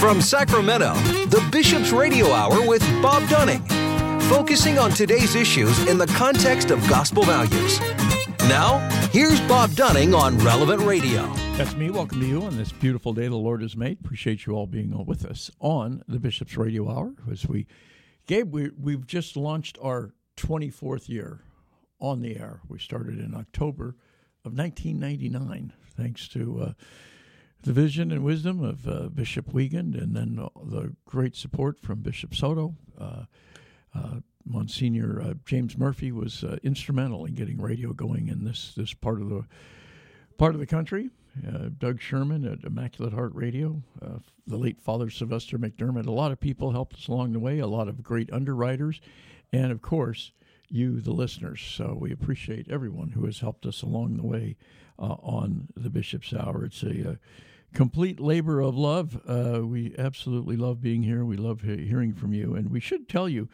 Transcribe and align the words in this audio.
From 0.00 0.22
Sacramento, 0.22 0.94
the 1.26 1.46
Bishop's 1.52 1.92
Radio 1.92 2.32
Hour 2.32 2.66
with 2.66 2.80
Bob 3.02 3.28
Dunning, 3.28 3.60
focusing 4.30 4.78
on 4.78 4.92
today's 4.92 5.34
issues 5.34 5.78
in 5.86 5.98
the 5.98 6.06
context 6.06 6.70
of 6.70 6.80
gospel 6.88 7.22
values. 7.22 7.78
Now, 8.48 8.78
here's 9.12 9.38
Bob 9.42 9.72
Dunning 9.72 10.14
on 10.14 10.38
Relevant 10.38 10.80
Radio. 10.80 11.30
That's 11.58 11.74
me. 11.74 11.90
Welcome 11.90 12.20
to 12.20 12.26
you 12.26 12.42
on 12.42 12.56
this 12.56 12.72
beautiful 12.72 13.12
day 13.12 13.28
the 13.28 13.36
Lord 13.36 13.60
has 13.60 13.76
made. 13.76 13.98
Appreciate 14.02 14.46
you 14.46 14.54
all 14.54 14.66
being 14.66 15.04
with 15.04 15.26
us 15.26 15.50
on 15.60 16.02
the 16.08 16.18
Bishop's 16.18 16.56
Radio 16.56 16.90
Hour. 16.90 17.12
As 17.30 17.46
we, 17.46 17.66
Gabe, 18.26 18.54
we, 18.54 18.70
we've 18.80 19.06
just 19.06 19.36
launched 19.36 19.76
our 19.82 20.14
24th 20.38 21.10
year 21.10 21.42
on 22.00 22.22
the 22.22 22.38
air. 22.38 22.62
We 22.66 22.78
started 22.78 23.20
in 23.20 23.34
October 23.34 23.96
of 24.46 24.56
1999, 24.56 25.74
thanks 25.94 26.26
to 26.28 26.62
uh, 26.62 26.72
the 27.62 27.72
vision 27.72 28.10
and 28.10 28.24
wisdom 28.24 28.62
of 28.64 28.88
uh, 28.88 29.08
Bishop 29.08 29.52
Weigand, 29.52 30.00
and 30.00 30.14
then 30.16 30.38
uh, 30.40 30.48
the 30.64 30.94
great 31.04 31.36
support 31.36 31.80
from 31.80 32.00
Bishop 32.00 32.34
Soto. 32.34 32.74
Uh, 32.98 33.24
uh, 33.94 34.20
Monsignor 34.46 35.20
uh, 35.20 35.34
James 35.44 35.76
Murphy 35.76 36.12
was 36.12 36.44
instrumental 36.62 37.26
in 37.26 37.34
getting 37.34 37.60
radio 37.60 37.92
going 37.92 38.28
in 38.28 38.44
this 38.44 38.72
this 38.76 38.94
part 38.94 39.20
of 39.20 39.28
the 39.28 39.44
part 40.38 40.54
of 40.54 40.60
the 40.60 40.66
country. 40.66 41.10
Doug 41.78 42.00
Sherman 42.00 42.44
at 42.44 42.64
Immaculate 42.64 43.12
Heart 43.12 43.34
Radio, 43.34 43.82
the 44.46 44.56
late 44.56 44.80
Father 44.80 45.10
Sylvester 45.10 45.58
McDermott. 45.58 46.06
A 46.06 46.10
lot 46.10 46.32
of 46.32 46.40
people 46.40 46.72
helped 46.72 46.96
us 46.96 47.06
along 47.06 47.32
the 47.32 47.38
way. 47.38 47.60
A 47.60 47.68
lot 47.68 47.86
of 47.86 48.02
great 48.02 48.32
underwriters, 48.32 49.00
and 49.52 49.70
of 49.70 49.80
course, 49.80 50.32
you, 50.68 51.00
the 51.00 51.12
listeners. 51.12 51.60
So 51.60 51.96
we 51.98 52.12
appreciate 52.12 52.70
everyone 52.70 53.10
who 53.10 53.26
has 53.26 53.40
helped 53.40 53.66
us 53.66 53.82
along 53.82 54.16
the 54.16 54.26
way 54.26 54.56
uh, 54.98 55.16
on 55.22 55.68
the 55.76 55.90
Bishop's 55.90 56.32
Hour. 56.32 56.64
It's 56.64 56.82
a, 56.82 57.10
a 57.10 57.18
complete 57.74 58.20
labor 58.20 58.60
of 58.60 58.76
love. 58.76 59.20
Uh, 59.26 59.60
we 59.64 59.94
absolutely 59.98 60.56
love 60.56 60.80
being 60.80 61.02
here. 61.02 61.24
We 61.24 61.36
love 61.36 61.62
he- 61.62 61.86
hearing 61.86 62.12
from 62.12 62.32
you. 62.32 62.54
And 62.54 62.70
we 62.70 62.80
should 62.80 63.08
tell 63.08 63.28
you 63.28 63.48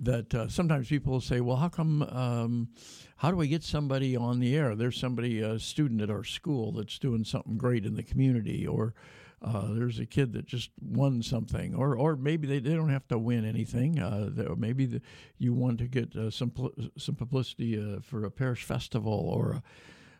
that 0.00 0.34
uh, 0.34 0.48
sometimes 0.48 0.88
people 0.88 1.12
will 1.12 1.20
say, 1.20 1.40
well, 1.40 1.56
how 1.56 1.68
come, 1.68 2.02
um, 2.02 2.68
how 3.16 3.30
do 3.30 3.40
I 3.40 3.46
get 3.46 3.62
somebody 3.62 4.16
on 4.16 4.40
the 4.40 4.56
air? 4.56 4.74
There's 4.74 4.98
somebody, 4.98 5.40
a 5.40 5.58
student 5.58 6.00
at 6.02 6.10
our 6.10 6.24
school 6.24 6.72
that's 6.72 6.98
doing 6.98 7.24
something 7.24 7.56
great 7.56 7.86
in 7.86 7.94
the 7.94 8.02
community, 8.02 8.66
or 8.66 8.94
uh, 9.40 9.72
there's 9.72 9.98
a 9.98 10.06
kid 10.06 10.32
that 10.32 10.46
just 10.46 10.70
won 10.80 11.22
something, 11.22 11.74
or 11.74 11.96
or 11.96 12.16
maybe 12.16 12.46
they, 12.46 12.60
they 12.60 12.74
don't 12.74 12.88
have 12.88 13.06
to 13.08 13.18
win 13.18 13.44
anything. 13.44 13.98
Uh, 13.98 14.30
maybe 14.56 14.86
the, 14.86 15.02
you 15.38 15.52
want 15.52 15.78
to 15.78 15.86
get 15.86 16.16
uh, 16.16 16.30
some 16.30 16.50
some 16.96 17.14
publicity 17.14 17.78
uh, 17.78 18.00
for 18.00 18.24
a 18.24 18.30
parish 18.30 18.64
festival 18.64 19.12
or 19.12 19.52
a, 19.52 19.62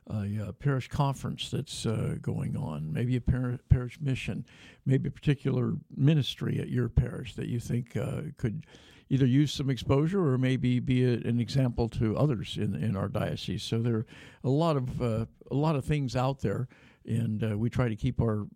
a, 0.09 0.49
a 0.49 0.53
parish 0.53 0.89
conference 0.89 1.51
that's 1.51 1.87
uh, 1.87 2.17
going 2.21 2.57
on, 2.57 2.93
maybe 2.93 3.17
a 3.17 3.21
par- 3.21 3.59
parish 3.69 3.99
mission, 4.01 4.45
maybe 4.85 5.09
a 5.09 5.13
particular 5.13 5.75
ministry 5.97 6.61
at 6.61 6.69
your 6.69 6.89
parish 6.89 7.35
that 7.35 7.49
you 7.49 7.61
think 7.61 7.97
uh, 7.97 8.23
could 8.37 8.67
either 9.11 9.27
use 9.27 9.53
some 9.53 9.71
exposure 9.71 10.27
or 10.27 10.39
maybe 10.39 10.81
be 10.81 11.05
a, 11.05 11.15
an 11.15 11.41
example 11.41 11.89
to 11.89 12.17
others 12.17 12.57
in, 12.57 12.75
in 12.75 12.97
our 12.97 13.09
diocese. 13.09 13.63
So 13.63 13.81
there 13.81 13.97
are 13.97 14.07
a 14.43 14.51
lot 14.51 14.77
of 14.77 15.03
uh, 15.03 15.27
a 15.51 15.55
lot 15.55 15.77
of 15.77 15.85
things 15.85 16.17
out 16.17 16.41
there, 16.41 16.69
and 17.07 17.43
uh, 17.45 17.59
we 17.59 17.71
try 17.71 17.89
to 17.89 17.97
keep 17.97 18.21
our 18.21 18.47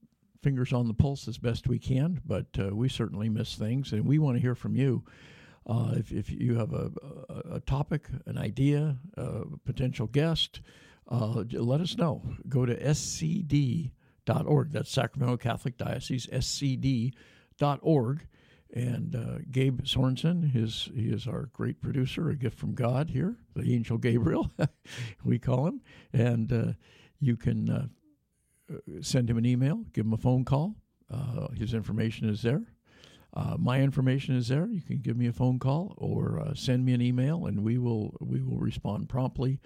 fingers 0.43 0.73
on 0.73 0.89
the 0.89 0.95
pulse 0.95 1.29
as 1.29 1.39
best 1.39 1.69
we 1.69 1.79
can. 1.79 2.21
But 2.25 2.47
uh, 2.59 2.75
we 2.75 2.89
certainly 2.89 3.29
miss 3.29 3.55
things, 3.55 3.93
and 3.93 4.05
we 4.07 4.19
want 4.19 4.37
to 4.37 4.41
hear 4.41 4.55
from 4.55 4.77
you. 4.77 5.05
Uh, 5.67 5.93
if, 5.97 6.13
if 6.13 6.31
you 6.31 6.55
have 6.55 6.73
a, 6.73 6.91
a, 7.29 7.57
a 7.57 7.61
topic, 7.61 8.09
an 8.25 8.39
idea, 8.39 8.97
a 9.19 9.45
potential 9.67 10.07
guest, 10.07 10.63
uh, 11.09 11.45
let 11.53 11.81
us 11.81 11.97
know. 11.97 12.23
Go 12.49 12.67
to 12.67 12.77
scd.org. 12.77 14.73
That's 14.73 14.91
Sacramento 14.91 15.37
Catholic 15.39 15.77
Diocese, 15.77 16.27
scd.org. 16.27 18.27
And 18.75 19.17
uh, 19.17 19.39
Gabe 19.51 19.81
Sorensen, 19.83 20.53
his, 20.53 20.91
he 20.95 21.09
is 21.09 21.27
our 21.27 21.49
great 21.55 21.81
producer, 21.81 22.29
a 22.29 22.37
gift 22.37 22.59
from 22.59 22.75
God 22.75 23.09
here, 23.09 23.37
the 23.57 23.75
angel 23.75 23.97
Gabriel, 23.97 24.51
we 25.25 25.39
call 25.39 25.67
him. 25.67 25.81
And 26.13 26.53
uh, 26.53 26.73
you 27.19 27.39
can 27.39 27.71
uh, 27.71 27.87
send 29.01 29.31
him 29.31 29.39
an 29.39 29.47
email, 29.47 29.87
give 29.95 30.05
him 30.05 30.13
a 30.13 30.19
phone 30.19 30.45
call. 30.45 30.75
Uh, 31.11 31.49
his 31.57 31.73
information 31.73 32.29
is 32.29 32.43
there. 32.43 32.61
Uh, 33.33 33.57
my 33.59 33.81
information 33.81 34.37
is 34.37 34.49
there. 34.49 34.67
You 34.67 34.83
can 34.83 34.99
give 34.99 35.17
me 35.17 35.29
a 35.29 35.33
phone 35.33 35.59
call 35.59 35.95
or 35.97 36.41
uh, 36.41 36.55
send 36.55 36.85
me 36.85 36.93
an 36.93 37.01
email, 37.01 37.47
and 37.47 37.63
we 37.63 37.79
will 37.79 38.17
we 38.21 38.43
will 38.43 38.59
respond 38.59 39.09
promptly 39.09 39.61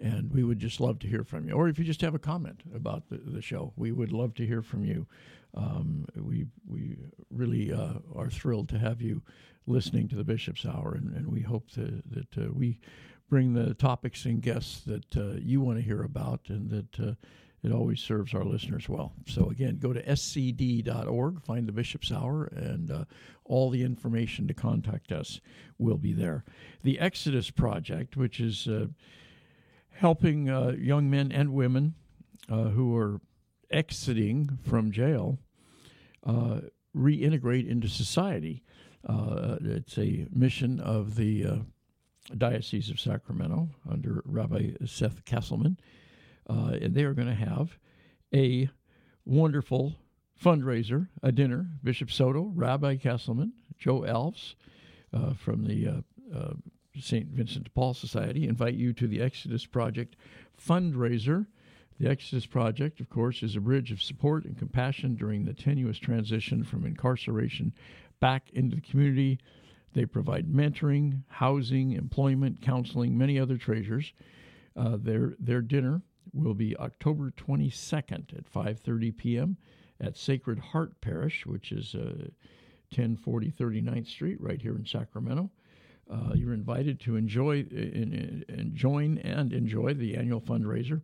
and 0.00 0.30
we 0.32 0.44
would 0.44 0.58
just 0.58 0.80
love 0.80 0.98
to 1.00 1.06
hear 1.06 1.24
from 1.24 1.48
you. 1.48 1.54
Or 1.54 1.68
if 1.68 1.78
you 1.78 1.84
just 1.84 2.00
have 2.02 2.14
a 2.14 2.18
comment 2.18 2.62
about 2.74 3.08
the, 3.08 3.18
the 3.18 3.42
show, 3.42 3.72
we 3.76 3.92
would 3.92 4.12
love 4.12 4.34
to 4.34 4.46
hear 4.46 4.62
from 4.62 4.84
you. 4.84 5.06
Um, 5.54 6.06
we 6.16 6.46
we 6.66 6.98
really 7.30 7.72
uh, 7.72 7.94
are 8.14 8.30
thrilled 8.30 8.68
to 8.70 8.78
have 8.78 9.00
you 9.00 9.22
listening 9.66 10.08
to 10.08 10.16
the 10.16 10.24
Bishop's 10.24 10.66
Hour, 10.66 10.94
and, 10.94 11.14
and 11.16 11.26
we 11.26 11.40
hope 11.40 11.70
to, 11.72 12.02
that 12.10 12.38
uh, 12.38 12.52
we 12.52 12.78
bring 13.28 13.54
the 13.54 13.74
topics 13.74 14.24
and 14.24 14.40
guests 14.40 14.82
that 14.86 15.16
uh, 15.16 15.38
you 15.40 15.60
want 15.60 15.78
to 15.78 15.84
hear 15.84 16.02
about, 16.02 16.40
and 16.48 16.70
that 16.70 17.00
uh, 17.00 17.14
it 17.62 17.72
always 17.72 18.00
serves 18.00 18.34
our 18.34 18.44
listeners 18.44 18.88
well. 18.88 19.12
So 19.26 19.50
again, 19.50 19.78
go 19.78 19.92
to 19.92 20.02
scd.org, 20.02 21.42
find 21.42 21.66
the 21.66 21.72
Bishop's 21.72 22.12
Hour, 22.12 22.44
and 22.54 22.90
uh, 22.90 23.04
all 23.44 23.70
the 23.70 23.82
information 23.82 24.46
to 24.46 24.54
contact 24.54 25.10
us 25.10 25.40
will 25.78 25.98
be 25.98 26.12
there. 26.12 26.44
The 26.84 27.00
Exodus 27.00 27.50
Project, 27.50 28.16
which 28.16 28.38
is 28.38 28.68
uh, 28.68 28.86
helping 29.98 30.50
uh, 30.50 30.74
young 30.78 31.10
men 31.10 31.32
and 31.32 31.52
women 31.52 31.94
uh, 32.50 32.64
who 32.64 32.94
are 32.96 33.20
exiting 33.70 34.58
from 34.62 34.92
jail 34.92 35.38
uh, 36.24 36.60
reintegrate 36.94 37.68
into 37.68 37.88
society. 37.88 38.62
Uh, 39.08 39.56
it's 39.60 39.98
a 39.98 40.26
mission 40.30 40.80
of 40.80 41.16
the 41.16 41.46
uh, 41.46 41.56
Diocese 42.36 42.90
of 42.90 43.00
Sacramento 43.00 43.68
under 43.88 44.22
Rabbi 44.24 44.72
Seth 44.84 45.24
Castleman. 45.24 45.78
Uh, 46.48 46.76
and 46.80 46.94
they 46.94 47.04
are 47.04 47.14
going 47.14 47.28
to 47.28 47.34
have 47.34 47.78
a 48.34 48.68
wonderful 49.24 49.94
fundraiser, 50.42 51.08
a 51.22 51.32
dinner. 51.32 51.66
Bishop 51.82 52.10
Soto, 52.10 52.52
Rabbi 52.54 52.96
Castleman, 52.96 53.52
Joe 53.78 54.00
Alves 54.00 54.54
from 55.38 55.64
the 55.64 56.04
St. 57.00 57.28
Vincent 57.28 57.64
de 57.64 57.70
Paul 57.70 57.94
Society 57.94 58.46
invite 58.48 58.74
you 58.74 58.92
to 58.94 59.06
the 59.06 59.20
Exodus 59.20 59.66
Project 59.66 60.16
fundraiser. 60.60 61.46
The 61.98 62.08
Exodus 62.08 62.46
Project, 62.46 63.00
of 63.00 63.08
course, 63.08 63.42
is 63.42 63.56
a 63.56 63.60
bridge 63.60 63.90
of 63.90 64.02
support 64.02 64.44
and 64.44 64.58
compassion 64.58 65.14
during 65.14 65.44
the 65.44 65.54
tenuous 65.54 65.98
transition 65.98 66.62
from 66.62 66.84
incarceration 66.84 67.72
back 68.20 68.50
into 68.52 68.76
the 68.76 68.82
community. 68.82 69.38
They 69.94 70.04
provide 70.04 70.46
mentoring, 70.46 71.22
housing, 71.28 71.92
employment, 71.92 72.60
counseling, 72.60 73.16
many 73.16 73.38
other 73.38 73.56
treasures. 73.56 74.12
Uh, 74.76 74.98
their 75.00 75.34
their 75.38 75.62
dinner 75.62 76.02
will 76.34 76.54
be 76.54 76.76
October 76.76 77.30
22nd 77.30 78.36
at 78.36 78.52
5:30 78.52 79.16
p.m. 79.16 79.56
at 79.98 80.18
Sacred 80.18 80.58
Heart 80.58 81.00
Parish, 81.00 81.46
which 81.46 81.72
is 81.72 81.94
uh, 81.94 82.28
1040 82.90 83.50
39th 83.50 84.06
Street, 84.06 84.40
right 84.40 84.60
here 84.60 84.76
in 84.76 84.84
Sacramento. 84.84 85.50
Uh, 86.10 86.32
you're 86.34 86.54
invited 86.54 87.00
to 87.00 87.16
enjoy 87.16 87.66
and, 87.70 88.44
and, 88.48 88.74
join 88.74 89.18
and 89.18 89.52
enjoy 89.52 89.92
the 89.92 90.16
annual 90.16 90.40
fundraiser. 90.40 91.00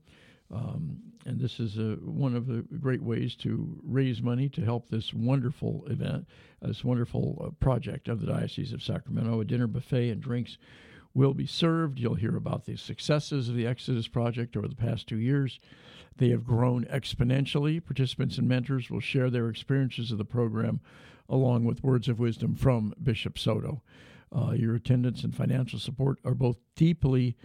Um, 0.52 0.98
and 1.24 1.40
this 1.40 1.58
is 1.58 1.78
a, 1.78 1.96
one 2.02 2.36
of 2.36 2.46
the 2.46 2.64
great 2.78 3.02
ways 3.02 3.34
to 3.36 3.80
raise 3.82 4.22
money 4.22 4.48
to 4.50 4.64
help 4.64 4.88
this 4.88 5.12
wonderful 5.12 5.84
event, 5.88 6.26
this 6.60 6.84
wonderful 6.84 7.42
uh, 7.44 7.50
project 7.64 8.08
of 8.08 8.20
the 8.20 8.26
Diocese 8.26 8.72
of 8.72 8.82
Sacramento. 8.82 9.41
A 9.41 9.44
dinner 9.44 9.66
buffet 9.66 10.10
and 10.10 10.20
drinks 10.20 10.58
will 11.14 11.34
be 11.34 11.46
served. 11.46 11.98
You'll 11.98 12.14
hear 12.14 12.36
about 12.36 12.64
the 12.64 12.76
successes 12.76 13.48
of 13.48 13.54
the 13.54 13.66
Exodus 13.66 14.08
Project 14.08 14.56
over 14.56 14.68
the 14.68 14.76
past 14.76 15.08
two 15.08 15.18
years. 15.18 15.58
They 16.16 16.28
have 16.30 16.44
grown 16.44 16.84
exponentially. 16.84 17.84
Participants 17.84 18.38
and 18.38 18.48
mentors 18.48 18.91
will 18.91 19.00
share 19.00 19.30
their 19.30 19.48
experiences 19.48 20.12
of 20.12 20.18
the 20.18 20.24
program 20.24 20.80
along 21.28 21.65
with 21.65 21.82
words 21.82 22.09
of 22.09 22.18
wisdom 22.18 22.54
from 22.54 22.94
Bishop 23.03 23.38
Soto. 23.38 23.82
Uh, 24.34 24.52
your 24.52 24.74
attendance 24.74 25.24
and 25.24 25.34
financial 25.36 25.78
support 25.78 26.18
are 26.24 26.34
both 26.34 26.56
deeply 26.74 27.36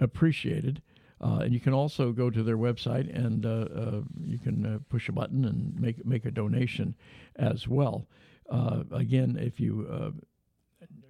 appreciated. 0.00 0.82
Uh, 1.20 1.40
and 1.44 1.54
you 1.54 1.60
can 1.60 1.72
also 1.72 2.10
go 2.10 2.28
to 2.30 2.42
their 2.42 2.58
website 2.58 3.08
and 3.16 3.46
uh, 3.46 3.68
uh 3.76 4.00
you 4.24 4.40
can 4.40 4.66
uh, 4.66 4.78
push 4.88 5.08
a 5.08 5.12
button 5.12 5.44
and 5.44 5.78
make 5.80 6.04
make 6.04 6.24
a 6.24 6.32
donation 6.32 6.96
as 7.36 7.68
well. 7.68 8.08
Uh, 8.50 8.82
again, 8.90 9.38
if 9.40 9.60
you 9.60 9.86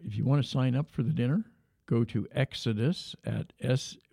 if 0.05 0.17
you 0.17 0.25
want 0.25 0.43
to 0.43 0.49
sign 0.49 0.75
up 0.75 0.90
for 0.90 1.02
the 1.02 1.12
dinner, 1.12 1.46
go 1.87 2.05
to 2.05 2.29
Exodus 2.32 3.17
at 3.25 3.55
svdp 3.64 4.05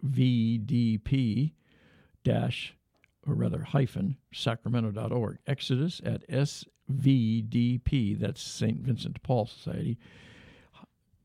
dash 2.23 2.75
or 3.27 3.33
rather 3.33 3.63
hyphen 3.63 4.15
sacramento.org. 4.33 5.39
Exodus 5.47 5.99
at 6.05 6.25
svdp. 6.29 8.17
That's 8.17 8.41
St. 8.41 8.79
Vincent 8.79 9.15
de 9.15 9.19
Paul 9.19 9.47
Society 9.47 9.97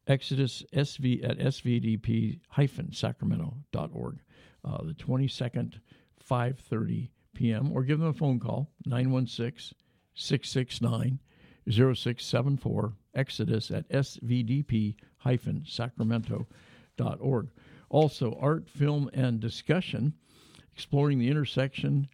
Exodus 0.06 0.62
SV 0.75 1.27
at 1.29 1.39
svdp-sacramento.org. 1.39 4.19
Uh, 4.65 4.83
the 4.83 4.95
22nd, 4.95 5.75
5.30 6.31 7.09
p.m. 7.35 7.73
Or 7.73 7.83
give 7.85 7.99
them 7.99 8.09
a 8.09 8.12
phone 8.12 8.39
call, 8.41 8.71
916-669-8255. 8.89 11.19
0674 11.71 12.95
Exodus 13.15 13.71
at 13.71 13.89
svdp 13.89 14.97
sacramento.org. 15.67 17.49
Also, 17.89 18.39
art, 18.41 18.69
film, 18.69 19.09
and 19.15 19.41
discussion 19.41 20.12
exploring 20.75 21.19
the 21.19 21.31
intersection 21.31 22.09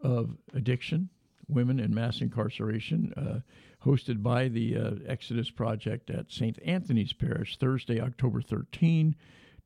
of 0.00 0.36
addiction, 0.52 1.08
women, 1.48 1.80
and 1.80 1.94
mass 1.94 2.20
incarceration, 2.20 3.12
uh, 3.16 3.40
hosted 3.84 4.22
by 4.22 4.48
the 4.48 4.76
uh, 4.76 4.90
Exodus 5.06 5.50
Project 5.50 6.10
at 6.10 6.32
St. 6.32 6.58
Anthony's 6.64 7.12
Parish, 7.12 7.58
Thursday, 7.58 8.00
October 8.00 8.40
13. 8.40 9.14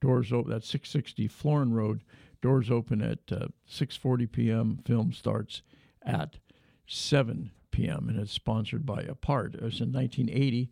Doors 0.00 0.32
open. 0.32 0.52
at 0.52 0.64
660 0.64 1.28
Florin 1.28 1.72
Road. 1.72 2.02
Doors 2.40 2.70
open 2.70 3.02
at 3.02 3.18
uh, 3.32 3.48
6:40 3.68 4.30
p.m. 4.30 4.78
Film 4.84 5.12
starts 5.12 5.62
at 6.02 6.38
7 6.86 7.50
p.m. 7.72 8.08
and 8.08 8.16
it's 8.18 8.32
sponsored 8.32 8.86
by 8.86 9.02
Apart. 9.02 9.60
Was 9.60 9.80
in 9.80 9.92
1980. 9.92 10.70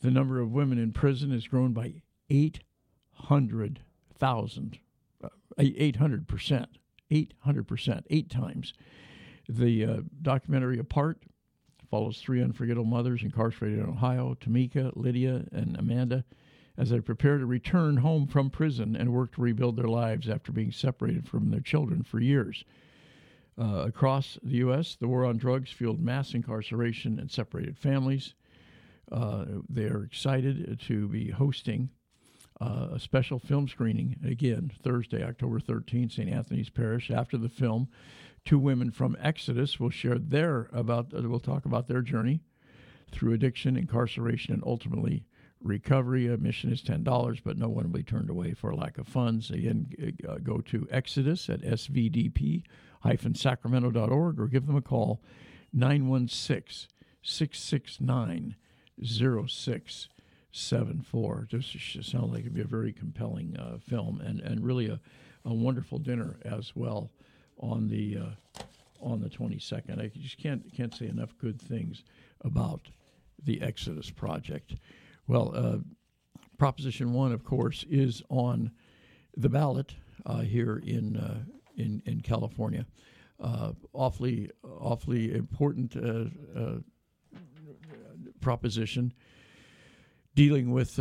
The 0.00 0.10
number 0.10 0.40
of 0.40 0.52
women 0.52 0.78
in 0.78 0.92
prison 0.92 1.32
has 1.32 1.48
grown 1.48 1.72
by 1.72 2.02
800,000, 2.30 4.78
uh, 5.22 5.28
800 5.58 6.28
percent, 6.28 6.78
800 7.10 7.68
percent, 7.68 8.06
eight 8.10 8.30
times. 8.30 8.72
The 9.48 9.84
uh, 9.84 10.02
documentary 10.22 10.78
Apart 10.78 11.24
follows 11.92 12.18
three 12.18 12.42
unforgettable 12.42 12.86
mothers 12.86 13.22
incarcerated 13.22 13.78
in 13.78 13.84
Ohio: 13.84 14.34
Tamika, 14.40 14.96
Lydia, 14.96 15.44
and 15.52 15.76
Amanda 15.76 16.24
as 16.78 16.88
they 16.88 17.00
prepare 17.00 17.36
to 17.36 17.44
return 17.44 17.98
home 17.98 18.26
from 18.26 18.48
prison 18.48 18.96
and 18.96 19.12
work 19.12 19.34
to 19.34 19.42
rebuild 19.42 19.76
their 19.76 19.88
lives 19.88 20.26
after 20.26 20.52
being 20.52 20.72
separated 20.72 21.28
from 21.28 21.50
their 21.50 21.60
children 21.60 22.02
for 22.02 22.18
years. 22.18 22.64
Uh, 23.60 23.84
across 23.86 24.38
the 24.42 24.56
U.S., 24.56 24.96
the 24.98 25.06
war 25.06 25.26
on 25.26 25.36
drugs 25.36 25.70
fueled 25.70 26.00
mass 26.00 26.32
incarceration 26.32 27.18
and 27.18 27.30
separated 27.30 27.76
families. 27.76 28.32
Uh, 29.10 29.44
they 29.68 29.84
are 29.84 30.02
excited 30.02 30.80
to 30.80 31.08
be 31.08 31.30
hosting 31.30 31.90
uh, 32.58 32.88
a 32.94 32.98
special 32.98 33.38
film 33.38 33.68
screening 33.68 34.16
again 34.24 34.72
Thursday, 34.82 35.22
October 35.22 35.60
13th, 35.60 36.12
St. 36.12 36.30
Anthony's 36.30 36.70
Parish. 36.70 37.10
After 37.10 37.36
the 37.36 37.50
film, 37.50 37.88
two 38.44 38.58
women 38.58 38.90
from 38.90 39.16
Exodus 39.20 39.78
will 39.78 39.90
share 39.90 40.18
their 40.18 40.68
about. 40.72 41.14
Uh, 41.14 41.28
will 41.28 41.40
talk 41.40 41.64
about 41.64 41.88
their 41.88 42.02
journey 42.02 42.40
through 43.10 43.32
addiction, 43.32 43.76
incarceration, 43.76 44.54
and 44.54 44.62
ultimately 44.64 45.24
recovery. 45.62 46.26
Admission 46.26 46.72
is 46.72 46.82
$10, 46.82 47.40
but 47.44 47.56
no 47.56 47.68
one 47.68 47.84
will 47.84 47.98
be 47.98 48.02
turned 48.02 48.28
away 48.30 48.52
for 48.54 48.74
lack 48.74 48.98
of 48.98 49.06
funds. 49.06 49.50
Again, 49.50 50.16
uh, 50.28 50.38
go 50.42 50.58
to 50.58 50.88
Exodus 50.90 51.48
at 51.48 51.62
svdp-sacramento.org 51.62 54.40
or 54.40 54.48
give 54.48 54.66
them 54.66 54.74
a 54.76 54.82
call 54.82 55.22
916 55.72 56.88
669 57.22 58.56
0674. 59.04 61.48
This 61.50 61.76
sounds 62.02 62.32
like 62.32 62.40
it'd 62.40 62.54
be 62.54 62.60
a 62.60 62.64
very 62.64 62.92
compelling 62.92 63.56
uh, 63.56 63.78
film 63.78 64.20
and, 64.20 64.40
and 64.40 64.64
really 64.64 64.88
a, 64.88 65.00
a 65.44 65.54
wonderful 65.54 65.98
dinner 65.98 66.38
as 66.44 66.72
well 66.74 67.12
on 67.62 67.88
the 67.88 68.18
uh, 68.18 68.62
on 69.00 69.20
the 69.20 69.28
22nd. 69.28 70.00
I 70.00 70.10
just 70.18 70.38
can't 70.38 70.62
can't 70.74 70.94
say 70.94 71.06
enough 71.06 71.36
good 71.38 71.60
things 71.60 72.04
about 72.42 72.88
the 73.42 73.62
Exodus 73.62 74.10
project. 74.10 74.74
Well, 75.26 75.52
uh, 75.54 75.78
Proposition 76.58 77.12
One, 77.12 77.32
of 77.32 77.44
course, 77.44 77.84
is 77.88 78.22
on 78.28 78.72
the 79.36 79.48
ballot 79.48 79.94
uh, 80.26 80.40
here 80.40 80.82
in 80.84 81.16
uh, 81.16 81.38
in 81.76 82.02
in 82.06 82.20
California. 82.20 82.86
Uh, 83.40 83.72
awfully, 83.92 84.50
awfully 84.62 85.34
important 85.34 85.96
uh, 85.96 86.78
proposition 88.40 89.12
dealing 90.34 90.70
with 90.70 90.98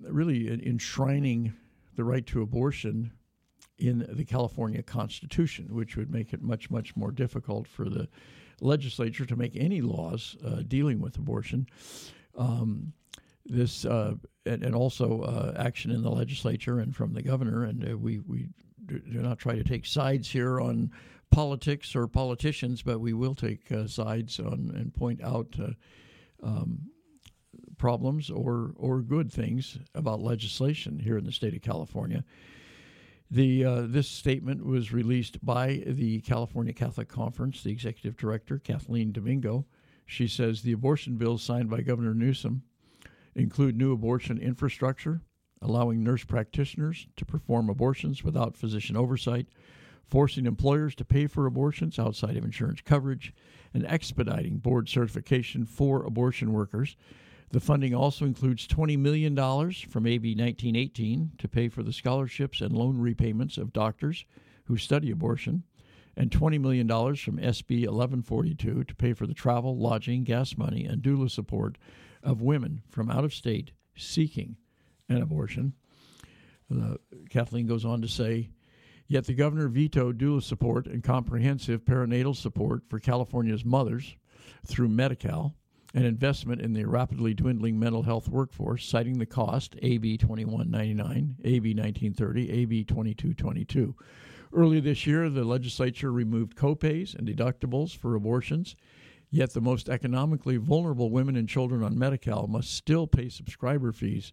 really 0.00 0.48
enshrining 0.48 1.52
the 1.96 2.04
right 2.04 2.26
to 2.26 2.42
abortion 2.42 3.12
in 3.78 4.06
the 4.08 4.24
California 4.24 4.82
Constitution, 4.82 5.68
which 5.70 5.96
would 5.96 6.10
make 6.10 6.32
it 6.32 6.42
much, 6.42 6.70
much 6.70 6.94
more 6.96 7.10
difficult 7.10 7.66
for 7.66 7.88
the 7.88 8.08
legislature 8.60 9.26
to 9.26 9.36
make 9.36 9.56
any 9.56 9.80
laws 9.80 10.36
uh, 10.44 10.62
dealing 10.66 11.00
with 11.00 11.16
abortion. 11.16 11.66
Um, 12.36 12.92
this 13.46 13.84
uh, 13.84 14.14
and, 14.46 14.62
and, 14.62 14.74
also 14.74 15.20
uh, 15.22 15.52
action 15.60 15.90
in 15.90 16.02
the 16.02 16.10
legislature 16.10 16.80
and 16.80 16.94
from 16.94 17.12
the 17.12 17.22
governor. 17.22 17.64
And 17.64 17.92
uh, 17.92 17.96
we 17.96 18.20
we 18.20 18.48
do 18.86 19.00
not 19.06 19.38
try 19.38 19.54
to 19.54 19.64
take 19.64 19.86
sides 19.86 20.30
here 20.30 20.60
on 20.60 20.90
politics 21.30 21.94
or 21.94 22.06
politicians, 22.06 22.82
but 22.82 23.00
we 23.00 23.12
will 23.12 23.34
take 23.34 23.70
uh, 23.70 23.86
sides 23.86 24.38
on 24.38 24.72
and 24.74 24.94
point 24.94 25.22
out 25.22 25.54
uh, 25.60 26.46
um, 26.46 26.90
problems 27.76 28.30
or 28.30 28.72
or 28.76 29.02
good 29.02 29.32
things 29.32 29.78
about 29.94 30.20
legislation 30.20 30.98
here 30.98 31.18
in 31.18 31.24
the 31.24 31.32
state 31.32 31.54
of 31.54 31.62
California. 31.62 32.24
The 33.34 33.64
uh, 33.64 33.80
this 33.88 34.06
statement 34.06 34.64
was 34.64 34.92
released 34.92 35.44
by 35.44 35.82
the 35.88 36.20
California 36.20 36.72
Catholic 36.72 37.08
Conference, 37.08 37.64
the 37.64 37.72
executive 37.72 38.16
director 38.16 38.60
Kathleen 38.60 39.10
Domingo. 39.10 39.66
She 40.06 40.28
says 40.28 40.62
the 40.62 40.70
abortion 40.70 41.16
bills 41.16 41.42
signed 41.42 41.68
by 41.68 41.80
Governor 41.80 42.14
Newsom 42.14 42.62
include 43.34 43.76
new 43.76 43.92
abortion 43.92 44.38
infrastructure, 44.38 45.20
allowing 45.60 46.04
nurse 46.04 46.22
practitioners 46.22 47.08
to 47.16 47.24
perform 47.24 47.68
abortions 47.68 48.22
without 48.22 48.56
physician 48.56 48.96
oversight, 48.96 49.48
forcing 50.06 50.46
employers 50.46 50.94
to 50.94 51.04
pay 51.04 51.26
for 51.26 51.44
abortions 51.44 51.98
outside 51.98 52.36
of 52.36 52.44
insurance 52.44 52.82
coverage, 52.82 53.34
and 53.74 53.84
expediting 53.86 54.58
board 54.58 54.88
certification 54.88 55.64
for 55.64 56.04
abortion 56.04 56.52
workers. 56.52 56.96
The 57.54 57.60
funding 57.60 57.94
also 57.94 58.24
includes 58.24 58.66
$20 58.66 58.98
million 58.98 59.36
from 59.36 60.08
AB 60.08 60.34
1918 60.34 61.34
to 61.38 61.46
pay 61.46 61.68
for 61.68 61.84
the 61.84 61.92
scholarships 61.92 62.60
and 62.60 62.72
loan 62.72 62.98
repayments 62.98 63.58
of 63.58 63.72
doctors 63.72 64.24
who 64.64 64.76
study 64.76 65.12
abortion, 65.12 65.62
and 66.16 66.32
$20 66.32 66.60
million 66.60 66.88
from 66.88 67.36
SB 67.36 67.86
1142 67.86 68.82
to 68.82 68.94
pay 68.96 69.12
for 69.12 69.28
the 69.28 69.34
travel, 69.34 69.78
lodging, 69.78 70.24
gas 70.24 70.56
money, 70.56 70.84
and 70.84 71.00
doula 71.00 71.30
support 71.30 71.78
of 72.24 72.42
women 72.42 72.82
from 72.90 73.08
out 73.08 73.22
of 73.22 73.32
state 73.32 73.70
seeking 73.94 74.56
an 75.08 75.22
abortion. 75.22 75.74
Uh, 76.68 76.96
Kathleen 77.30 77.68
goes 77.68 77.84
on 77.84 78.02
to 78.02 78.08
say, 78.08 78.50
Yet 79.06 79.26
the 79.26 79.34
governor 79.34 79.68
vetoed 79.68 80.18
doula 80.18 80.42
support 80.42 80.88
and 80.88 81.04
comprehensive 81.04 81.84
perinatal 81.84 82.34
support 82.34 82.82
for 82.88 82.98
California's 82.98 83.64
mothers 83.64 84.16
through 84.66 84.88
Medi 84.88 85.14
Cal, 85.14 85.54
an 85.94 86.04
investment 86.04 86.60
in 86.60 86.72
the 86.72 86.84
rapidly 86.84 87.32
dwindling 87.34 87.78
mental 87.78 88.02
health 88.02 88.28
workforce, 88.28 88.84
citing 88.86 89.18
the 89.18 89.26
cost 89.26 89.76
AB 89.82 90.18
2199, 90.18 91.36
AB 91.44 91.74
1930, 91.74 92.50
AB 92.50 92.84
2222. 92.84 93.94
Earlier 94.52 94.80
this 94.80 95.06
year, 95.06 95.30
the 95.30 95.44
legislature 95.44 96.12
removed 96.12 96.56
copays 96.56 97.14
and 97.14 97.26
deductibles 97.26 97.96
for 97.96 98.14
abortions 98.14 98.76
Yet 99.34 99.52
the 99.52 99.60
most 99.60 99.88
economically 99.88 100.58
vulnerable 100.58 101.10
women 101.10 101.34
and 101.34 101.48
children 101.48 101.82
on 101.82 101.98
Medi 101.98 102.18
Cal 102.18 102.46
must 102.46 102.72
still 102.72 103.08
pay 103.08 103.28
subscriber 103.28 103.90
fees 103.90 104.30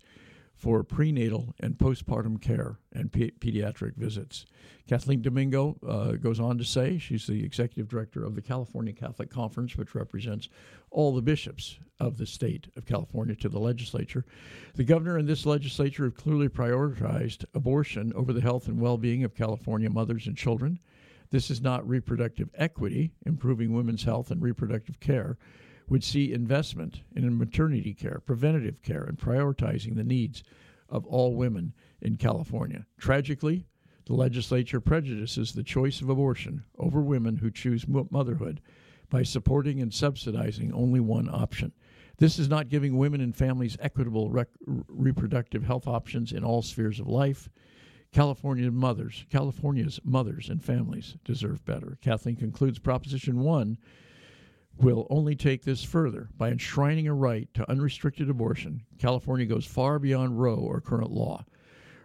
for 0.54 0.84
prenatal 0.84 1.56
and 1.60 1.76
postpartum 1.76 2.40
care 2.40 2.78
and 2.94 3.12
pe- 3.12 3.32
pediatric 3.32 3.96
visits. 3.96 4.46
Kathleen 4.88 5.24
Domingo 5.24 5.76
uh, 5.88 6.12
goes 6.12 6.40
on 6.40 6.60
to 6.60 6.64
say 6.64 7.00
she's 7.00 7.26
the 7.26 7.44
executive 7.44 7.88
director 7.88 8.24
of 8.24 8.36
the 8.36 8.44
California 8.44 8.94
Catholic 8.94 9.32
Conference, 9.32 9.76
which 9.76 9.96
represents 9.96 10.50
all 10.92 11.16
the 11.16 11.22
bishops 11.22 11.80
of 12.00 12.18
the 12.18 12.26
state 12.26 12.68
of 12.76 12.86
California 12.86 13.36
to 13.36 13.50
the 13.50 13.60
legislature. 13.60 14.26
The 14.76 14.84
governor 14.84 15.18
and 15.18 15.28
this 15.28 15.46
legislature 15.46 16.04
have 16.04 16.16
clearly 16.16 16.50
prioritized 16.50 17.46
abortion 17.54 18.12
over 18.16 18.34
the 18.34 18.42
health 18.42 18.68
and 18.68 18.80
well 18.80 18.98
being 18.98 19.24
of 19.24 19.36
California 19.36 19.90
mothers 19.90 20.28
and 20.28 20.36
children. 20.36 20.80
This 21.30 21.50
is 21.50 21.62
not 21.62 21.88
reproductive 21.88 22.50
equity, 22.56 23.14
improving 23.26 23.74
women's 23.74 24.04
health 24.04 24.32
and 24.32 24.42
reproductive 24.42 25.00
care, 25.00 25.38
would 25.88 26.04
see 26.04 26.34
investment 26.34 27.02
in 27.16 27.38
maternity 27.38 27.94
care, 27.94 28.22
preventative 28.26 28.82
care, 28.82 29.04
and 29.04 29.18
prioritizing 29.18 29.96
the 29.96 30.04
needs 30.04 30.44
of 30.90 31.06
all 31.06 31.36
women 31.36 31.74
in 32.02 32.18
California. 32.18 32.86
Tragically, 32.98 33.66
the 34.06 34.14
legislature 34.14 34.82
prejudices 34.82 35.54
the 35.54 35.64
choice 35.64 36.02
of 36.02 36.10
abortion 36.10 36.64
over 36.78 37.02
women 37.02 37.38
who 37.38 37.52
choose 37.52 37.88
motherhood 37.88 38.60
by 39.12 39.22
supporting 39.22 39.80
and 39.80 39.94
subsidizing 39.94 40.74
only 40.74 41.00
one 41.00 41.30
option. 41.30 41.72
This 42.18 42.40
is 42.40 42.50
not 42.50 42.70
giving 42.70 42.98
women 42.98 43.22
and 43.22 43.36
families 43.36 43.78
equitable 43.80 44.32
rec- 44.32 44.48
reproductive 44.66 45.64
health 45.64 45.88
options 45.88 46.32
in 46.32 46.44
all 46.44 46.64
spheres 46.64 47.00
of 47.00 47.08
life. 47.08 47.50
California 48.12 48.72
mothers, 48.72 49.26
California's 49.30 50.00
mothers 50.04 50.50
and 50.50 50.64
families 50.64 51.16
deserve 51.24 51.64
better. 51.66 51.98
Kathleen 52.02 52.36
concludes 52.36 52.80
Proposition 52.80 53.42
1 53.42 53.78
will 54.78 55.08
only 55.10 55.36
take 55.36 55.64
this 55.64 55.84
further. 55.84 56.30
By 56.38 56.50
enshrining 56.50 57.08
a 57.08 57.14
right 57.14 57.48
to 57.54 57.70
unrestricted 57.70 58.30
abortion, 58.30 58.84
California 58.98 59.46
goes 59.46 59.66
far 59.66 60.00
beyond 60.00 60.42
Roe 60.42 60.56
or 60.56 60.82
current 60.82 61.12
law. 61.12 61.46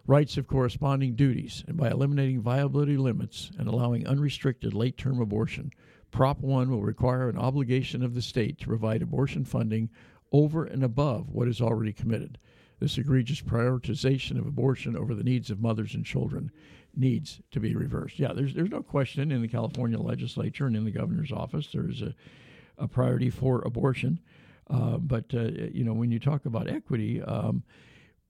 Rights 0.06 0.36
have 0.36 0.46
corresponding 0.46 1.16
duties, 1.16 1.64
and 1.66 1.76
by 1.76 1.90
eliminating 1.90 2.40
viability 2.40 2.96
limits 2.96 3.50
and 3.58 3.66
allowing 3.66 4.06
unrestricted 4.06 4.72
late 4.72 4.96
term 4.96 5.20
abortion, 5.20 5.72
Prop 6.16 6.40
1 6.40 6.70
will 6.70 6.80
require 6.80 7.28
an 7.28 7.37
obligation 7.37 8.02
of 8.02 8.14
the 8.14 8.23
state 8.23 8.58
to 8.58 8.68
provide 8.68 9.02
abortion 9.02 9.44
funding 9.44 9.90
over 10.32 10.64
and 10.64 10.82
above 10.82 11.28
what 11.28 11.46
is 11.46 11.61
already 11.61 11.92
committed. 11.92 12.38
This 12.80 12.96
egregious 12.96 13.42
prioritization 13.42 14.38
of 14.38 14.46
abortion 14.46 14.96
over 14.96 15.14
the 15.14 15.23
needs 15.23 15.50
of 15.50 15.61
mothers 15.61 15.94
and 15.94 16.06
children 16.06 16.50
needs 16.94 17.42
to 17.50 17.61
be 17.61 17.75
reversed. 17.75 18.18
Yeah, 18.18 18.32
there's 18.32 18.54
there's 18.54 18.70
no 18.70 18.82
question 18.82 19.30
in 19.30 19.42
the 19.42 19.49
California 19.49 19.99
legislature 19.99 20.66
and 20.66 20.75
in 20.75 20.87
the 20.87 20.90
governor's 20.90 21.32
office 21.32 21.68
there's 21.70 22.00
a, 22.00 22.14
a 22.78 22.88
priority 22.88 23.28
for 23.28 23.61
abortion. 23.61 24.18
Uh, 24.70 24.96
but 24.96 25.26
uh, 25.35 25.50
you 25.70 25.85
know, 25.85 25.92
when 25.92 26.11
you 26.11 26.18
talk 26.18 26.46
about 26.46 26.66
equity, 26.66 27.20
um, 27.20 27.62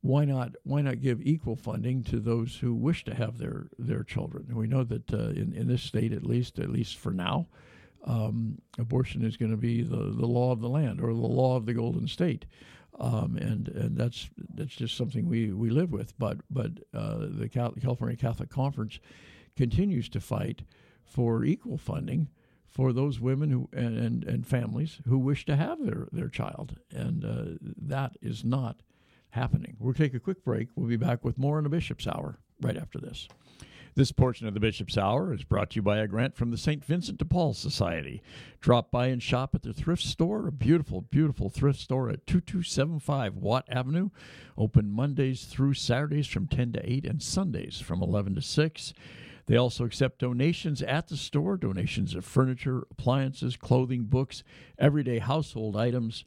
why 0.01 0.25
not 0.25 0.57
why 0.65 0.81
not 0.81 1.01
give 1.01 1.23
equal 1.23 1.55
funding 1.55 2.03
to 2.03 2.19
those 2.19 2.57
who 2.57 2.75
wish 2.75 3.05
to 3.05 3.15
have 3.15 3.39
their 3.39 3.69
their 3.79 4.03
children? 4.03 4.57
We 4.57 4.67
know 4.67 4.83
that 4.83 5.15
uh, 5.15 5.29
in 5.29 5.53
in 5.53 5.69
this 5.69 5.85
state, 5.85 6.13
at 6.13 6.27
least 6.27 6.59
at 6.59 6.71
least 6.71 6.97
for 6.97 7.13
now, 7.13 7.47
um, 8.07 8.59
abortion 8.79 9.25
is 9.25 9.37
going 9.37 9.51
to 9.51 9.57
be 9.57 9.83
the 9.83 9.97
the 9.97 10.27
law 10.27 10.53
of 10.53 10.61
the 10.61 10.69
land 10.69 11.01
or 11.01 11.09
the 11.09 11.21
law 11.21 11.57
of 11.57 11.67
the 11.67 11.75
Golden 11.75 12.09
State. 12.09 12.47
Um, 12.99 13.37
and 13.37 13.69
and 13.69 13.97
that's 13.97 14.31
that's 14.55 14.75
just 14.75 14.97
something 14.97 15.29
we, 15.29 15.53
we 15.53 15.69
live 15.69 15.93
with. 15.93 16.19
But 16.19 16.39
but 16.51 16.71
uh, 16.95 17.27
the 17.29 17.49
California 17.49 18.17
Catholic 18.17 18.49
Conference 18.49 19.01
continues 19.57 20.09
to 20.11 20.21
fight 20.21 20.63
for 21.05 21.45
equal 21.45 21.79
funding 21.79 22.29
for 22.69 22.93
those 22.93 23.21
women 23.21 23.51
who 23.51 23.69
and, 23.73 23.99
and, 23.99 24.25
and 24.25 24.47
families 24.47 25.01
who 25.07 25.19
wish 25.19 25.47
to 25.47 25.57
have 25.57 25.85
their, 25.85 26.09
their 26.13 26.29
child, 26.29 26.77
and 26.91 27.25
uh, 27.25 27.59
that 27.77 28.17
is 28.21 28.45
not 28.45 28.81
happening. 29.31 29.77
We'll 29.79 29.95
take 29.95 30.15
a 30.15 30.21
quick 30.21 30.45
break. 30.45 30.69
We'll 30.75 30.89
be 30.89 30.97
back 30.97 31.25
with 31.25 31.39
more 31.39 31.59
in 31.59 31.65
the 31.65 31.71
Bishop's 31.71 32.07
Hour 32.07 32.39
right 32.61 32.77
after 32.77 32.99
this. 32.99 33.29
This 33.97 34.13
portion 34.13 34.47
of 34.47 34.53
the 34.53 34.61
Bishop's 34.61 34.99
Hour 34.99 35.33
is 35.33 35.43
brought 35.43 35.71
to 35.71 35.77
you 35.77 35.83
by 35.83 35.97
a 35.97 36.07
grant 36.07 36.37
from 36.37 36.51
the 36.51 36.59
St. 36.59 36.85
Vincent 36.85 37.17
de 37.17 37.25
Paul 37.25 37.55
Society. 37.55 38.21
Drop 38.61 38.91
by 38.91 39.07
and 39.07 39.23
shop 39.23 39.55
at 39.55 39.63
their 39.63 39.73
thrift 39.73 40.03
store, 40.03 40.49
a 40.49 40.53
beautiful, 40.53 41.01
beautiful 41.01 41.49
thrift 41.49 41.81
store 41.81 42.11
at 42.11 42.27
2275 42.27 43.37
Watt 43.39 43.65
Avenue. 43.71 44.11
Open 44.59 44.91
Mondays 44.91 45.47
through 45.47 45.73
Saturdays 45.73 46.27
from 46.27 46.47
10 46.47 46.75
to 46.75 46.93
8 46.93 47.07
and 47.07 47.23
Sundays 47.23 47.81
from 47.81 48.03
11 48.03 48.35
to 48.35 48.43
6. 48.43 48.93
They 49.47 49.57
also 49.57 49.85
accept 49.87 50.19
donations 50.19 50.83
at 50.83 51.09
the 51.09 51.17
store 51.17 51.57
donations 51.57 52.15
of 52.15 52.27
furniture, 52.27 52.87
appliances, 52.91 53.57
clothing, 53.57 54.05
books, 54.05 54.43
everyday 54.79 55.21
household 55.21 55.75
items. 55.75 56.27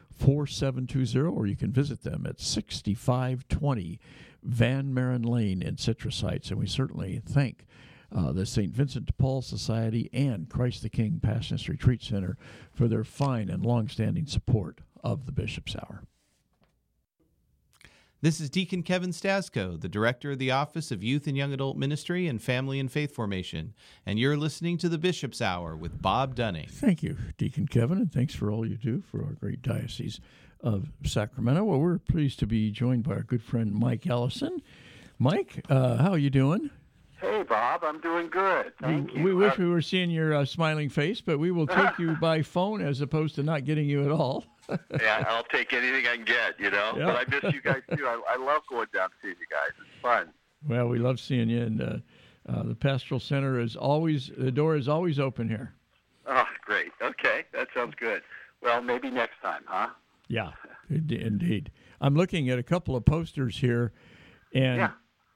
4720, 0.21 1.27
or 1.27 1.47
you 1.47 1.55
can 1.55 1.71
visit 1.71 2.03
them 2.03 2.25
at 2.27 2.39
6520 2.39 3.99
Van 4.43 4.93
Maren 4.93 5.23
Lane 5.23 5.61
in 5.61 5.77
Citrus 5.77 6.21
Heights. 6.21 6.49
And 6.51 6.59
we 6.59 6.67
certainly 6.67 7.21
thank 7.25 7.65
uh, 8.15 8.31
the 8.31 8.45
St. 8.45 8.73
Vincent 8.73 9.07
de 9.07 9.13
Paul 9.13 9.41
Society 9.41 10.09
and 10.13 10.49
Christ 10.49 10.83
the 10.83 10.89
King 10.89 11.19
Passionist 11.23 11.69
Retreat 11.69 12.03
Center 12.03 12.37
for 12.73 12.87
their 12.87 13.03
fine 13.03 13.49
and 13.49 13.65
long-standing 13.65 14.27
support 14.27 14.81
of 15.03 15.25
the 15.25 15.31
Bishop's 15.31 15.75
Hour. 15.75 16.03
This 18.23 18.39
is 18.39 18.51
Deacon 18.51 18.83
Kevin 18.83 19.09
Stasko, 19.09 19.81
the 19.81 19.89
Director 19.89 20.33
of 20.33 20.37
the 20.37 20.51
Office 20.51 20.91
of 20.91 21.03
Youth 21.03 21.25
and 21.25 21.35
Young 21.35 21.53
Adult 21.53 21.75
Ministry 21.75 22.27
and 22.27 22.39
Family 22.39 22.79
and 22.79 22.91
Faith 22.91 23.15
Formation, 23.15 23.73
and 24.05 24.19
you're 24.19 24.37
listening 24.37 24.77
to 24.77 24.89
the 24.89 24.99
Bishop's 24.99 25.41
Hour 25.41 25.75
with 25.75 26.03
Bob 26.03 26.35
Dunning. 26.35 26.67
Thank 26.69 27.01
you, 27.01 27.17
Deacon 27.39 27.67
Kevin, 27.67 27.97
and 27.97 28.13
thanks 28.13 28.35
for 28.35 28.51
all 28.51 28.63
you 28.63 28.77
do 28.77 29.01
for 29.09 29.23
our 29.23 29.31
great 29.31 29.63
diocese 29.63 30.19
of 30.61 30.91
Sacramento. 31.03 31.63
Well, 31.63 31.79
we're 31.79 31.97
pleased 31.97 32.37
to 32.39 32.45
be 32.45 32.69
joined 32.69 33.01
by 33.05 33.13
our 33.13 33.23
good 33.23 33.41
friend 33.41 33.73
Mike 33.73 34.05
Ellison. 34.05 34.61
Mike, 35.17 35.65
uh, 35.67 35.97
how 35.97 36.11
are 36.11 36.19
you 36.19 36.29
doing? 36.29 36.69
Hey, 37.19 37.41
Bob, 37.41 37.83
I'm 37.83 37.99
doing 38.01 38.27
good. 38.27 38.73
Thank 38.79 39.13
we, 39.13 39.17
you. 39.17 39.23
We 39.23 39.33
wish 39.33 39.57
we 39.57 39.67
were 39.67 39.81
seeing 39.81 40.11
your 40.11 40.35
uh, 40.35 40.45
smiling 40.45 40.89
face, 40.89 41.21
but 41.21 41.39
we 41.39 41.49
will 41.49 41.65
take 41.81 41.97
you 41.97 42.15
by 42.17 42.43
phone 42.43 42.83
as 42.83 43.01
opposed 43.01 43.33
to 43.35 43.41
not 43.41 43.65
getting 43.65 43.89
you 43.89 44.05
at 44.05 44.11
all. 44.11 44.45
yeah, 45.01 45.23
I'll 45.27 45.43
take 45.45 45.73
anything 45.73 46.05
I 46.07 46.15
can 46.15 46.25
get, 46.25 46.59
you 46.59 46.71
know. 46.71 46.93
Yeah. 46.97 47.05
But 47.05 47.15
I 47.15 47.29
miss 47.29 47.53
you 47.53 47.61
guys 47.61 47.81
too. 47.95 48.05
I, 48.05 48.21
I 48.29 48.37
love 48.37 48.61
going 48.69 48.87
down 48.93 49.09
to 49.09 49.15
see 49.21 49.29
you 49.29 49.35
guys. 49.49 49.71
It's 49.79 50.01
fun. 50.01 50.29
Well, 50.67 50.87
we 50.87 50.99
love 50.99 51.19
seeing 51.19 51.49
you, 51.49 51.61
and 51.61 51.81
uh, 51.81 51.97
uh, 52.47 52.63
the 52.63 52.75
Pastoral 52.75 53.19
Center 53.19 53.59
is 53.59 53.75
always 53.75 54.31
the 54.37 54.51
door 54.51 54.75
is 54.75 54.87
always 54.87 55.19
open 55.19 55.49
here. 55.49 55.73
Oh, 56.27 56.45
great. 56.65 56.91
Okay, 57.01 57.45
that 57.53 57.67
sounds 57.73 57.95
good. 57.99 58.21
Well, 58.61 58.81
maybe 58.81 59.09
next 59.09 59.41
time, 59.41 59.63
huh? 59.65 59.89
Yeah, 60.27 60.51
indeed. 60.89 61.71
I'm 61.99 62.15
looking 62.15 62.49
at 62.49 62.59
a 62.59 62.63
couple 62.63 62.95
of 62.95 63.05
posters 63.05 63.57
here, 63.57 63.93
and. 64.53 64.77
Yeah 64.77 64.91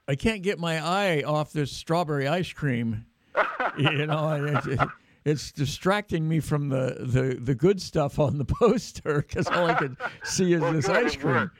I 0.08 0.14
can't 0.14 0.42
get 0.42 0.58
my 0.58 0.78
eye 0.84 1.22
off 1.22 1.52
this 1.52 1.72
strawberry 1.72 2.28
ice 2.28 2.52
cream. 2.52 3.06
you 3.78 4.06
know, 4.06 4.88
it's 5.26 5.50
distracting 5.50 6.28
me 6.28 6.38
from 6.38 6.68
the, 6.68 6.96
the, 7.00 7.34
the 7.34 7.54
good 7.54 7.82
stuff 7.82 8.20
on 8.20 8.38
the 8.38 8.44
poster 8.60 9.22
because 9.22 9.48
all 9.48 9.66
I 9.66 9.74
could 9.74 9.96
see 10.22 10.52
is 10.52 10.60
well, 10.60 10.72
this 10.72 10.88
ice 10.88 11.16
cream. 11.16 11.50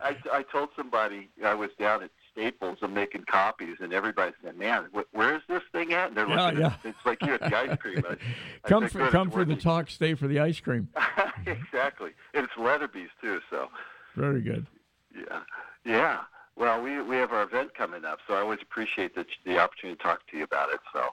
I, 0.00 0.16
I 0.32 0.44
told 0.44 0.70
somebody 0.76 1.28
I 1.44 1.54
was 1.54 1.70
down 1.78 2.04
at 2.04 2.10
Staples 2.32 2.78
and 2.82 2.94
making 2.94 3.24
copies, 3.24 3.76
and 3.80 3.92
everybody 3.92 4.32
said, 4.44 4.56
"Man, 4.56 4.86
wh- 4.94 5.12
where 5.12 5.34
is 5.34 5.42
this 5.48 5.62
thing 5.72 5.92
at?" 5.92 6.08
And 6.08 6.16
they're 6.16 6.28
yeah, 6.28 6.44
looking. 6.46 6.60
Yeah. 6.60 6.66
At, 6.66 6.78
it's 6.84 6.98
like 7.04 7.20
you 7.22 7.34
at 7.34 7.40
the 7.40 7.56
ice 7.56 7.76
cream. 7.78 8.02
I, 8.08 8.16
come 8.68 8.84
I 8.84 8.88
for 8.88 9.08
come 9.08 9.30
for 9.30 9.44
the 9.44 9.56
talk, 9.56 9.90
stay 9.90 10.14
for 10.14 10.28
the 10.28 10.38
ice 10.38 10.60
cream. 10.60 10.88
exactly, 11.46 12.12
and 12.34 12.44
it's 12.44 12.56
Leatherby's 12.56 13.10
too. 13.20 13.40
So 13.50 13.68
very 14.14 14.40
good. 14.40 14.66
Yeah, 15.16 15.40
yeah. 15.84 16.20
Well, 16.56 16.80
we 16.80 17.02
we 17.02 17.16
have 17.16 17.32
our 17.32 17.42
event 17.42 17.74
coming 17.74 18.04
up, 18.04 18.18
so 18.28 18.34
I 18.34 18.40
always 18.40 18.60
appreciate 18.62 19.16
the 19.16 19.26
the 19.44 19.58
opportunity 19.58 19.96
to 19.96 20.02
talk 20.02 20.20
to 20.30 20.36
you 20.36 20.44
about 20.44 20.72
it. 20.72 20.80
So, 20.92 21.08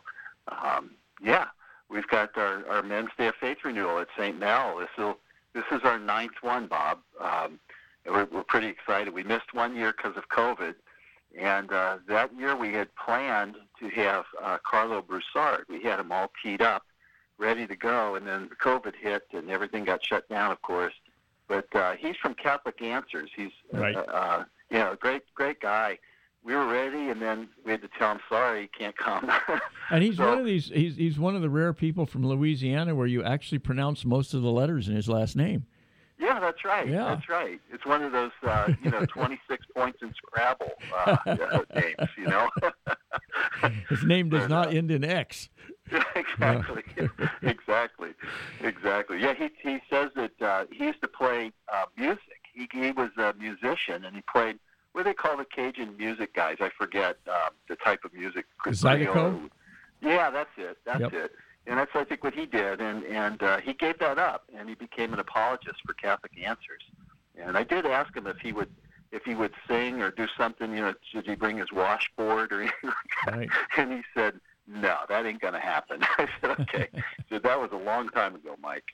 um, 0.49 0.91
yeah, 1.23 1.45
we've 1.89 2.07
got 2.07 2.37
our, 2.37 2.65
our 2.67 2.83
Men's 2.83 3.09
Day 3.17 3.27
of 3.27 3.35
Faith 3.35 3.59
renewal 3.63 3.99
at 3.99 4.07
St. 4.17 4.37
Mel. 4.37 4.77
This 4.79 4.89
will 4.97 5.17
this 5.53 5.63
is 5.71 5.81
our 5.85 5.97
ninth 5.97 6.33
one, 6.41 6.67
Bob. 6.67 6.99
Um, 7.19 7.59
we're, 8.05 8.25
we're 8.25 8.43
pretty 8.43 8.67
excited. 8.67 9.13
We 9.13 9.23
missed 9.23 9.53
one 9.53 9.73
year 9.75 9.93
because 9.95 10.17
of 10.17 10.27
COVID, 10.27 10.75
and 11.39 11.71
uh, 11.71 11.97
that 12.09 12.37
year 12.37 12.55
we 12.55 12.73
had 12.73 12.93
planned 12.95 13.55
to 13.79 13.89
have 13.89 14.25
uh, 14.43 14.57
Karlo 14.69 15.05
Broussard. 15.05 15.65
We 15.69 15.81
had 15.81 15.99
him 15.99 16.11
all 16.11 16.31
teed 16.43 16.61
up, 16.61 16.83
ready 17.37 17.65
to 17.67 17.75
go, 17.75 18.15
and 18.15 18.27
then 18.27 18.49
COVID 18.61 18.95
hit 19.01 19.23
and 19.33 19.49
everything 19.49 19.85
got 19.85 20.05
shut 20.05 20.27
down, 20.29 20.51
of 20.51 20.61
course. 20.61 20.93
But 21.47 21.73
uh, 21.73 21.93
he's 21.93 22.15
from 22.17 22.33
Catholic 22.33 22.81
Answers. 22.81 23.29
He's 23.35 23.51
right. 23.71 23.95
uh, 23.95 24.01
uh, 24.01 24.43
you 24.69 24.77
know, 24.79 24.91
a 24.91 24.95
great, 24.95 25.23
great 25.35 25.59
guy. 25.61 25.99
We 26.45 26.55
were 26.55 26.67
ready, 26.67 27.09
and 27.09 27.19
then 27.19 27.49
we 27.65 27.71
had 27.71 27.81
to 27.81 27.89
tell 27.97 28.11
him, 28.11 28.19
"Sorry, 28.29 28.61
he 28.61 28.67
can't 28.67 28.95
come." 28.95 29.31
and 29.89 30.03
he's 30.03 30.17
so, 30.17 30.29
one 30.29 30.39
of 30.39 30.45
these. 30.45 30.67
He's 30.67 30.95
he's 30.95 31.17
one 31.17 31.35
of 31.35 31.41
the 31.41 31.49
rare 31.49 31.73
people 31.73 32.05
from 32.05 32.25
Louisiana 32.25 32.93
where 32.93 33.07
you 33.07 33.23
actually 33.23 33.59
pronounce 33.59 34.05
most 34.05 34.33
of 34.35 34.43
the 34.43 34.51
letters 34.51 34.87
in 34.87 34.95
his 34.95 35.09
last 35.09 35.35
name. 35.35 35.65
Yeah, 36.17 36.39
that's 36.39 36.63
right. 36.63 36.87
Yeah. 36.87 37.05
That's 37.05 37.27
right. 37.27 37.59
It's 37.71 37.85
one 37.85 38.01
of 38.01 38.11
those, 38.11 38.31
uh, 38.43 38.71
you 38.83 38.89
know, 38.89 39.05
26 39.05 39.65
points 39.75 39.99
in 40.01 40.13
Scrabble 40.13 40.71
uh, 40.95 41.17
uh, 41.25 41.59
names, 41.75 42.09
you 42.17 42.27
know? 42.27 42.49
His 43.89 44.03
name 44.03 44.29
does 44.29 44.47
not 44.47 44.73
end 44.73 44.91
in 44.91 45.03
X. 45.03 45.49
exactly. 46.15 46.83
exactly. 47.41 48.13
Exactly. 48.61 49.19
Yeah, 49.19 49.33
he, 49.33 49.49
he 49.61 49.79
says 49.89 50.11
that 50.15 50.41
uh, 50.41 50.65
he 50.71 50.85
used 50.85 51.01
to 51.01 51.07
play 51.07 51.51
uh, 51.71 51.85
music. 51.97 52.19
He, 52.53 52.67
he 52.71 52.91
was 52.91 53.09
a 53.17 53.33
musician, 53.37 54.05
and 54.05 54.15
he 54.15 54.21
played, 54.21 54.57
what 54.95 55.03
do 55.03 55.09
they 55.09 55.13
call 55.13 55.35
the 55.35 55.43
Cajun 55.43 55.97
music 55.97 56.33
guys? 56.33 56.55
I 56.61 56.69
forget 56.69 57.17
um, 57.27 57.49
the 57.67 57.75
type 57.75 58.05
of 58.05 58.13
music. 58.13 58.45
Zydeco? 58.65 59.49
Yeah, 60.01 60.29
that's 60.29 60.49
it. 60.57 60.77
That's 60.85 61.01
Yep. 61.01 61.13
it. 61.13 61.31
And 61.67 61.77
that's 61.79 61.91
I 61.95 62.05
think 62.05 62.23
what 62.23 62.33
he 62.33 62.45
did, 62.45 62.79
and 62.79 63.03
and 63.03 63.43
uh, 63.43 63.57
he 63.57 63.73
gave 63.73 63.99
that 63.99 64.17
up, 64.17 64.43
and 64.57 64.69
he 64.69 64.75
became 64.75 65.11
an 65.13 65.19
apologist 65.19 65.81
for 65.85 65.93
Catholic 65.93 66.31
Answers. 66.41 66.83
And 67.37 67.57
I 67.57 67.63
did 67.63 67.85
ask 67.85 68.15
him 68.15 68.25
if 68.27 68.37
he 68.37 68.53
would 68.53 68.69
if 69.11 69.23
he 69.25 69.35
would 69.35 69.51
sing 69.67 70.01
or 70.01 70.11
do 70.11 70.27
something. 70.37 70.69
You 70.73 70.81
know, 70.81 70.93
should 71.11 71.25
he 71.25 71.35
bring 71.35 71.57
his 71.57 71.73
washboard 71.73 72.53
or 72.53 72.61
anything 72.61 72.77
like 72.83 72.95
that? 73.25 73.35
Right. 73.37 73.49
And 73.77 73.91
he 73.91 74.01
said, 74.13 74.39
"No, 74.67 74.95
that 75.09 75.25
ain't 75.25 75.41
gonna 75.41 75.59
happen." 75.59 75.99
I 76.17 76.27
said, 76.39 76.51
"Okay." 76.61 76.87
so 77.29 77.39
that 77.39 77.59
was 77.59 77.71
a 77.73 77.77
long 77.77 78.07
time 78.09 78.35
ago, 78.35 78.55
Mike. 78.61 78.85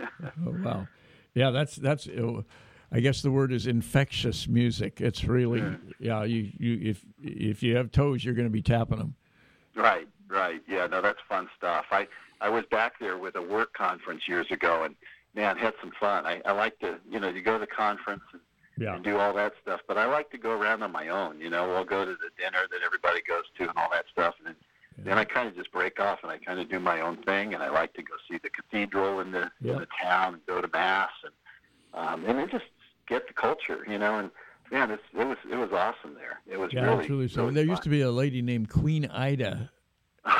Oh 0.00 0.56
wow, 0.64 0.86
yeah, 1.34 1.50
that's 1.50 1.76
that's. 1.76 2.06
Uh, 2.06 2.42
I 2.92 3.00
guess 3.00 3.22
the 3.22 3.30
word 3.30 3.52
is 3.52 3.66
infectious 3.66 4.48
music. 4.48 5.00
It's 5.00 5.24
really 5.24 5.62
yeah. 6.00 6.24
You 6.24 6.50
you 6.58 6.90
if 6.90 7.04
if 7.22 7.62
you 7.62 7.76
have 7.76 7.92
toes, 7.92 8.24
you're 8.24 8.34
going 8.34 8.48
to 8.48 8.52
be 8.52 8.62
tapping 8.62 8.98
them. 8.98 9.14
Right, 9.76 10.08
right. 10.28 10.60
Yeah, 10.68 10.86
no, 10.88 11.00
that's 11.00 11.20
fun 11.28 11.48
stuff. 11.56 11.86
I 11.92 12.08
I 12.40 12.48
was 12.48 12.64
back 12.70 12.94
there 12.98 13.16
with 13.16 13.36
a 13.36 13.42
work 13.42 13.72
conference 13.74 14.26
years 14.26 14.50
ago, 14.50 14.82
and 14.84 14.94
man, 15.34 15.56
had 15.56 15.74
some 15.80 15.92
fun. 16.00 16.26
I, 16.26 16.42
I 16.44 16.52
like 16.52 16.78
to, 16.80 16.98
you 17.08 17.20
know, 17.20 17.28
you 17.28 17.42
go 17.42 17.52
to 17.54 17.58
the 17.60 17.66
conference 17.66 18.22
and, 18.32 18.40
Yeah. 18.76 18.94
and 18.96 19.04
do 19.04 19.18
all 19.18 19.32
that 19.34 19.52
stuff, 19.62 19.80
but 19.86 19.96
I 19.96 20.06
like 20.06 20.30
to 20.32 20.38
go 20.38 20.50
around 20.50 20.82
on 20.82 20.90
my 20.90 21.08
own. 21.08 21.38
You 21.38 21.50
know, 21.50 21.68
we'll 21.68 21.84
go 21.84 22.04
to 22.04 22.10
the 22.10 22.30
dinner 22.36 22.58
that 22.72 22.80
everybody 22.84 23.20
goes 23.28 23.44
to 23.58 23.68
and 23.68 23.76
all 23.78 23.88
that 23.92 24.06
stuff, 24.10 24.34
and 24.38 24.46
then, 24.48 24.56
then 25.04 25.18
I 25.18 25.24
kind 25.24 25.46
of 25.46 25.54
just 25.54 25.70
break 25.70 26.00
off 26.00 26.18
and 26.24 26.32
I 26.32 26.38
kind 26.38 26.58
of 26.58 26.68
do 26.68 26.80
my 26.80 27.00
own 27.00 27.18
thing, 27.18 27.54
and 27.54 27.62
I 27.62 27.68
like 27.70 27.92
to 27.94 28.02
go 28.02 28.14
see 28.28 28.38
the 28.42 28.50
cathedral 28.50 29.20
in 29.20 29.30
the 29.30 29.52
Yeah. 29.60 29.74
in 29.74 29.78
the 29.78 29.88
town 30.02 30.34
and 30.34 30.46
go 30.46 30.60
to 30.60 30.68
mass, 30.72 31.10
and 31.22 31.32
um, 31.94 32.24
and 32.24 32.36
then 32.38 32.48
just 32.50 32.64
get 33.10 33.26
the 33.28 33.34
culture, 33.34 33.84
you 33.86 33.98
know, 33.98 34.18
and. 34.18 34.30
Man, 34.72 34.92
it's, 34.92 35.02
it 35.18 35.26
was 35.26 35.36
it 35.50 35.56
was 35.56 35.72
awesome 35.72 36.14
there. 36.14 36.38
It 36.46 36.56
was 36.56 36.72
Yeah, 36.72 36.84
really, 36.94 37.08
really 37.08 37.26
so. 37.26 37.42
really 37.42 37.54
there 37.54 37.64
used 37.64 37.82
to 37.82 37.88
be 37.88 38.02
a 38.02 38.10
lady 38.12 38.40
named 38.40 38.68
Queen 38.70 39.04
Ida, 39.04 39.68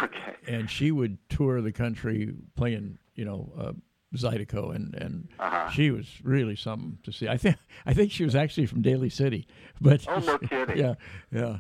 okay. 0.05 0.37
and 0.47 0.71
she 0.71 0.93
would 0.93 1.19
tour 1.29 1.61
the 1.61 1.73
country 1.73 2.33
playing, 2.55 2.99
you 3.17 3.25
know, 3.25 3.53
uh, 3.59 3.73
Zydeco, 4.17 4.73
and 4.73 4.95
and 4.95 5.27
Uh-huh. 5.41 5.69
she 5.71 5.91
was 5.91 6.07
really 6.23 6.55
something 6.55 6.99
to 7.03 7.11
see. 7.11 7.27
I 7.27 7.37
think 7.39 7.57
I 7.87 7.93
think 7.93 8.13
she 8.13 8.23
was 8.23 8.37
actually 8.37 8.67
from 8.67 8.83
Daly 8.83 9.11
City, 9.11 9.49
but 9.81 10.05
Oh, 10.07 10.21
no 10.21 10.39
kidding. 10.39 10.77
yeah, 10.85 10.95
yeah, 11.33 11.59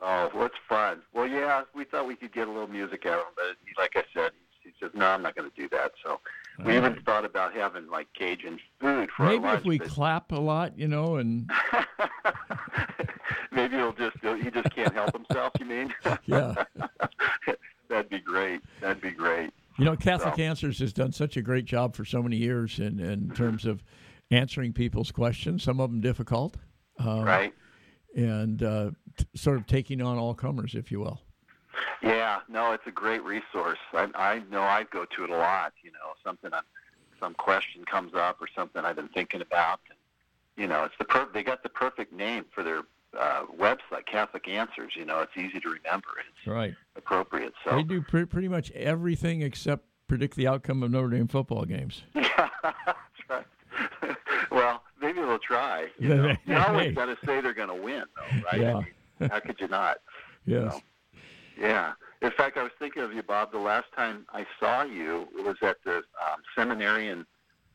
Oh, 0.00 0.30
it's 0.46 0.54
fun. 0.66 1.02
Well, 1.12 1.26
yeah, 1.26 1.64
we 1.74 1.84
thought 1.84 2.06
we 2.06 2.16
could 2.16 2.32
get 2.32 2.48
a 2.48 2.50
little 2.50 2.68
music 2.68 3.04
out 3.04 3.18
of 3.18 3.26
him, 3.26 3.32
but 3.36 3.56
he, 3.66 3.74
like 3.76 3.92
I 3.96 4.04
said, 4.14 4.30
he, 4.62 4.70
he 4.70 4.74
says, 4.80 4.92
no, 4.94 5.08
I'm 5.08 5.20
not 5.20 5.36
going 5.36 5.50
to 5.50 5.54
do 5.60 5.68
that. 5.70 5.92
So 6.02 6.20
we 6.64 6.76
even 6.76 7.00
thought 7.04 7.24
about 7.24 7.54
having 7.54 7.88
like 7.88 8.06
Cajun 8.14 8.58
food 8.80 9.10
for 9.16 9.24
Maybe 9.24 9.44
lunch. 9.44 9.60
if 9.60 9.64
we 9.66 9.78
but 9.78 9.88
clap 9.88 10.32
a 10.32 10.36
lot, 10.40 10.78
you 10.78 10.88
know, 10.88 11.16
and 11.16 11.50
maybe 13.52 13.76
he'll 13.76 13.92
just 13.92 14.16
he 14.22 14.50
just 14.50 14.70
can't 14.74 14.92
help 14.94 15.12
himself. 15.16 15.52
You 15.58 15.66
mean? 15.66 15.94
yeah. 16.26 16.54
That'd 17.88 18.10
be 18.10 18.18
great. 18.18 18.60
That'd 18.80 19.00
be 19.00 19.10
great. 19.10 19.50
You 19.78 19.84
know, 19.84 19.96
Catholic 19.96 20.34
So- 20.36 20.42
Answers 20.42 20.78
has 20.80 20.92
done 20.92 21.12
such 21.12 21.36
a 21.36 21.42
great 21.42 21.64
job 21.66 21.94
for 21.94 22.04
so 22.04 22.22
many 22.22 22.36
years 22.36 22.78
in, 22.78 22.98
in 22.98 23.30
terms 23.30 23.64
of 23.66 23.82
answering 24.30 24.72
people's 24.72 25.12
questions, 25.12 25.62
some 25.62 25.80
of 25.80 25.90
them 25.90 26.00
difficult, 26.00 26.56
um, 26.98 27.22
right? 27.22 27.52
and 28.16 28.62
uh, 28.62 28.90
t- 29.18 29.26
sort 29.36 29.56
of 29.58 29.66
taking 29.66 30.00
on 30.02 30.16
all 30.18 30.34
comers, 30.34 30.74
if 30.74 30.90
you 30.90 30.98
will. 30.98 31.20
Yeah. 32.02 32.40
No, 32.48 32.72
it's 32.72 32.86
a 32.86 32.90
great 32.90 33.22
resource. 33.24 33.78
I, 33.92 34.08
I 34.14 34.42
know 34.50 34.62
I 34.62 34.84
go 34.90 35.04
to 35.16 35.24
it 35.24 35.30
a 35.30 35.36
lot. 35.36 35.72
You 35.82 35.92
know, 35.92 36.12
something 36.24 36.52
on 36.52 36.62
some 37.20 37.34
question 37.34 37.84
comes 37.84 38.12
up 38.14 38.40
or 38.40 38.46
something 38.54 38.84
I've 38.84 38.96
been 38.96 39.08
thinking 39.08 39.40
about. 39.40 39.80
And, 39.88 39.98
you 40.56 40.66
know, 40.66 40.84
it's 40.84 40.94
the 40.98 41.04
per- 41.04 41.28
they 41.32 41.42
got 41.42 41.62
the 41.62 41.68
perfect 41.68 42.12
name 42.12 42.44
for 42.54 42.62
their 42.62 42.82
uh, 43.18 43.44
website, 43.58 44.04
Catholic 44.10 44.48
Answers. 44.48 44.92
You 44.96 45.04
know, 45.06 45.20
it's 45.20 45.32
easy 45.36 45.58
to 45.60 45.68
remember. 45.68 46.08
It's 46.18 46.46
Right. 46.46 46.74
appropriate. 46.96 47.54
So 47.64 47.76
They 47.76 47.82
do 47.82 48.02
pre- 48.02 48.26
pretty 48.26 48.48
much 48.48 48.70
everything 48.72 49.40
except 49.42 49.84
predict 50.08 50.36
the 50.36 50.46
outcome 50.46 50.82
of 50.82 50.90
Notre 50.90 51.08
Dame 51.16 51.26
football 51.28 51.64
games. 51.64 52.02
yeah, 52.14 52.48
that's 52.62 52.98
right. 53.30 53.46
well, 54.50 54.82
maybe 55.00 55.20
they'll 55.20 55.38
try. 55.38 55.88
You, 55.98 56.08
Yeah, 56.14 56.14
know? 56.16 56.34
you 56.46 56.56
always 56.56 56.94
got 56.94 57.06
to 57.06 57.16
say 57.26 57.40
they're 57.40 57.54
going 57.54 57.68
to 57.68 57.74
win, 57.82 58.04
though, 58.14 58.40
right? 58.52 58.60
Yeah. 58.60 58.76
I 58.76 58.80
mean, 59.20 59.30
how 59.30 59.40
could 59.40 59.58
you 59.60 59.68
not? 59.68 59.98
Yes. 60.44 60.78
Yeah. 61.58 61.92
In 62.22 62.30
fact, 62.32 62.56
I 62.56 62.62
was 62.62 62.72
thinking 62.78 63.02
of 63.02 63.12
you, 63.12 63.22
Bob. 63.22 63.52
The 63.52 63.58
last 63.58 63.86
time 63.94 64.26
I 64.32 64.46
saw 64.58 64.82
you 64.82 65.28
was 65.36 65.56
at 65.62 65.76
the 65.84 65.96
um, 65.96 66.02
seminarian 66.56 67.26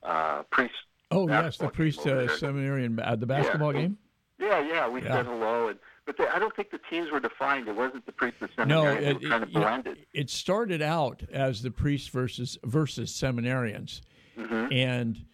uh, 0.04 0.44
priest. 0.52 0.74
Oh, 1.12 1.28
yes, 1.28 1.58
the 1.58 1.68
priest 1.70 2.06
uh, 2.08 2.28
seminarian 2.38 3.00
at 3.00 3.20
the 3.20 3.26
basketball 3.26 3.74
game. 3.74 3.98
Yeah, 4.40 4.60
yeah. 4.60 4.88
We 4.88 5.02
Yeah. 5.04 5.16
said 5.18 5.26
hello, 5.26 5.68
and 5.68 5.80
but 6.06 6.18
they, 6.18 6.28
I 6.28 6.40
don't 6.40 6.56
think 6.56 6.72
the 6.72 6.80
teams 6.90 7.12
were 7.12 7.20
defined. 7.20 7.68
It 7.68 7.76
wasn't 7.76 8.06
the 8.06 8.12
priest 8.12 8.38
and 8.42 8.50
No, 8.68 8.84
seminarian. 8.84 9.04
it, 9.04 9.20
they 9.22 9.26
were 9.26 9.30
kind 9.32 9.44
of 9.44 9.50
it- 9.50 9.54
you 9.54 9.60
know, 9.60 9.66
blended. 9.68 9.98
it 10.14 10.30
started 10.30 10.82
out 10.82 11.22
as 11.32 11.62
the 11.62 11.70
priests 11.72 12.08
versus 12.08 12.58
versus 12.64 13.12
seminarians, 13.12 14.02
Mm-hmm. 14.38 14.72
and 14.72 15.26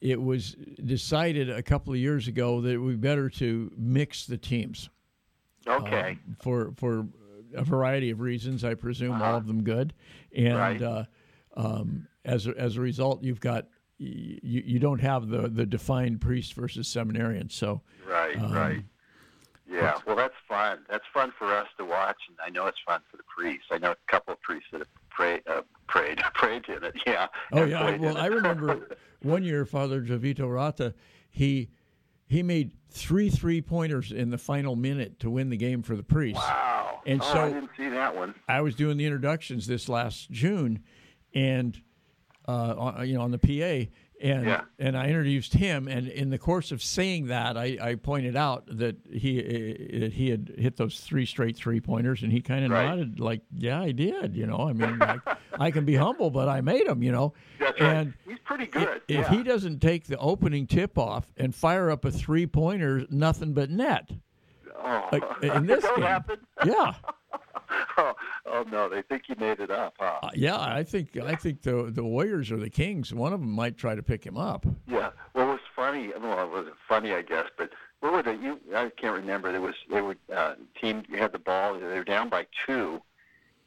it 0.00 0.20
was 0.20 0.56
decided 0.82 1.50
a 1.50 1.62
couple 1.62 1.92
of 1.92 1.98
years 1.98 2.26
ago 2.26 2.60
that 2.62 2.70
it 2.70 2.78
would 2.78 3.00
be 3.00 3.08
better 3.08 3.28
to 3.28 3.70
mix 3.76 4.24
the 4.26 4.38
teams 4.38 4.88
Okay. 5.68 6.12
um, 6.26 6.36
for 6.42 6.72
for 6.76 7.06
a 7.54 7.64
variety 7.64 8.10
of 8.10 8.20
reasons. 8.20 8.64
I 8.64 8.74
presume 8.74 9.20
all 9.22 9.36
of 9.36 9.46
them 9.46 9.62
good, 9.62 9.94
and 10.36 10.56
Right. 10.56 10.82
uh, 10.82 11.04
um, 11.56 12.06
as 12.24 12.46
a, 12.46 12.50
as 12.56 12.76
a 12.76 12.80
result, 12.80 13.22
you've 13.22 13.40
got 13.40 13.66
you, 13.98 14.62
you 14.64 14.78
don't 14.78 15.00
have 15.00 15.28
the 15.28 15.48
the 15.48 15.66
defined 15.66 16.20
priest 16.20 16.54
versus 16.54 16.88
seminarian. 16.88 17.50
So 17.50 17.82
Right, 18.06 18.36
Um, 18.38 18.52
right. 18.52 18.84
Yeah, 19.68 19.98
well, 20.04 20.16
that's 20.16 20.34
fun. 20.48 20.80
That's 20.88 21.04
fun 21.14 21.32
for 21.38 21.46
us 21.54 21.68
to 21.78 21.84
watch, 21.84 22.16
and 22.28 22.36
I 22.44 22.50
know 22.50 22.66
it's 22.66 22.80
fun 22.84 23.02
for 23.08 23.16
the 23.18 23.22
priests. 23.24 23.66
I 23.70 23.78
know 23.78 23.92
a 23.92 23.96
couple 24.08 24.32
of 24.32 24.40
priests 24.42 24.66
that 24.72 24.78
have 24.78 24.88
prayed, 25.10 25.42
uh, 25.46 25.62
prayed, 25.86 26.18
prayed 26.34 26.64
in 26.68 26.82
it. 26.82 26.96
Yeah. 27.06 27.28
Oh 27.52 27.64
yeah, 27.64 27.96
well 27.96 28.16
I 28.16 28.26
remember 28.26 28.88
one 29.22 29.44
year 29.44 29.64
Father 29.64 30.00
Javito 30.02 30.52
Rata, 30.52 30.92
he 31.30 31.70
he 32.26 32.42
made 32.42 32.72
three 32.90 33.30
three 33.30 33.60
pointers 33.62 34.12
in 34.12 34.30
the 34.30 34.38
final 34.38 34.76
minute 34.76 35.18
to 35.20 35.30
win 35.30 35.48
the 35.50 35.56
game 35.56 35.82
for 35.82 35.96
the 35.96 36.02
priests. 36.02 36.42
wow. 36.42 37.00
And 37.06 37.20
oh, 37.22 37.32
so- 37.32 37.40
I 37.40 37.52
didn't 37.52 37.70
see 37.76 37.88
that 37.88 38.14
one. 38.14 38.34
I 38.48 38.60
was 38.60 38.74
doing 38.74 38.96
the 38.96 39.06
introductions 39.06 39.66
this 39.66 39.88
last 39.88 40.30
June, 40.30 40.80
and 41.34 41.80
uh, 42.48 42.74
on, 42.76 43.08
you 43.08 43.14
know 43.14 43.22
on 43.22 43.30
the 43.30 43.38
PA, 43.38 43.90
and 44.22 44.44
Yeah. 44.46 44.62
and 44.78 44.96
I 44.98 45.06
introduced 45.06 45.54
him, 45.54 45.88
and 45.88 46.08
in 46.08 46.30
the 46.30 46.38
course 46.38 46.72
of 46.72 46.82
saying 46.82 47.26
that, 47.28 47.56
I, 47.56 47.78
I 47.80 47.94
pointed 47.94 48.36
out 48.36 48.64
that 48.66 48.96
he 49.10 49.38
uh, 49.40 50.10
he 50.10 50.28
had 50.30 50.52
hit 50.58 50.76
those 50.76 51.00
three 51.00 51.24
straight 51.26 51.56
three 51.56 51.80
pointers, 51.80 52.22
and 52.22 52.32
he 52.32 52.40
kind 52.40 52.64
of 52.64 52.70
Right. 52.70 52.84
nodded 52.86 53.18
like, 53.20 53.42
"Yeah, 53.54 53.80
I 53.80 53.92
did." 53.92 54.34
You 54.36 54.46
know, 54.46 54.68
I 54.68 54.72
mean, 54.72 54.98
like, 54.98 55.20
I 55.58 55.70
can 55.70 55.84
be 55.84 55.94
humble, 55.94 56.30
but 56.30 56.48
I 56.48 56.60
made 56.60 56.86
him, 56.86 57.02
You 57.02 57.12
know, 57.12 57.32
That's 57.58 57.80
right. 57.80 57.96
and 57.96 58.14
He's 58.26 58.38
pretty 58.44 58.66
good. 58.66 59.02
if 59.08 59.20
yeah. 59.20 59.30
he 59.30 59.42
doesn't 59.42 59.80
take 59.80 60.04
the 60.06 60.18
opening 60.18 60.66
tip 60.66 60.96
off 60.98 61.32
and 61.36 61.54
fire 61.54 61.90
up 61.90 62.04
a 62.04 62.10
three 62.10 62.46
pointer, 62.46 63.04
nothing 63.10 63.52
but 63.52 63.70
net. 63.70 64.10
oh. 64.76 65.08
like, 65.12 65.22
in 65.42 65.66
this 65.66 65.82
that 65.82 65.96
game. 65.96 66.04
happened? 66.04 66.42
Yeah. 66.66 66.94
oh, 67.96 68.14
oh, 68.46 68.64
no, 68.70 68.88
they 68.88 69.02
think 69.02 69.24
you 69.28 69.34
made 69.38 69.60
it 69.60 69.70
up, 69.70 69.94
huh? 69.98 70.18
Uh, 70.22 70.30
yeah, 70.34 70.58
I 70.58 70.82
think 70.82 71.16
I 71.16 71.34
think 71.36 71.62
the 71.62 71.84
the 71.90 72.02
Warriors 72.04 72.50
or 72.50 72.56
the 72.56 72.68
Kings, 72.70 73.14
one 73.14 73.32
of 73.32 73.40
them 73.40 73.50
might 73.50 73.76
try 73.78 73.94
to 73.94 74.02
pick 74.02 74.24
him 74.26 74.36
up. 74.36 74.66
Yeah. 74.88 75.10
Well, 75.34 75.48
it 75.48 75.52
was 75.52 75.60
funny. 75.76 76.10
Well, 76.20 76.44
it 76.44 76.50
wasn't 76.50 76.74
funny, 76.88 77.12
I 77.14 77.22
guess, 77.22 77.46
but 77.56 77.70
what 78.00 78.12
were 78.12 78.22
they? 78.22 78.34
You, 78.34 78.58
I 78.74 78.90
can't 78.96 79.14
remember. 79.14 79.52
There 79.52 79.60
was 79.60 79.74
they 79.90 80.00
were 80.00 80.16
uh, 80.34 80.54
team 80.80 81.04
had 81.16 81.32
the 81.32 81.38
ball. 81.38 81.74
They 81.74 81.86
were 81.86 82.04
down 82.04 82.28
by 82.28 82.46
two, 82.66 83.00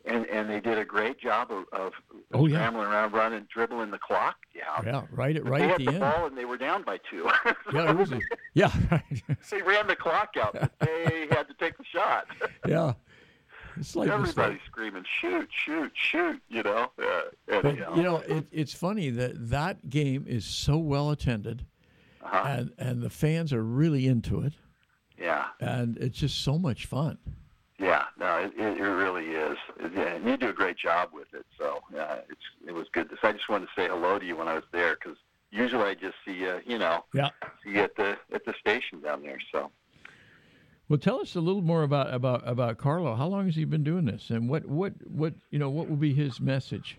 and 0.06 0.26
and 0.28 0.50
they 0.50 0.60
did 0.60 0.78
a 0.78 0.86
great 0.86 1.20
job 1.20 1.52
of, 1.52 1.66
of 1.72 1.94
Oh, 2.34 2.46
yeah. 2.46 2.58
scrambling 2.58 2.88
around, 2.88 3.14
running, 3.14 3.48
dribbling 3.54 3.92
the 3.92 3.98
clock 4.00 4.36
down. 4.54 4.86
Yeah, 4.86 5.04
right 5.12 5.36
at 5.36 5.44
But 5.44 5.50
right 5.52 5.60
they 5.60 5.66
at 5.66 5.72
had 5.72 5.80
the 5.82 5.86
the 5.86 5.92
end. 5.92 6.00
ball 6.02 6.26
and 6.28 6.38
they 6.38 6.46
were 6.46 6.58
down 6.58 6.84
by 6.84 7.00
two. 7.10 7.30
Yeah, 7.74 7.90
it 7.92 7.98
was. 7.98 8.12
A, 8.12 8.20
yeah, 8.54 8.72
they 9.52 9.62
ran 9.62 9.88
the 9.88 9.96
clock 9.96 10.36
out. 10.40 10.54
But 10.54 10.72
they 10.80 11.28
had 11.32 11.48
to 11.48 11.54
take 11.60 11.78
the 11.78 11.86
shot. 11.86 12.28
yeah. 12.68 12.94
It's 13.76 13.96
like 13.96 14.08
Everybody 14.10 14.60
screaming, 14.68 15.04
"Shoot! 15.20 15.50
Shoot! 15.52 15.92
Shoot!" 15.96 16.40
You 16.48 16.62
know. 16.62 16.92
Uh, 17.02 17.22
But 17.48 17.66
anyhow. 17.66 17.96
you 17.96 18.04
know, 18.04 18.18
it, 18.18 18.46
it's 18.52 18.72
funny 18.74 19.10
that 19.10 19.50
that 19.50 19.90
game 19.90 20.26
is 20.28 20.46
so 20.46 20.78
well 20.78 21.10
attended, 21.10 21.66
Uh-huh. 22.24 22.44
and 22.48 22.72
and 22.78 23.02
the 23.02 23.10
fans 23.10 23.52
are 23.52 23.64
really 23.64 24.06
into 24.06 24.42
it, 24.42 24.54
yeah. 25.18 25.46
and 25.60 25.98
it's 25.98 26.20
just 26.20 26.44
so 26.44 26.60
much 26.60 26.86
fun. 26.86 27.18
Yeah, 27.84 28.06
no, 28.18 28.38
it, 28.38 28.54
it, 28.58 28.82
really 28.82 29.26
is. 29.26 29.58
Yeah, 29.94 30.14
and 30.14 30.26
you 30.26 30.38
do 30.38 30.50
a 30.50 30.54
great 30.54 30.78
job 30.78 31.10
with 31.12 31.34
it. 31.34 31.46
So 31.58 31.80
yeah, 31.94 32.20
it's 32.30 32.42
it 32.66 32.72
was 32.72 32.88
good. 32.94 33.10
To, 33.10 33.18
I 33.24 33.34
just 33.34 33.50
wanted 33.50 33.66
to 33.66 33.72
say 33.76 33.90
hello 33.90 34.18
to 34.18 34.26
you 34.26 34.38
when 34.38 34.48
I 34.48 34.54
was 34.54 34.64
there 34.72 34.96
because 34.96 35.18
usually 35.52 35.84
I 35.84 35.94
just 35.94 36.16
see 36.26 36.34
you, 36.34 36.62
you 36.66 36.78
know, 36.78 37.04
Yeah. 37.14 37.30
see 37.64 37.72
you 37.72 37.82
at 37.82 37.96
the 37.98 38.18
at 38.34 38.46
the 38.46 38.54
station 38.60 39.02
down 39.02 39.22
there. 39.22 39.40
So. 39.52 39.70
Well, 40.88 41.00
tell 41.00 41.20
us 41.20 41.36
a 41.36 41.42
little 41.42 41.62
more 41.62 41.84
about 41.84 42.14
about 42.14 42.48
about 42.48 42.78
Karlo. 42.78 43.18
How 43.18 43.28
long 43.28 43.48
has 43.48 43.56
he 43.56 43.66
been 43.66 43.84
doing 43.84 44.06
this, 44.06 44.30
and 44.30 44.48
what 44.48 44.66
what 44.66 44.94
what 45.06 45.34
you 45.50 45.60
know 45.60 45.70
what 45.70 45.90
will 45.90 45.98
be 45.98 46.14
his 46.14 46.40
message? 46.40 46.98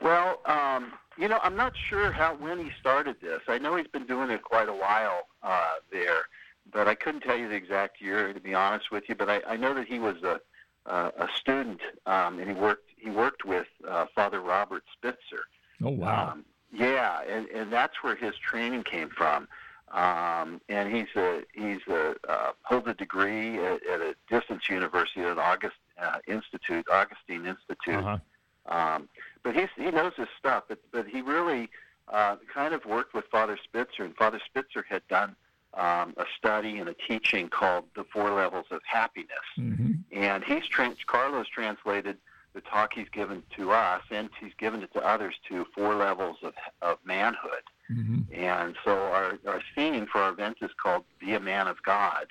Well, 0.00 0.40
um, 0.46 0.92
you 1.16 1.26
know, 1.26 1.40
I'm 1.42 1.56
not 1.56 1.72
sure 1.88 2.12
how 2.12 2.36
when 2.36 2.58
he 2.58 2.70
started 2.78 3.16
this. 3.20 3.40
I 3.48 3.58
know 3.58 3.74
he's 3.74 3.88
been 3.88 4.06
doing 4.06 4.30
it 4.30 4.42
quite 4.42 4.68
a 4.68 4.72
while 4.72 5.22
uh, 5.42 5.74
there, 5.90 6.26
but 6.72 6.88
I 6.88 6.94
couldn't 6.94 7.22
tell 7.22 7.36
you 7.36 7.48
the 7.48 7.54
exact 7.54 8.00
year 8.00 8.32
to 8.32 8.40
be 8.40 8.54
honest 8.54 8.90
with 8.90 9.08
you. 9.08 9.14
But 9.14 9.28
I, 9.30 9.42
I 9.46 9.56
know 9.56 9.74
that 9.74 9.86
he 9.86 9.98
was 9.98 10.22
a 10.22 10.40
uh, 10.86 11.10
a 11.18 11.28
student, 11.36 11.80
um, 12.06 12.38
and 12.38 12.48
he 12.48 12.54
worked 12.54 12.88
he 12.96 13.10
worked 13.10 13.44
with 13.44 13.66
uh, 13.86 14.06
Father 14.14 14.40
Robert 14.40 14.84
Spitzer. 14.92 15.44
Oh 15.82 15.90
wow! 15.90 16.30
Um, 16.32 16.44
yeah, 16.72 17.20
and, 17.28 17.46
and 17.48 17.72
that's 17.72 18.02
where 18.02 18.16
his 18.16 18.34
training 18.36 18.84
came 18.84 19.10
from. 19.10 19.48
Um, 19.92 20.60
and 20.68 20.94
he's 20.94 21.08
a 21.16 21.42
he's 21.54 21.80
a 21.88 22.14
uh, 22.28 22.52
holds 22.62 22.86
a 22.88 22.94
degree 22.94 23.58
at, 23.58 23.84
at 23.86 24.00
a 24.00 24.14
distance 24.28 24.68
university 24.68 25.22
at 25.22 25.38
August 25.38 25.76
uh, 26.00 26.18
Institute, 26.26 26.86
Augustine 26.90 27.46
Institute. 27.46 27.94
Uh-huh. 27.94 28.18
Um, 28.66 29.08
but 29.42 29.54
he's, 29.54 29.68
he 29.76 29.90
knows 29.90 30.12
his 30.16 30.28
stuff. 30.38 30.64
But, 30.68 30.78
but 30.92 31.06
he 31.06 31.22
really 31.22 31.70
uh, 32.08 32.36
kind 32.52 32.74
of 32.74 32.84
worked 32.84 33.14
with 33.14 33.24
Father 33.30 33.58
Spitzer, 33.62 34.04
and 34.04 34.14
Father 34.14 34.40
Spitzer 34.44 34.84
had 34.86 35.06
done 35.08 35.34
um, 35.78 36.14
a 36.16 36.24
study 36.36 36.78
and 36.78 36.88
a 36.88 36.94
teaching 37.08 37.48
called 37.48 37.84
the 37.94 38.04
Four 38.12 38.32
Levels 38.32 38.66
of 38.70 38.80
Happiness. 38.84 39.30
hmm 39.54 39.92
And 40.12 40.44
he's 40.44 40.64
Karlo's 40.68 41.48
translated 41.48 42.18
the 42.54 42.60
talk 42.62 42.92
he's 42.94 43.08
given 43.10 43.42
to 43.56 43.70
us, 43.70 44.02
and 44.10 44.28
he's 44.40 44.52
given 44.58 44.82
it 44.82 44.92
to 44.92 45.00
others 45.06 45.34
to 45.48 45.64
four 45.74 45.94
levels 45.94 46.38
of, 46.42 46.54
of 46.82 46.98
manhood. 47.04 47.62
hmm 47.86 48.20
And 48.32 48.74
so 48.84 48.90
our, 48.90 49.38
our 49.46 49.62
theme 49.74 50.06
for 50.10 50.18
our 50.18 50.32
event 50.32 50.58
is 50.60 50.70
called 50.82 51.04
Be 51.20 51.34
a 51.34 51.40
Man 51.40 51.68
of 51.68 51.82
God. 51.82 52.26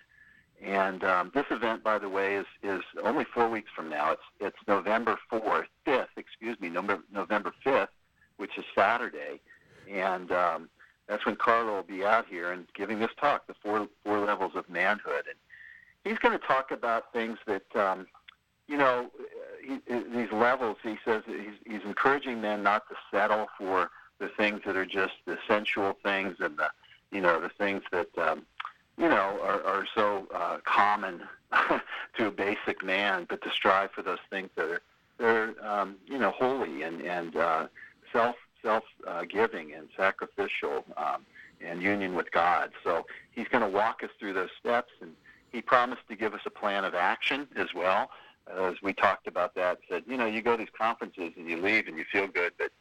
And 0.62 1.04
um, 1.04 1.32
this 1.36 1.46
event, 1.52 1.84
by 1.84 2.00
the 2.00 2.10
way, 2.10 2.36
is, 2.36 2.48
is 2.64 2.82
only 3.04 3.26
four 3.26 3.48
weeks 3.48 3.70
from 3.76 3.90
now. 3.90 4.12
It's, 4.14 4.22
it's 4.40 4.58
November 4.68 5.18
4th, 5.32 5.68
5th, 5.86 6.08
excuse 6.18 6.60
me, 6.60 6.70
November, 6.70 7.04
November 7.14 7.54
5th, 7.64 7.90
which 8.38 8.58
is 8.58 8.66
Saturday. 8.76 9.40
And 9.90 10.32
um, 10.32 10.70
that's 11.08 11.26
when 11.26 11.36
Karlo 11.36 11.76
will 11.78 11.84
be 11.84 12.04
out 12.04 12.28
here 12.28 12.52
and 12.52 12.66
giving 12.74 13.00
this 13.00 13.12
talk, 13.20 13.48
the 13.48 13.56
four, 13.64 13.88
four 14.04 14.20
levels 14.20 14.54
of 14.56 14.70
manhood. 14.70 15.24
And 15.28 15.38
he's 16.04 16.20
going 16.20 16.38
to 16.38 16.46
talk 16.46 16.72
about 16.72 17.14
things 17.14 17.38
that, 17.48 17.76
um, 17.76 18.08
you 18.68 18.78
know, 18.78 19.10
he, 19.64 19.80
these 19.88 20.32
levels, 20.32 20.78
he 20.84 20.98
says 21.06 21.24
he's, 21.26 21.56
he's 21.66 21.84
encouraging 21.86 22.42
men 22.42 22.64
not 22.64 22.88
to 22.90 22.96
settle 23.12 23.48
for 23.58 23.90
the 24.20 24.30
things 24.30 24.62
that 24.66 24.76
are 24.76 24.86
just 24.86 25.14
the 25.26 25.38
sensual 25.48 25.98
things 26.04 26.36
and 26.40 26.58
the, 26.58 26.70
you 27.12 27.22
know, 27.22 27.40
the 27.40 27.50
things 27.50 27.84
that, 27.92 28.10
um, 28.18 28.46
you 28.98 29.08
know, 29.08 29.40
are, 29.44 29.64
are 29.64 29.86
so 29.96 30.28
uh, 30.34 30.58
common 30.66 31.22
to 32.18 32.28
a 32.28 32.32
basic 32.32 32.84
man, 32.84 33.26
but 33.30 33.42
to 33.44 33.52
strive 33.52 33.92
for 33.92 34.02
those 34.02 34.20
things 34.30 34.50
that 34.56 34.70
are, 34.70 34.82
they're, 35.18 35.54
um, 35.66 35.96
you 36.06 36.18
know, 36.18 36.32
holy 36.32 36.82
and, 36.82 37.02
and 37.02 37.36
uh, 37.36 37.68
self, 38.12 38.36
self 38.68 38.84
uh, 39.08 39.24
giving 39.24 39.74
and 39.74 39.88
sacrificial 39.96 40.84
um, 40.98 41.26
and 41.62 41.82
union 41.82 42.16
with 42.16 42.30
God. 42.32 42.72
So 42.84 43.06
he's 43.32 43.48
going 43.48 43.64
to 43.64 43.70
walk 43.70 44.04
us 44.04 44.10
through 44.20 44.34
those 44.34 44.50
steps, 44.60 44.92
and 45.02 45.12
he 45.52 45.62
promised 45.62 46.02
to 46.10 46.16
give 46.16 46.34
us 46.34 46.42
a 46.46 46.50
plan 46.50 46.84
of 46.84 46.94
action 46.94 47.48
as 47.56 47.74
well. 47.74 48.10
As 48.54 48.76
we 48.82 48.94
talked 48.94 49.28
about 49.28 49.56
that, 49.56 49.80
said, 49.90 50.04
you 50.08 50.18
know, 50.18 50.26
you 50.26 50.42
go 50.42 50.52
to 50.52 50.58
these 50.58 50.74
conferences 50.78 51.34
and 51.38 51.50
you 51.50 51.58
leave 51.62 51.88
and 51.88 51.98
you 51.98 52.06
feel 52.12 52.28
good, 52.28 52.54
but 52.58 52.72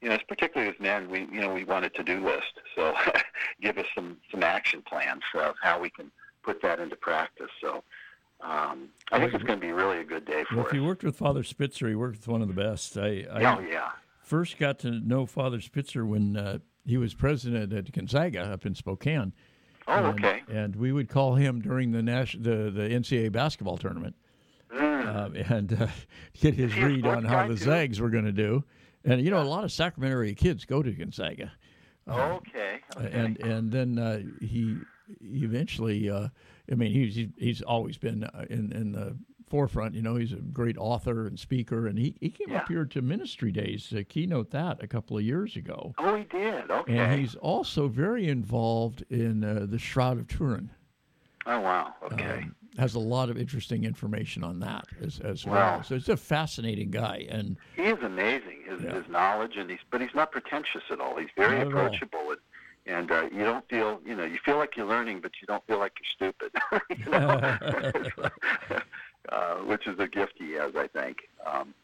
you 0.00 0.08
know, 0.08 0.18
particularly 0.28 0.72
as 0.72 0.78
men, 0.80 1.08
we 1.08 1.20
you 1.32 1.40
know 1.40 1.52
we 1.52 1.64
want 1.64 1.84
a 1.84 1.88
to-do 1.90 2.24
list. 2.24 2.60
So 2.74 2.94
give 3.60 3.78
us 3.78 3.86
some 3.94 4.18
some 4.30 4.42
action 4.42 4.82
plans 4.82 5.22
of 5.34 5.54
how 5.62 5.80
we 5.80 5.90
can 5.90 6.10
put 6.42 6.60
that 6.62 6.78
into 6.80 6.96
practice. 6.96 7.50
So 7.60 7.82
um, 8.40 8.88
I 9.10 9.18
think 9.18 9.34
it's 9.34 9.42
going 9.42 9.58
to 9.58 9.66
be 9.66 9.72
really 9.72 9.98
a 9.98 10.04
good 10.04 10.26
day 10.26 10.44
for 10.44 10.56
Well, 10.56 10.66
us. 10.66 10.70
if 10.70 10.74
you 10.74 10.84
worked 10.84 11.02
with 11.02 11.16
Father 11.16 11.42
Spitzer, 11.42 11.88
he 11.88 11.94
worked 11.94 12.18
with 12.18 12.28
one 12.28 12.42
of 12.42 12.48
the 12.48 12.54
best. 12.54 12.96
I, 12.98 13.26
I 13.32 13.56
oh 13.56 13.60
yeah, 13.60 13.90
first 14.26 14.58
got 14.58 14.78
to 14.80 14.90
know 14.90 15.24
Father 15.26 15.60
Spitzer 15.60 16.04
when 16.04 16.36
uh, 16.36 16.58
he 16.84 16.96
was 16.96 17.14
president 17.14 17.72
at 17.72 17.90
Gonzaga 17.92 18.40
up 18.52 18.66
in 18.66 18.74
Spokane. 18.74 19.32
oh 19.88 19.92
And- 19.92 20.06
okay, 20.24 20.42
And 20.48 20.74
we 20.76 20.92
would 20.92 21.08
call 21.08 21.36
him 21.36 21.60
during 21.60 21.92
the 21.92 22.02
Nash, 22.02 22.32
the, 22.38 22.70
the 22.70 22.88
NCAA 22.90 23.32
basketball 23.32 23.78
tournament 23.78 24.14
Mm. 24.74 25.06
uh, 25.48 25.54
and 25.54 25.72
uh, 25.80 25.86
get 26.40 26.54
his 26.54 26.76
read 26.76 27.06
on 27.06 27.24
how 27.24 27.46
the 27.46 27.54
too? 27.54 27.64
Zags 27.64 28.00
were 28.00 28.10
going 28.10 28.24
to 28.24 28.32
do. 28.32 28.64
And 29.04 29.20
you 29.24 29.30
know, 29.30 29.40
a 29.40 29.44
lot 29.44 29.62
of 29.62 29.70
Sacramento 29.70 30.12
area 30.16 30.34
kids 30.34 30.64
go 30.64 30.82
to 30.82 30.90
Gonzaga, 30.90 31.52
okay, 32.08 32.80
okay. 32.96 33.10
and 33.12 33.38
and 33.40 33.70
then 33.70 33.96
uh, 33.96 34.22
he 34.44 34.76
eventually. 35.22 36.10
Uh, 36.10 36.28
I 36.70 36.74
mean, 36.74 36.90
he's 36.92 37.14
he's- 37.14 37.30
he's 37.38 37.62
always 37.62 37.96
been 37.96 38.24
uh, 38.24 38.44
in 38.50 38.72
in 38.72 38.90
the 38.90 39.16
forefront. 39.48 39.94
You 39.94 40.02
know, 40.02 40.16
he's 40.16 40.32
a 40.32 40.36
great 40.36 40.76
author 40.78 41.26
and 41.26 41.38
speaker, 41.38 41.86
and 41.86 41.98
he, 41.98 42.14
he 42.20 42.30
came 42.30 42.54
up 42.54 42.68
here 42.68 42.84
to 42.84 43.02
Ministry 43.02 43.52
Days 43.52 43.88
to 43.90 44.02
keynote 44.04 44.50
that 44.50 44.82
a 44.82 44.86
couple 44.86 45.16
of 45.16 45.22
years 45.22 45.56
ago. 45.56 45.94
oh, 45.98 46.14
he 46.16 46.24
did. 46.24 46.70
Okay. 46.70 46.98
And 46.98 47.20
he's 47.20 47.34
also 47.36 47.88
very 47.88 48.28
involved 48.28 49.04
in 49.10 49.44
uh, 49.44 49.66
the 49.68 49.78
Shroud 49.78 50.18
of 50.18 50.26
Turin. 50.28 50.70
oh 51.46 51.60
wow. 51.60 51.94
Okay. 52.04 52.24
um, 52.44 52.56
has 52.78 52.94
a 52.94 52.98
lot 52.98 53.30
of 53.30 53.38
interesting 53.38 53.84
information 53.84 54.44
on 54.44 54.60
that 54.60 54.84
as, 55.02 55.18
as 55.20 55.46
Wow. 55.46 55.52
well. 55.52 55.82
So 55.82 55.94
it's 55.94 56.10
a 56.10 56.16
fascinating 56.16 56.90
guy, 56.90 57.26
and 57.30 57.56
He 57.74 57.84
is 57.84 57.98
amazing. 58.02 58.64
His, 58.68 58.82
Yeah. 58.82 58.94
his 58.94 59.08
knowledge, 59.08 59.56
and 59.56 59.70
he's 59.70 59.78
but 59.90 60.00
he's 60.02 60.14
not 60.14 60.30
pretentious 60.30 60.82
at 60.90 61.00
all. 61.00 61.16
He's 61.16 61.30
very 61.36 61.58
Not 61.58 61.68
approachable, 61.68 62.32
and 62.32 62.38
and 62.88 63.10
uh, 63.10 63.28
you 63.32 63.44
don't 63.44 63.66
feel 63.70 64.00
you 64.04 64.14
know 64.14 64.24
you 64.24 64.36
feel 64.44 64.58
like 64.58 64.76
you're 64.76 64.86
learning, 64.86 65.20
but 65.20 65.32
you 65.40 65.46
don't 65.46 65.66
feel 65.66 65.78
like 65.78 65.92
you're 65.98 66.30
stupid. 66.30 66.52
you 66.98 67.10
know, 67.10 67.56
uh, 69.30 69.56
which 69.56 69.86
is 69.86 69.98
a 69.98 70.06
gift 70.06 70.34
he 70.36 70.52
has, 70.52 70.74
I 70.76 70.86
think. 70.86 71.28
Um, 71.44 71.74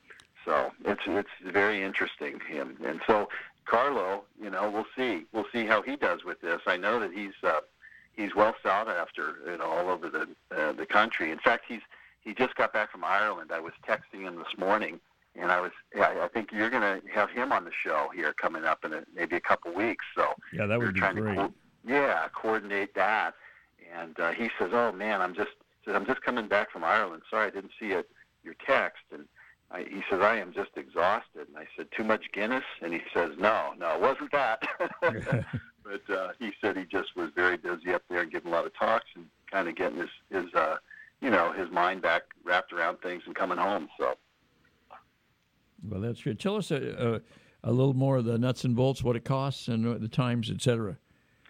so 0.44 0.72
it's 0.84 1.02
it's 1.06 1.52
very 1.52 1.82
interesting 1.82 2.40
him, 2.48 2.76
and 2.84 3.00
so 3.06 3.28
Karlo, 3.66 4.22
you 4.40 4.50
know, 4.50 4.70
we'll 4.70 4.86
see 4.96 5.24
we'll 5.32 5.46
see 5.52 5.66
how 5.66 5.82
he 5.82 5.96
does 5.96 6.24
with 6.24 6.40
this. 6.40 6.60
I 6.66 6.76
know 6.76 6.98
that 7.00 7.12
he's 7.12 7.34
uh, 7.42 7.60
he's 8.14 8.34
well 8.34 8.54
sought 8.62 8.88
after 8.88 9.36
you 9.46 9.58
know 9.58 9.64
all 9.64 9.88
over 9.88 10.08
the 10.08 10.28
uh, 10.56 10.72
the 10.72 10.86
country. 10.86 11.30
In 11.30 11.38
fact, 11.38 11.64
he's 11.68 11.80
he 12.22 12.34
just 12.34 12.54
got 12.56 12.72
back 12.72 12.90
from 12.90 13.04
Ireland. 13.04 13.50
I 13.52 13.60
was 13.60 13.72
texting 13.86 14.22
him 14.22 14.36
this 14.36 14.58
morning, 14.58 15.00
and 15.36 15.52
I 15.52 15.60
was 15.60 15.72
I, 15.96 16.20
I 16.22 16.28
think 16.28 16.50
you're 16.52 16.70
going 16.70 16.82
to 16.82 17.06
have 17.12 17.30
him 17.30 17.52
on 17.52 17.64
the 17.64 17.72
show 17.84 18.10
here 18.14 18.32
coming 18.32 18.64
up 18.64 18.84
in 18.84 18.92
a, 18.92 19.02
maybe 19.14 19.36
a 19.36 19.40
couple 19.40 19.72
weeks. 19.72 20.04
So 20.16 20.34
yeah, 20.52 20.66
that 20.66 20.78
would 20.78 20.94
be 20.94 21.00
trying 21.00 21.16
great. 21.16 21.36
to 21.36 21.42
co- 21.42 21.54
yeah 21.86 22.26
coordinate 22.34 22.94
that. 22.94 23.34
And 23.94 24.18
uh, 24.18 24.32
he 24.32 24.50
says, 24.58 24.70
"Oh 24.72 24.90
man, 24.92 25.20
I'm 25.20 25.34
just 25.34 25.52
says 25.84 25.94
I'm 25.94 26.06
just 26.06 26.22
coming 26.22 26.48
back 26.48 26.70
from 26.70 26.84
Ireland. 26.84 27.22
Sorry, 27.30 27.46
I 27.46 27.50
didn't 27.50 27.72
see 27.78 27.92
it 27.92 28.08
your 28.42 28.54
text." 28.66 29.02
And 29.12 29.24
I, 29.70 29.80
he 29.80 30.02
says, 30.10 30.20
"I 30.20 30.36
am 30.36 30.52
just 30.52 30.70
exhausted." 30.76 31.48
And 31.48 31.56
I 31.56 31.66
said, 31.76 31.88
"Too 31.96 32.04
much 32.04 32.24
Guinness?" 32.32 32.64
And 32.82 32.92
he 32.92 33.00
says, 33.14 33.30
"No, 33.38 33.72
no, 33.78 33.94
it 33.94 34.00
wasn't 34.00 34.32
that." 34.32 34.62
but 35.00 36.10
uh, 36.14 36.28
he 36.38 36.52
said 36.60 36.76
he 36.76 36.84
just 36.84 37.16
was 37.16 37.30
very 37.34 37.56
busy 37.56 37.92
up 37.92 38.02
there 38.08 38.20
and 38.20 38.30
giving 38.30 38.52
a 38.52 38.54
lot 38.54 38.66
of 38.66 38.74
talks 38.74 39.06
and 39.14 39.26
kind 39.50 39.68
of 39.68 39.76
getting 39.76 39.98
his 39.98 40.10
his 40.30 40.52
uh, 40.54 40.76
you 41.20 41.30
know 41.30 41.52
his 41.52 41.70
mind 41.70 42.02
back 42.02 42.22
wrapped 42.44 42.72
around 42.72 42.98
things 43.00 43.22
and 43.26 43.34
coming 43.34 43.58
home. 43.58 43.88
So 43.98 44.16
well, 45.88 46.00
that's 46.00 46.22
good. 46.22 46.38
Tell 46.38 46.56
us 46.56 46.70
a, 46.70 47.20
a, 47.64 47.70
a 47.70 47.72
little 47.72 47.94
more 47.94 48.16
of 48.16 48.24
the 48.24 48.38
nuts 48.38 48.64
and 48.64 48.76
bolts, 48.76 49.02
what 49.02 49.16
it 49.16 49.24
costs, 49.24 49.68
and 49.68 50.00
the 50.00 50.08
times, 50.08 50.50
etc. 50.50 50.96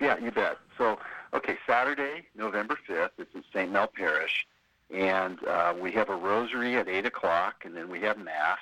yeah, 0.00 0.18
you 0.18 0.30
bet. 0.30 0.58
So 0.78 0.98
okay, 1.34 1.56
Saturday, 1.66 2.26
November 2.36 2.78
fifth. 2.86 3.12
It's 3.18 3.34
at 3.34 3.44
St. 3.52 3.70
Mel 3.70 3.88
Parish, 3.88 4.46
and 4.90 5.42
uh, 5.46 5.74
we 5.78 5.92
have 5.92 6.08
a 6.08 6.16
rosary 6.16 6.76
at 6.76 6.88
eight 6.88 7.06
o'clock, 7.06 7.64
and 7.64 7.76
then 7.76 7.88
we 7.88 8.00
have 8.00 8.18
mass. 8.18 8.58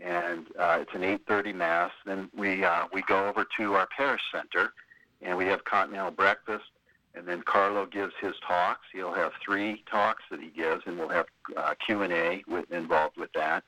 And 0.00 0.46
uh, 0.58 0.78
it's 0.80 0.94
an 0.94 1.02
8:30 1.02 1.54
mass. 1.54 1.92
Then 2.04 2.28
we 2.36 2.64
uh, 2.64 2.86
we 2.92 3.02
go 3.02 3.28
over 3.28 3.46
to 3.58 3.74
our 3.74 3.88
parish 3.96 4.22
center, 4.32 4.72
and 5.20 5.36
we 5.36 5.46
have 5.46 5.64
continental 5.64 6.10
breakfast. 6.10 6.64
And 7.14 7.28
then 7.28 7.42
Karlo 7.42 7.90
gives 7.90 8.14
his 8.20 8.32
talks. 8.46 8.86
He'll 8.92 9.12
have 9.12 9.32
three 9.44 9.84
talks 9.90 10.22
that 10.30 10.40
he 10.40 10.48
gives, 10.48 10.82
and 10.86 10.98
we'll 10.98 11.10
have 11.10 11.26
uh, 11.56 11.74
Q 11.84 12.02
and 12.02 12.12
A 12.12 12.42
with, 12.48 12.70
involved 12.72 13.18
with 13.18 13.30
that. 13.34 13.64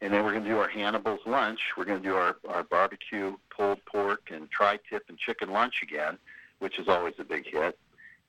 And 0.00 0.12
then 0.12 0.24
we're 0.24 0.32
going 0.32 0.44
to 0.44 0.50
do 0.50 0.58
our 0.58 0.68
Hannibal's 0.68 1.20
lunch. 1.26 1.60
We're 1.76 1.84
going 1.84 2.02
to 2.02 2.08
do 2.08 2.14
our, 2.16 2.36
our 2.48 2.64
barbecue 2.64 3.36
pulled 3.54 3.84
pork 3.84 4.30
and 4.32 4.50
tri-tip 4.50 5.04
and 5.08 5.18
chicken 5.18 5.50
lunch 5.50 5.82
again, 5.82 6.18
which 6.60 6.78
is 6.78 6.88
always 6.88 7.14
a 7.18 7.24
big 7.24 7.46
hit. 7.46 7.78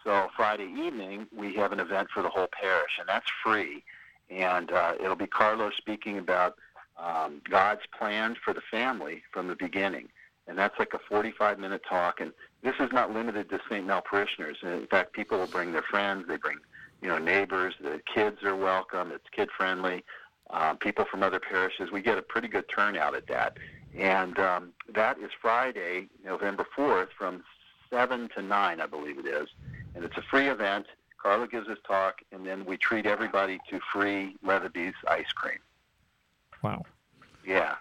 So 0.04 0.30
Friday 0.36 0.72
evening 0.78 1.28
we 1.36 1.54
have 1.56 1.72
an 1.72 1.80
event 1.80 2.10
for 2.14 2.22
the 2.24 2.30
whole 2.30 2.48
parish, 2.48 2.92
and 3.00 3.08
that's 3.08 3.30
free. 3.44 3.84
And 4.30 4.72
uh, 4.72 4.94
it'll 5.02 5.16
be 5.16 5.28
Karlo's 5.28 5.76
speaking 5.76 6.18
about 6.18 6.56
um, 6.98 7.42
God's 7.50 7.82
plan 7.98 8.36
for 8.44 8.54
the 8.54 8.62
family 8.72 9.24
from 9.32 9.48
the 9.48 9.56
beginning, 9.56 10.10
and 10.48 10.58
that's 10.58 10.78
like 10.80 10.94
a 10.94 11.00
45 11.00 11.60
minute 11.60 11.82
talk. 11.88 12.20
And 12.20 12.32
this 12.62 12.76
is 12.80 12.92
not 12.92 13.14
limited 13.14 13.50
to 13.50 13.60
St. 13.70 13.86
Mel 13.86 14.02
parishioners. 14.02 14.58
In 14.64 14.88
fact, 14.88 15.14
people 15.14 15.38
will 15.38 15.48
bring 15.48 15.72
their 15.72 15.84
friends. 15.84 16.26
They 16.28 16.38
bring 16.38 16.58
you 17.02 17.08
know 17.08 17.18
neighbors. 17.18 17.76
The 17.82 18.02
kids 18.14 18.44
are 18.44 18.56
welcome. 18.56 19.12
It's 19.12 19.26
kid 19.32 19.50
friendly 19.56 20.04
uh, 20.50 20.74
people 20.76 21.06
from 21.10 21.24
other 21.24 21.40
parishes. 21.40 21.92
We 21.92 22.02
get 22.02 22.18
a 22.18 22.22
pretty 22.22 22.48
good 22.48 22.66
turnout 22.74 23.16
at 23.16 23.28
that. 23.28 23.58
And 23.98 24.38
um, 24.40 24.74
that 24.94 25.18
is 25.20 25.32
Friday, 25.42 26.08
November 26.24 26.66
4th, 26.78 27.10
from 27.18 27.44
7 27.90 28.30
to 28.36 28.42
9, 28.42 28.82
I 28.82 28.86
believe 28.86 29.18
it 29.20 29.26
is. 29.26 29.50
And 29.96 30.04
it's 30.04 30.18
a 30.18 30.22
free 30.22 30.48
event. 30.48 30.86
Karlo 31.24 31.50
gives 31.50 31.68
his 31.68 31.80
talk, 31.86 32.22
and 32.32 32.46
then 32.46 32.66
we 32.66 32.78
treat 32.78 33.06
everybody 33.06 33.60
to 33.70 33.80
free 33.92 34.36
Leatherby's 34.44 34.94
ice 35.08 35.32
cream. 35.34 35.60
Wow. 36.62 36.86
Yeah. 37.46 37.76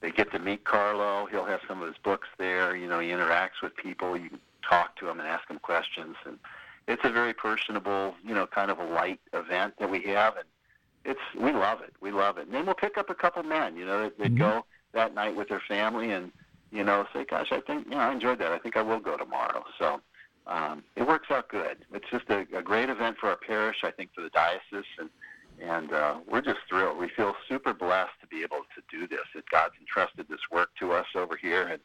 They 0.00 0.10
get 0.10 0.30
to 0.32 0.38
meet 0.38 0.64
Karlo. 0.64 1.28
He'll 1.30 1.46
have 1.46 1.60
some 1.66 1.80
of 1.80 1.88
his 1.88 1.96
books 1.96 2.28
there. 2.38 2.76
You 2.76 2.86
know, 2.86 3.00
he 3.00 3.08
interacts 3.08 3.62
with 3.62 3.74
people. 3.76 4.16
You 4.16 4.28
can 4.28 4.40
talk 4.68 4.96
to 4.96 5.08
him 5.08 5.18
and 5.20 5.28
ask 5.28 5.48
him 5.48 5.58
questions. 5.58 6.16
And 6.26 6.38
it's 6.86 7.04
a 7.04 7.10
very 7.10 7.32
personable, 7.32 8.14
you 8.24 8.34
know, 8.34 8.46
kind 8.46 8.70
of 8.70 8.78
a 8.78 8.84
light 8.84 9.20
event 9.32 9.74
that 9.78 9.90
we 9.90 10.02
have. 10.02 10.36
And 10.36 10.44
it's 11.06 11.20
we 11.38 11.52
love 11.52 11.80
it. 11.80 11.94
We 12.00 12.10
love 12.10 12.36
it. 12.38 12.46
And 12.46 12.54
then 12.54 12.66
we'll 12.66 12.74
pick 12.74 12.98
up 12.98 13.08
a 13.10 13.14
couple 13.14 13.42
men, 13.42 13.76
you 13.76 13.86
know, 13.86 14.02
that, 14.02 14.18
that 14.18 14.34
Mhm. 14.34 14.38
go 14.38 14.66
that 14.92 15.14
night 15.14 15.34
with 15.36 15.48
their 15.48 15.62
family 15.68 16.10
and 16.12 16.32
you 16.72 16.82
know 16.84 17.06
say, 17.14 17.24
"Gosh, 17.24 17.52
I 17.52 17.60
think 17.60 17.84
you 17.86 17.92
know 17.92 17.98
I 17.98 18.12
enjoyed 18.12 18.38
that. 18.40 18.52
I 18.52 18.58
think 18.58 18.76
I 18.76 18.82
will 18.82 19.00
go 19.00 19.16
tomorrow." 19.16 19.64
So 19.78 20.00
um, 20.46 20.84
it 20.96 21.06
works 21.06 21.30
out 21.30 21.48
good. 21.48 21.78
It's 21.92 22.08
just 22.10 22.28
a, 22.28 22.40
a 22.56 22.62
great 22.62 22.88
event 22.90 23.16
for 23.18 23.28
our 23.28 23.36
parish. 23.36 23.78
I 23.84 23.90
think 23.90 24.10
for 24.14 24.22
the 24.22 24.30
diocese 24.30 24.84
and. 24.98 25.10
And 25.58 25.90
uh, 25.90 26.16
we're 26.28 26.42
just 26.42 26.58
thrilled. 26.68 26.98
We 26.98 27.08
feel 27.08 27.34
super 27.48 27.72
blessed 27.72 28.12
to 28.20 28.26
be 28.26 28.42
able 28.42 28.58
to 28.74 28.82
do 28.90 29.06
this. 29.08 29.22
That 29.34 29.48
God's 29.48 29.72
entrusted 29.80 30.26
this 30.28 30.40
work 30.52 30.68
to 30.80 30.92
us 30.92 31.06
over 31.14 31.34
here, 31.34 31.62
and 31.66 31.80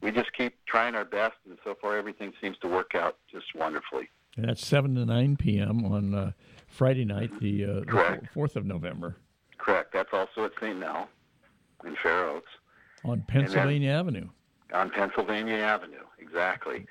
we 0.00 0.10
just 0.10 0.32
keep 0.32 0.56
trying 0.66 0.96
our 0.96 1.04
best. 1.04 1.34
And 1.48 1.56
so 1.62 1.76
far, 1.80 1.96
everything 1.96 2.32
seems 2.40 2.58
to 2.62 2.66
work 2.66 2.96
out 2.96 3.18
just 3.30 3.54
wonderfully. 3.54 4.08
And 4.36 4.48
that's 4.48 4.66
7 4.66 4.96
to 4.96 5.04
9 5.06 5.36
p.m. 5.36 5.84
on 5.84 6.14
uh, 6.16 6.32
Friday 6.72 7.04
night, 7.04 7.30
the, 7.40 7.64
uh, 7.64 7.68
the 7.80 8.28
4th 8.34 8.56
of 8.56 8.64
November, 8.66 9.16
Correct. 9.58 9.92
That's 9.92 10.12
also 10.12 10.44
at 10.46 10.52
St. 10.60 10.76
Mel 10.76 11.08
in 11.84 11.94
Fair 12.02 12.24
Oaks. 12.28 12.50
on 13.04 13.22
Pennsylvania 13.28 13.92
Avenue. 13.92 14.28
on 14.72 14.90
Pennsylvania 14.90 15.58
Avenue, 15.58 16.02
exactly. 16.18 16.86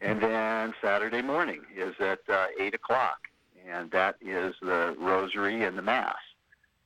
And 0.00 0.20
then 0.20 0.74
Saturday 0.82 1.22
morning 1.22 1.62
is 1.74 1.94
at 1.98 2.20
uh, 2.28 2.46
8 2.60 2.74
o'clock, 2.74 3.18
and 3.68 3.90
that 3.90 4.16
is 4.20 4.54
the 4.62 4.94
rosary 4.98 5.64
and 5.64 5.76
the 5.76 5.82
Mass. 5.82 6.14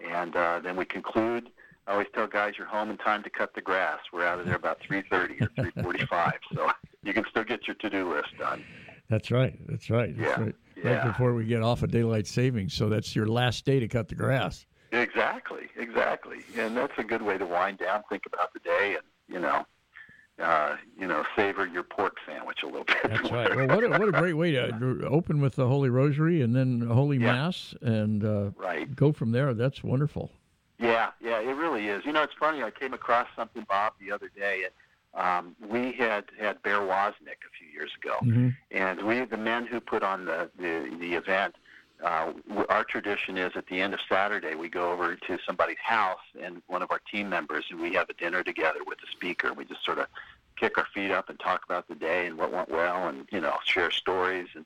And 0.00 0.34
uh, 0.36 0.60
then 0.60 0.76
we 0.76 0.84
conclude. 0.86 1.50
I 1.86 1.92
always 1.92 2.06
tell 2.14 2.26
guys 2.28 2.54
you're 2.56 2.66
home 2.68 2.88
in 2.90 2.96
time 2.98 3.22
to 3.24 3.30
cut 3.30 3.52
the 3.54 3.60
grass. 3.60 3.98
We're 4.12 4.24
out 4.24 4.38
of 4.38 4.46
there 4.46 4.54
about 4.54 4.78
3.30 4.80 5.42
or 5.42 5.48
3.45, 5.92 6.32
so 6.54 6.70
you 7.02 7.12
can 7.12 7.24
still 7.28 7.44
get 7.44 7.66
your 7.66 7.74
to-do 7.74 8.14
list 8.14 8.28
done. 8.38 8.64
That's 9.10 9.30
right. 9.32 9.58
That's 9.68 9.90
right. 9.90 10.16
That's 10.16 10.38
Yeah, 10.38 10.44
right. 10.44 10.54
Right 10.82 11.04
before 11.04 11.34
we 11.34 11.44
get 11.44 11.62
off 11.62 11.82
of 11.82 11.90
daylight 11.90 12.26
savings. 12.26 12.74
So 12.74 12.88
that's 12.88 13.14
your 13.14 13.26
last 13.26 13.64
day 13.64 13.80
to 13.80 13.88
cut 13.88 14.08
the 14.08 14.14
grass. 14.14 14.66
Exactly, 14.92 15.68
exactly. 15.76 16.38
And 16.56 16.76
that's 16.76 16.92
a 16.98 17.04
good 17.04 17.22
way 17.22 17.38
to 17.38 17.46
wind 17.46 17.78
down, 17.78 18.02
think 18.08 18.24
about 18.26 18.52
the 18.52 18.58
day, 18.60 18.96
and, 18.96 19.04
you 19.28 19.38
know, 19.38 19.64
uh, 20.40 20.76
you 20.98 21.06
know, 21.06 21.22
savor 21.36 21.66
your 21.66 21.82
pork 21.82 22.16
sandwich 22.26 22.62
a 22.62 22.66
little 22.66 22.84
bit. 22.84 22.96
That's 23.04 23.30
right. 23.30 23.54
Well, 23.54 23.68
what 23.68 23.84
a, 23.84 23.88
what 23.90 24.08
a 24.08 24.12
great 24.12 24.32
way 24.32 24.52
to 24.52 25.06
open 25.08 25.40
with 25.40 25.54
the 25.54 25.66
Holy 25.66 25.90
Rosary 25.90 26.40
and 26.42 26.56
then 26.56 26.80
Holy 26.80 27.18
Yeah. 27.18 27.32
Mass 27.32 27.74
and 27.82 28.24
uh, 28.24 28.50
right. 28.56 28.94
go 28.96 29.12
from 29.12 29.32
there. 29.32 29.54
That's 29.54 29.84
wonderful. 29.84 30.32
Yeah, 30.78 31.10
yeah, 31.20 31.40
it 31.40 31.54
really 31.54 31.88
is. 31.88 32.06
You 32.06 32.12
know, 32.12 32.22
it's 32.22 32.32
funny. 32.40 32.62
I 32.62 32.70
came 32.70 32.94
across 32.94 33.28
something, 33.36 33.66
Bob, 33.68 33.92
the 34.00 34.10
other 34.10 34.30
day. 34.34 34.64
Um, 35.14 35.56
we 35.68 35.92
had 35.92 36.24
had 36.38 36.62
Bear 36.62 36.78
Woznick 36.78 37.40
a 37.44 37.50
few 37.58 37.66
years 37.72 37.90
ago, 38.02 38.18
Mhm. 38.22 38.56
and 38.70 39.02
we, 39.02 39.24
the 39.24 39.36
men 39.36 39.66
who 39.66 39.80
put 39.80 40.02
on 40.02 40.24
the 40.24 40.50
the, 40.56 40.94
the 41.00 41.14
event, 41.14 41.56
uh, 42.02 42.32
our 42.68 42.84
tradition 42.84 43.36
is 43.36 43.52
at 43.56 43.66
the 43.66 43.80
end 43.80 43.92
of 43.92 44.00
Saturday 44.08 44.54
we 44.54 44.68
go 44.68 44.92
over 44.92 45.16
to 45.16 45.38
somebody's 45.44 45.80
house 45.82 46.20
and 46.40 46.62
one 46.68 46.80
of 46.82 46.90
our 46.92 47.00
team 47.10 47.28
members, 47.28 47.64
and 47.70 47.80
we 47.80 47.92
have 47.94 48.08
a 48.08 48.14
dinner 48.14 48.42
together 48.44 48.80
with 48.86 48.98
the 49.00 49.06
speaker. 49.10 49.52
We 49.52 49.64
just 49.64 49.84
sort 49.84 49.98
of 49.98 50.06
kick 50.56 50.78
our 50.78 50.86
feet 50.94 51.10
up 51.10 51.28
and 51.28 51.40
talk 51.40 51.64
about 51.64 51.88
the 51.88 51.94
day 51.96 52.26
and 52.26 52.38
what 52.38 52.52
went 52.52 52.68
well, 52.70 53.08
and 53.08 53.26
you 53.32 53.40
know, 53.40 53.56
share 53.64 53.90
stories. 53.90 54.48
And 54.54 54.64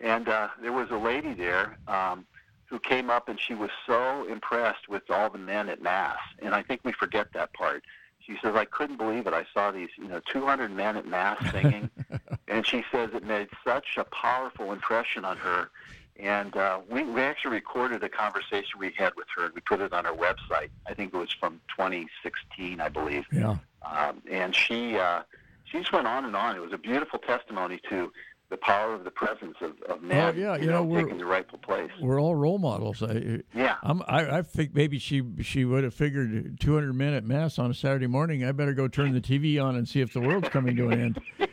and 0.00 0.28
uh, 0.28 0.48
there 0.60 0.72
was 0.72 0.90
a 0.90 0.96
lady 0.98 1.32
there. 1.32 1.78
Um, 1.86 2.26
who 2.68 2.80
came 2.80 3.10
up 3.10 3.28
and 3.28 3.38
she 3.40 3.54
was 3.54 3.70
so 3.86 4.26
impressed 4.28 4.88
with 4.88 5.08
all 5.08 5.30
the 5.30 5.38
men 5.38 5.68
at 5.68 5.80
mass 5.80 6.18
and 6.42 6.52
i 6.52 6.60
think 6.64 6.80
we 6.82 6.90
forget 6.90 7.28
that 7.32 7.52
part 7.52 7.84
she 8.26 8.36
says 8.42 8.54
i 8.56 8.64
couldn't 8.64 8.96
believe 8.96 9.26
it. 9.26 9.32
I 9.32 9.46
saw 9.54 9.70
these 9.70 9.90
you 9.96 10.08
know 10.08 10.20
200 10.30 10.70
men 10.70 10.96
at 10.96 11.06
mass 11.06 11.38
singing. 11.52 11.90
And 12.48 12.66
she 12.66 12.84
says 12.92 13.10
it 13.12 13.24
made 13.24 13.48
such 13.64 13.96
a 13.96 14.04
powerful 14.04 14.72
impression 14.72 15.24
on 15.24 15.36
her. 15.38 15.70
And 16.18 16.56
uh, 16.56 16.80
we, 16.88 17.02
we 17.02 17.20
actually 17.20 17.52
recorded 17.52 18.02
a 18.02 18.08
conversation 18.08 18.78
we 18.78 18.92
had 18.96 19.14
with 19.16 19.26
her 19.36 19.46
and 19.46 19.54
we 19.54 19.60
put 19.60 19.80
it 19.80 19.92
on 19.92 20.06
our 20.06 20.14
website. 20.14 20.70
I 20.86 20.94
think 20.94 21.12
it 21.12 21.16
was 21.16 21.32
from 21.32 21.60
2016 21.76 22.80
i 22.80 22.88
believe. 22.88 23.26
Yeah. 23.32 23.56
um, 23.82 24.22
and 24.30 24.54
she 24.54 24.96
uh, 24.96 25.22
she 25.64 25.78
just 25.78 25.92
went 25.92 26.06
on 26.06 26.24
and 26.24 26.36
on. 26.36 26.56
It 26.56 26.60
was 26.60 26.72
a 26.72 26.78
beautiful 26.78 27.18
testimony 27.18 27.80
to 27.90 28.12
the 28.48 28.56
power 28.58 28.94
of 28.94 29.02
the 29.04 29.10
presence 29.10 29.56
of, 29.60 29.72
of 29.88 30.02
men. 30.02 30.34
Oh, 30.34 30.38
yeah, 30.38 30.54
you, 30.56 30.62
you 30.62 30.66
know, 30.68 30.74
know, 30.78 30.84
we're- 30.84 31.02
taking 31.04 31.18
the 31.18 31.26
rightful 31.26 31.58
place. 31.58 31.90
We're 32.00 32.20
all 32.20 32.34
role 32.36 32.58
models. 32.58 33.02
I, 33.02 33.42
Yeah, 33.54 33.76
I'm, 33.82 34.02
I, 34.06 34.38
I 34.38 34.42
think 34.42 34.74
maybe 34.74 34.98
she 34.98 35.22
she 35.42 35.64
would 35.64 35.82
have 35.84 35.94
figured 35.94 36.60
200 36.60 36.92
men 36.92 37.12
at 37.14 37.24
mass 37.24 37.58
on 37.58 37.70
a 37.70 37.74
Saturday 37.74 38.06
morning. 38.06 38.44
I 38.44 38.52
better 38.52 38.72
go 38.74 38.86
turn 38.88 39.12
the 39.12 39.20
TV 39.20 39.62
on 39.62 39.74
and 39.76 39.88
see 39.88 40.00
if 40.00 40.12
the 40.12 40.20
world's 40.20 40.48
coming 40.48 40.76
to 40.76 40.88
an 40.90 41.00
end. 41.00 41.20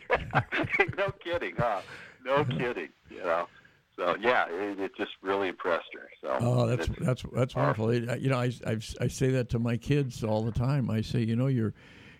no 0.98 1.12
kidding, 1.24 1.56
huh? 1.58 1.82
No 2.26 2.46
kidding. 2.58 2.90
You 3.10 3.24
know. 3.24 3.48
So 3.96 4.16
yeah, 4.20 4.46
it, 4.50 4.80
it 4.80 4.92
just 4.98 5.12
really 5.22 5.48
impressed 5.50 5.90
her. 5.94 6.10
So 6.22 6.38
Oh, 6.42 6.66
that's 6.68 6.88
that's 7.00 7.24
that's 7.34 7.56
wonderful. 7.56 7.90
It, 7.92 8.20
you 8.22 8.30
know, 8.30 8.40
I, 8.40 8.52
I 8.66 8.78
I 9.02 9.08
say 9.08 9.30
that 9.32 9.50
to 9.50 9.60
my 9.60 9.78
kids 9.78 10.24
all 10.24 10.44
the 10.44 10.52
time. 10.52 10.90
I 10.90 11.02
say, 11.02 11.20
you 11.24 11.36
know, 11.36 11.48
you're 11.48 11.74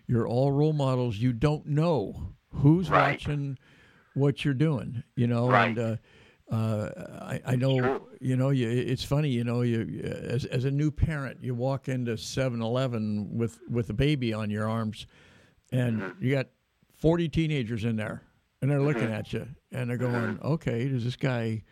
you're 0.06 0.26
all 0.26 0.52
role 0.52 0.72
models. 0.72 1.16
You 1.18 1.32
don't 1.32 1.66
know 1.66 2.34
who's 2.52 2.88
Right. 2.90 3.12
watching 3.12 3.58
what 4.14 4.44
you're 4.44 4.54
doing. 4.54 5.02
You 5.16 5.26
know, 5.26 5.48
Right. 5.48 5.68
and 5.76 5.78
uh, 5.78 5.96
uh, 6.54 6.90
I, 7.22 7.40
I 7.46 7.56
know, 7.56 8.08
you 8.20 8.36
know, 8.36 8.50
you, 8.50 8.68
it's 8.68 9.04
funny. 9.04 9.28
You 9.30 9.44
know, 9.44 9.62
you 9.62 10.00
as 10.04 10.44
as 10.46 10.64
a 10.64 10.70
new 10.70 10.90
parent, 10.90 11.38
you 11.42 11.54
walk 11.54 11.88
into 11.88 12.12
7-Eleven 12.12 13.36
with 13.36 13.58
with 13.68 13.90
a 13.90 13.94
baby 13.94 14.32
on 14.32 14.50
your 14.50 14.68
arms, 14.68 15.06
and 15.72 16.00
Mm-hmm. 16.00 16.24
you 16.24 16.34
got 16.34 16.46
forty 16.96 17.28
teenagers 17.28 17.84
in 17.84 17.96
there, 17.96 18.22
and 18.62 18.70
they're 18.70 18.82
looking 18.82 19.10
at 19.10 19.32
you, 19.32 19.46
and 19.72 19.88
they're 19.90 19.96
going, 19.96 20.36
Mm-hmm. 20.36 20.46
"Okay, 20.46 20.88
does 20.88 21.04
this 21.04 21.16
guy?" 21.16 21.62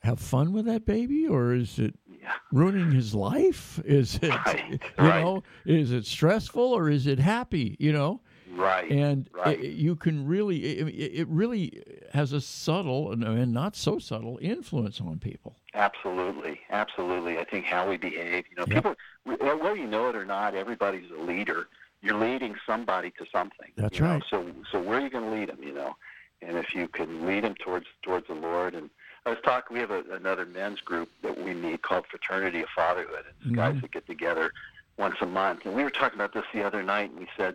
have 0.00 0.18
fun 0.18 0.52
with 0.52 0.64
that 0.64 0.84
baby 0.84 1.28
or 1.28 1.54
is 1.54 1.78
it 1.78 1.94
Yeah. 2.20 2.32
ruining 2.50 2.90
his 2.90 3.14
life 3.14 3.78
is 3.84 4.16
it 4.16 4.32
Right, 4.32 4.68
you 4.98 5.04
right. 5.06 5.20
know 5.22 5.44
is 5.64 5.92
it 5.92 6.04
stressful 6.04 6.60
or 6.60 6.90
is 6.90 7.06
it 7.06 7.20
happy 7.20 7.76
you 7.78 7.92
know 7.92 8.20
Right. 8.54 8.90
And 8.90 9.28
right. 9.32 9.58
It, 9.58 9.72
you 9.72 9.96
can 9.96 10.26
really, 10.26 10.64
it, 10.64 11.20
it 11.20 11.28
really 11.28 11.82
has 12.12 12.32
a 12.32 12.40
subtle 12.40 13.12
and 13.12 13.52
not 13.52 13.76
so 13.76 13.98
subtle 13.98 14.38
influence 14.42 15.00
on 15.00 15.18
people. 15.18 15.56
Absolutely, 15.74 16.60
absolutely. 16.70 17.38
I 17.38 17.44
think 17.44 17.64
how 17.64 17.88
we 17.88 17.96
behave. 17.96 18.44
You 18.50 18.56
know, 18.56 18.66
people, 18.66 18.94
whether 19.24 19.76
you 19.76 19.86
know 19.86 20.08
it 20.10 20.16
or 20.16 20.24
not, 20.24 20.54
everybody's 20.54 21.10
a 21.10 21.20
leader. 21.20 21.68
You're 22.02 22.18
leading 22.18 22.56
somebody 22.66 23.10
to 23.12 23.26
something. 23.32 23.68
That's 23.76 23.98
you 23.98 24.04
know? 24.04 24.14
right. 24.14 24.22
So, 24.28 24.46
so 24.70 24.80
where 24.82 24.98
are 24.98 25.00
you 25.00 25.10
going 25.10 25.24
to 25.24 25.30
lead 25.30 25.48
them? 25.48 25.62
You 25.62 25.72
know, 25.72 25.96
and 26.42 26.58
if 26.58 26.74
you 26.74 26.88
can 26.88 27.26
lead 27.26 27.44
them 27.44 27.54
towards 27.54 27.86
towards 28.02 28.26
the 28.26 28.34
Lord. 28.34 28.74
And 28.74 28.90
I 29.24 29.30
was 29.30 29.38
talking. 29.44 29.74
We 29.74 29.80
have 29.80 29.92
a, 29.92 30.02
another 30.12 30.44
men's 30.44 30.80
group 30.80 31.08
that 31.22 31.42
we 31.42 31.54
meet 31.54 31.82
called 31.82 32.04
Fraternity 32.10 32.62
of 32.62 32.68
Fatherhood. 32.74 33.24
It's 33.40 33.54
guys 33.54 33.76
Mhm. 33.76 33.82
that 33.82 33.92
get 33.92 34.06
together 34.06 34.52
once 34.98 35.14
a 35.20 35.26
month. 35.26 35.64
And 35.64 35.74
we 35.74 35.84
were 35.84 35.90
talking 35.90 36.18
about 36.18 36.34
this 36.34 36.44
the 36.52 36.62
other 36.62 36.82
night, 36.82 37.10
and 37.10 37.20
we 37.20 37.28
said, 37.36 37.54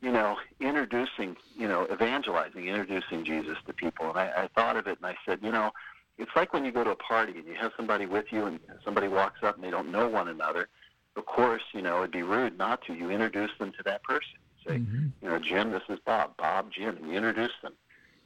you 0.00 0.12
know, 0.12 0.36
introducing, 0.60 1.36
you 1.56 1.66
know, 1.68 1.86
evangelizing, 1.92 2.66
introducing 2.68 3.24
Jesus 3.24 3.56
to 3.66 3.72
people. 3.72 4.08
And 4.10 4.18
I, 4.18 4.44
I 4.44 4.48
thought 4.54 4.76
of 4.76 4.86
it, 4.86 4.98
and 4.98 5.06
I 5.06 5.16
said, 5.26 5.40
you 5.42 5.50
know, 5.50 5.72
it's 6.18 6.30
like 6.36 6.52
when 6.52 6.64
you 6.64 6.72
go 6.72 6.84
to 6.84 6.90
a 6.90 6.96
party 6.96 7.32
and 7.36 7.46
you 7.46 7.54
have 7.54 7.72
somebody 7.76 8.06
with 8.06 8.26
you, 8.32 8.46
and 8.46 8.60
somebody 8.84 9.08
walks 9.08 9.42
up 9.42 9.56
and 9.56 9.64
they 9.64 9.70
don't 9.70 9.90
know 9.90 10.08
one 10.08 10.28
another. 10.28 10.68
Of 11.16 11.26
course, 11.26 11.62
you 11.72 11.82
know, 11.82 11.98
it'd 11.98 12.12
be 12.12 12.22
rude 12.22 12.56
not 12.58 12.82
to. 12.86 12.94
You 12.94 13.10
introduce 13.10 13.50
them 13.58 13.72
to 13.72 13.82
that 13.84 14.02
person. 14.04 14.38
Say, 14.66 14.78
Mhm. 14.78 15.12
you 15.22 15.28
know, 15.28 15.38
Jim, 15.38 15.70
this 15.72 15.82
is 15.88 15.98
Bob. 16.04 16.36
Bob, 16.36 16.70
Jim, 16.72 16.96
and 16.96 17.08
you 17.08 17.14
introduce 17.16 17.52
them. 17.62 17.72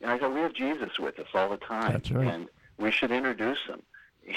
And 0.00 0.10
I 0.10 0.18
go, 0.18 0.28
we 0.30 0.40
have 0.40 0.52
Jesus 0.52 0.98
with 0.98 1.18
us 1.18 1.28
all 1.34 1.48
the 1.50 1.56
time, 1.58 1.92
That's 1.92 2.10
right. 2.10 2.26
and 2.26 2.48
we 2.78 2.90
should 2.90 3.10
introduce 3.12 3.60
him. 3.66 3.82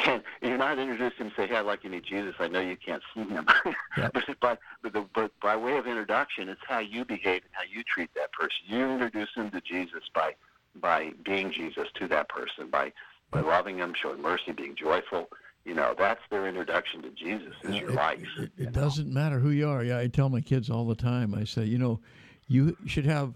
And 0.08 0.24
you're 0.42 0.58
not 0.58 0.80
introducing 0.80 1.28
him, 1.28 1.32
say, 1.36 1.48
hey, 1.48 1.56
I'd 1.58 1.66
like 1.66 1.84
you 1.84 1.90
to 1.90 1.96
meet 1.96 2.06
Jesus. 2.06 2.36
I 2.40 2.48
know 2.48 2.60
you 2.60 2.76
can't 2.78 3.04
see 3.14 3.22
him. 3.24 3.46
Yep. 3.98 4.12
but, 4.14 4.40
by, 4.42 4.58
but, 4.84 4.94
the, 4.94 5.06
but 5.14 5.32
by 5.42 5.56
way 5.56 5.78
of 5.78 5.88
introduction, 5.88 6.50
it's 6.50 6.60
how 6.68 6.80
you 6.80 7.06
behave 7.06 7.44
and 7.44 7.52
how 7.54 7.64
you 7.64 7.82
treat 7.84 8.14
that 8.16 8.32
person. 8.34 8.58
You 8.66 8.86
introduce 8.90 9.30
them 9.36 9.52
to 9.52 9.62
Jesus 9.62 10.04
by 10.14 10.36
by 10.82 11.12
being 11.24 11.54
Jesus 11.54 11.88
to 11.96 12.08
that 12.10 12.28
person, 12.28 12.70
by 12.70 12.92
by 13.32 13.40
loving 13.40 13.78
them, 13.78 13.94
showing 14.00 14.22
mercy, 14.22 14.52
being 14.52 14.76
joyful. 14.76 15.30
You 15.64 15.74
know, 15.76 15.96
that's 15.98 16.20
their 16.30 16.46
introduction 16.48 17.02
to 17.04 17.10
Jesus 17.12 17.54
is 17.64 17.76
your 17.78 17.92
it, 17.92 17.96
life. 17.96 18.20
It, 18.38 18.52
it 18.58 18.72
doesn't 18.74 19.12
matter 19.12 19.40
who 19.40 19.50
you 19.50 19.70
are. 19.70 19.84
Yeah, 19.84 20.00
I 20.00 20.08
tell 20.08 20.28
my 20.30 20.42
kids 20.42 20.70
all 20.70 20.86
the 20.86 20.96
time. 20.96 21.34
I 21.34 21.46
say, 21.46 21.64
you 21.64 21.78
know, 21.78 22.02
you 22.48 22.76
should 22.86 23.06
have 23.06 23.34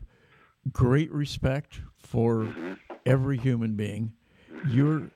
great 0.74 1.12
respect 1.12 1.80
for 1.98 2.44
Mm-hmm. 2.44 2.74
every 3.06 3.38
human 3.38 3.76
being. 3.76 4.12
You're, 4.68 5.00
you, 5.00 5.12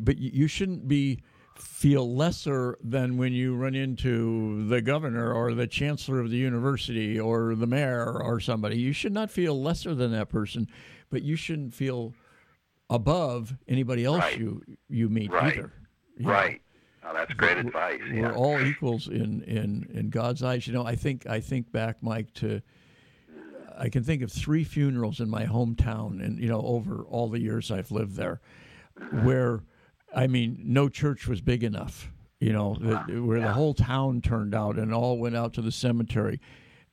but 0.00 0.18
you- 0.18 0.48
shouldn't 0.48 0.88
be 0.88 1.20
feel 1.56 2.12
lesser 2.12 2.76
than 2.82 3.16
when 3.16 3.32
you 3.32 3.54
run 3.54 3.74
into 3.76 4.66
the 4.66 4.80
governor 4.82 5.32
or 5.32 5.54
the 5.54 5.66
chancellor 5.68 6.18
of 6.20 6.28
the 6.30 6.36
university 6.36 7.18
or 7.20 7.54
the 7.54 7.66
mayor 7.66 8.20
or 8.20 8.40
somebody. 8.40 8.76
You 8.78 8.92
should 8.92 9.12
not 9.12 9.30
feel 9.30 9.60
lesser 9.62 9.94
than 9.94 10.10
that 10.12 10.28
person, 10.28 10.66
but 11.10 11.22
you 11.22 11.36
shouldn't 11.36 11.72
feel 11.72 12.12
above 12.90 13.54
anybody 13.68 14.04
else 14.04 14.18
Right. 14.20 14.38
you 14.38 14.62
you 14.88 15.08
meet 15.08 15.30
Right. 15.30 15.56
either. 15.56 15.72
Know? 16.18 16.28
Right. 16.28 16.60
Oh, 17.04 17.12
that's 17.14 17.32
great 17.34 17.58
advice. 17.58 18.00
we're 18.10 18.14
Yeah. 18.20 18.32
all 18.32 18.60
equals 18.60 19.08
in, 19.08 19.42
in, 19.42 19.86
in 19.92 20.08
God's 20.10 20.42
eyes. 20.42 20.66
You 20.66 20.72
know, 20.72 20.84
I 20.84 20.96
think 20.96 21.26
I 21.26 21.38
think 21.40 21.70
back, 21.70 22.02
Mike, 22.02 22.32
to 22.34 22.62
I 23.76 23.88
can 23.88 24.02
think 24.04 24.22
of 24.22 24.30
three 24.32 24.64
funerals 24.64 25.20
in 25.20 25.28
my 25.28 25.44
hometown, 25.46 26.24
and 26.24 26.38
you 26.38 26.48
know, 26.48 26.60
over 26.62 27.02
all 27.04 27.28
the 27.28 27.40
years 27.40 27.70
I've 27.70 27.90
lived 27.90 28.16
there, 28.16 28.40
where 29.22 29.60
I 30.14 30.26
mean, 30.26 30.58
no 30.64 30.88
church 30.88 31.26
was 31.26 31.40
big 31.40 31.64
enough. 31.64 32.10
You 32.40 32.52
know, 32.52 32.74
where 32.74 33.40
the 33.40 33.52
whole 33.52 33.72
town 33.74 34.20
turned 34.20 34.54
out 34.54 34.78
and 34.78 34.92
all 34.92 35.18
went 35.18 35.34
out 35.36 35.54
to 35.54 35.62
the 35.62 35.72
cemetery. 35.72 36.40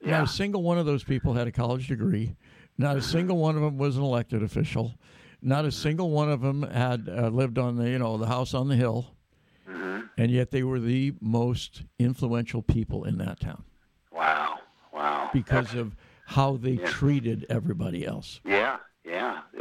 Not 0.01 0.23
a 0.23 0.27
single 0.27 0.63
one 0.63 0.77
of 0.77 0.85
those 0.85 1.03
people 1.03 1.33
had 1.33 1.47
a 1.47 1.51
college 1.51 1.87
degree. 1.87 2.35
Not 2.77 2.95
a 2.97 3.01
single 3.01 3.37
one 3.37 3.55
of 3.55 3.61
them 3.61 3.77
was 3.77 3.97
an 3.97 4.03
elected 4.03 4.43
official. 4.43 4.95
Not 5.41 5.65
a 5.65 5.71
single 5.71 6.09
one 6.11 6.31
of 6.31 6.41
them 6.41 6.61
had 6.63 7.09
uh, 7.09 7.27
lived 7.29 7.57
on 7.57 7.75
the 7.75 7.89
you 7.89 7.99
know 7.99 8.17
the 8.17 8.27
house 8.27 8.53
on 8.53 8.67
the 8.67 8.75
hill 8.75 9.15
and 10.17 10.29
yet 10.29 10.51
they 10.51 10.61
were 10.63 10.79
the 10.79 11.13
most 11.21 11.83
influential 11.97 12.61
people 12.61 13.05
in 13.05 13.17
that 13.17 13.39
town 13.39 13.63
Wow. 14.11 14.59
Wow. 14.93 15.29
because 15.33 15.73
of 15.73 15.95
how 16.27 16.57
they 16.57 16.71
Yeah. 16.73 16.87
treated 16.87 17.45
everybody 17.49 18.05
else. 18.05 18.39
Yeah, 18.45 18.51
yeah, 18.53 18.77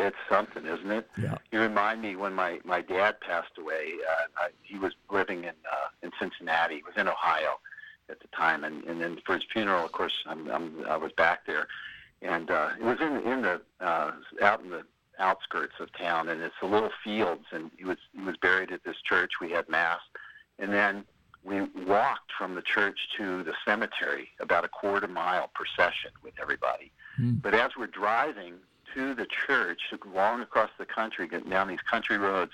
it's 0.01 0.17
something, 0.29 0.65
isn't 0.67 0.91
it? 0.91 1.09
Yeah. 1.21 1.39
You 1.53 1.61
remind 1.61 2.03
me 2.03 2.17
when 2.17 2.35
my 2.35 2.61
my 2.65 2.81
dad 2.81 3.21
passed 3.21 3.59
away. 3.59 3.93
Uh, 4.09 4.45
I, 4.45 4.49
he 4.63 4.79
was 4.79 4.93
living 5.11 5.45
in 5.45 5.55
uh, 5.71 5.89
in 6.03 6.11
Cincinnati. 6.19 6.77
He 6.77 6.83
was 6.83 6.95
in 6.97 7.09
Ohio 7.09 7.59
at 8.09 8.21
the 8.21 8.29
time, 8.29 8.65
and 8.65 8.85
and 8.85 9.01
then 9.01 9.19
for 9.25 9.35
his 9.35 9.45
funeral, 9.53 9.85
of 9.85 9.93
course, 9.93 10.15
I'm, 10.27 10.51
I'm 10.51 10.85
I 10.89 10.97
was 10.97 11.13
back 11.13 11.47
there, 11.47 11.67
and 12.23 12.51
uh, 12.51 12.71
it 12.79 12.85
was 12.85 13.01
in 13.01 13.17
in 13.31 13.43
the 13.43 13.61
uh, 13.81 14.13
out 14.43 14.63
in 14.63 14.71
the 14.71 14.85
outskirts 15.19 15.75
of 15.81 15.93
town, 15.93 16.29
and 16.29 16.41
it's 16.41 16.55
the 16.61 16.67
little 16.67 16.91
fields, 17.05 17.45
and 17.53 17.71
he 17.77 17.85
was 17.85 17.99
he 18.13 18.23
was 18.23 18.37
buried 18.37 18.73
at 18.73 18.85
this 18.85 18.97
church. 19.05 19.33
We 19.41 19.51
had 19.51 19.69
mass, 19.69 20.01
and 20.59 20.73
then 20.73 21.05
we 21.43 21.63
walked 21.87 22.33
from 22.37 22.55
the 22.55 22.63
church 22.63 22.99
to 23.17 23.43
the 23.43 23.55
cemetery 23.65 24.29
about 24.41 24.65
a 24.65 24.69
quarter 24.69 25.09
mile 25.09 25.51
procession 25.55 26.11
with 26.23 26.35
everybody. 26.41 26.93
Hmm. 27.17 27.37
But 27.37 27.55
as 27.55 27.71
we're 27.79 27.87
driving 27.87 28.55
to 28.95 29.15
the 29.15 29.27
church, 29.27 29.81
long 30.15 30.41
across 30.41 30.71
the 30.79 30.87
country, 30.87 31.29
getting 31.29 31.51
down 31.51 31.69
these 31.69 31.81
country 31.89 32.19
roads, 32.19 32.53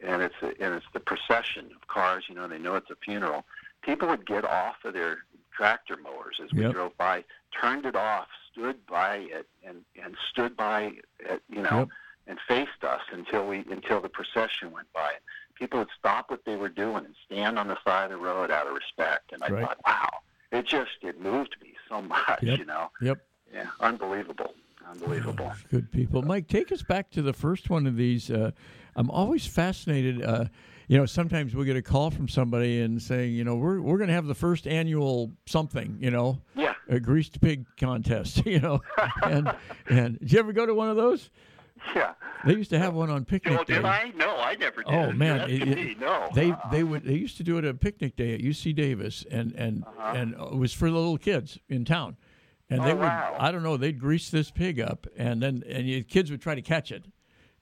and 0.00 0.22
it's 0.22 0.34
and 0.42 0.74
it's 0.74 0.86
the 0.92 1.00
procession 1.00 1.66
of 1.74 1.86
cars. 1.88 2.24
You 2.28 2.34
know, 2.34 2.46
they 2.48 2.58
know 2.58 2.76
it's 2.76 2.90
a 2.90 2.96
funeral. 2.96 3.44
People 3.82 4.08
would 4.08 4.26
get 4.26 4.44
off 4.44 4.76
of 4.84 4.94
their 4.94 5.18
tractor 5.52 5.96
mowers 5.96 6.40
as 6.42 6.52
we 6.52 6.62
Yep. 6.62 6.72
drove 6.72 6.96
by, 6.96 7.24
turned 7.60 7.84
it 7.86 7.96
off, 7.96 8.28
stood 8.50 8.84
by 8.86 9.16
it, 9.16 9.48
and 9.64 9.84
and 10.02 10.16
stood 10.30 10.56
by 10.56 10.94
it. 11.20 11.42
You 11.48 11.62
know, 11.62 11.78
Yep. 11.80 11.88
and 12.28 12.40
faced 12.46 12.84
us 12.84 13.02
until 13.12 13.46
we 13.46 13.58
until 13.70 14.00
the 14.00 14.08
procession 14.08 14.70
went 14.70 14.92
by. 14.92 15.12
People 15.54 15.80
would 15.80 15.88
stop 15.98 16.30
what 16.30 16.44
they 16.44 16.54
were 16.54 16.68
doing 16.68 17.04
and 17.04 17.14
stand 17.26 17.58
on 17.58 17.66
the 17.66 17.78
side 17.84 18.04
of 18.04 18.10
the 18.10 18.16
road 18.24 18.50
out 18.52 18.68
of 18.68 18.74
respect. 18.74 19.32
And 19.32 19.42
I 19.42 19.48
Right. 19.48 19.64
thought, 19.64 19.78
wow, 19.84 20.08
it 20.52 20.64
just 20.66 20.92
it 21.02 21.20
moved 21.20 21.56
me 21.60 21.74
so 21.88 22.00
much. 22.14 22.42
Yep. 22.42 22.58
You 22.60 22.64
know, 22.64 22.92
Yep. 23.00 23.18
yeah, 23.52 23.70
unbelievable, 23.80 24.54
unbelievable. 24.90 25.52
Good 25.70 25.90
people. 25.92 26.22
Mike, 26.22 26.48
take 26.48 26.72
us 26.72 26.82
back 26.82 27.10
to 27.12 27.22
the 27.22 27.32
first 27.32 27.70
one 27.70 27.86
of 27.86 27.96
these. 27.96 28.30
Uh, 28.30 28.50
I'm 28.96 29.10
always 29.10 29.46
fascinated. 29.46 30.22
Uh, 30.22 30.46
you 30.88 30.96
know, 30.96 31.06
sometimes 31.06 31.54
we 31.54 31.64
get 31.66 31.76
a 31.76 31.82
call 31.82 32.10
from 32.10 32.28
somebody 32.28 32.80
and 32.80 33.00
saying, 33.00 33.34
you 33.34 33.44
know, 33.44 33.56
we're, 33.56 33.80
we're 33.80 33.98
going 33.98 34.08
to 34.08 34.14
have 34.14 34.26
the 34.26 34.34
first 34.34 34.66
annual 34.66 35.30
something, 35.46 35.98
you 36.00 36.10
know, 36.10 36.40
Yeah. 36.56 36.74
a 36.88 36.98
greased 36.98 37.40
pig 37.40 37.66
contest, 37.76 38.42
you 38.46 38.60
know. 38.60 38.80
and, 39.22 39.52
and 39.88 40.18
did 40.20 40.32
you 40.32 40.38
ever 40.38 40.52
go 40.52 40.64
to 40.66 40.74
one 40.74 40.88
of 40.88 40.96
those? 40.96 41.30
Yeah. 41.94 42.14
They 42.44 42.54
used 42.54 42.70
to 42.70 42.78
have 42.78 42.94
one 42.94 43.08
on 43.10 43.24
picnic 43.24 43.54
Well, 43.54 43.64
did 43.64 43.82
day. 43.82 43.88
I? 43.88 44.10
No, 44.16 44.36
I 44.36 44.56
never 44.56 44.82
did. 44.82 44.92
Oh 44.92 45.12
man, 45.12 45.48
it- 45.48 45.62
it- 45.68 46.00
no. 46.00 46.28
They 46.34 46.50
Uh-uh. 46.50 46.70
they 46.70 46.82
would 46.82 47.04
they 47.04 47.14
used 47.14 47.36
to 47.36 47.44
do 47.44 47.56
it 47.56 47.64
at 47.64 47.70
a 47.70 47.78
picnic 47.78 48.16
day 48.16 48.34
at 48.34 48.40
UC 48.40 48.74
Davis, 48.74 49.24
and 49.30 49.52
and 49.52 49.84
Uh-huh. 49.84 50.12
and 50.16 50.34
it 50.34 50.56
was 50.56 50.72
for 50.72 50.90
the 50.90 50.96
little 50.96 51.18
kids 51.18 51.58
in 51.68 51.84
town, 51.84 52.16
and 52.70 52.82
they 52.82 52.90
Oh, 52.92 52.96
would 52.96 53.02
wow. 53.04 53.36
I 53.38 53.50
don't 53.52 53.62
know 53.62 53.76
they'd 53.76 53.98
grease 53.98 54.30
this 54.30 54.50
pig 54.50 54.80
up, 54.80 55.06
and 55.16 55.42
then 55.42 55.62
and 55.68 55.86
you, 55.88 56.04
kids 56.04 56.30
would 56.30 56.40
try 56.42 56.54
to 56.54 56.62
catch 56.62 56.92
it, 56.92 57.04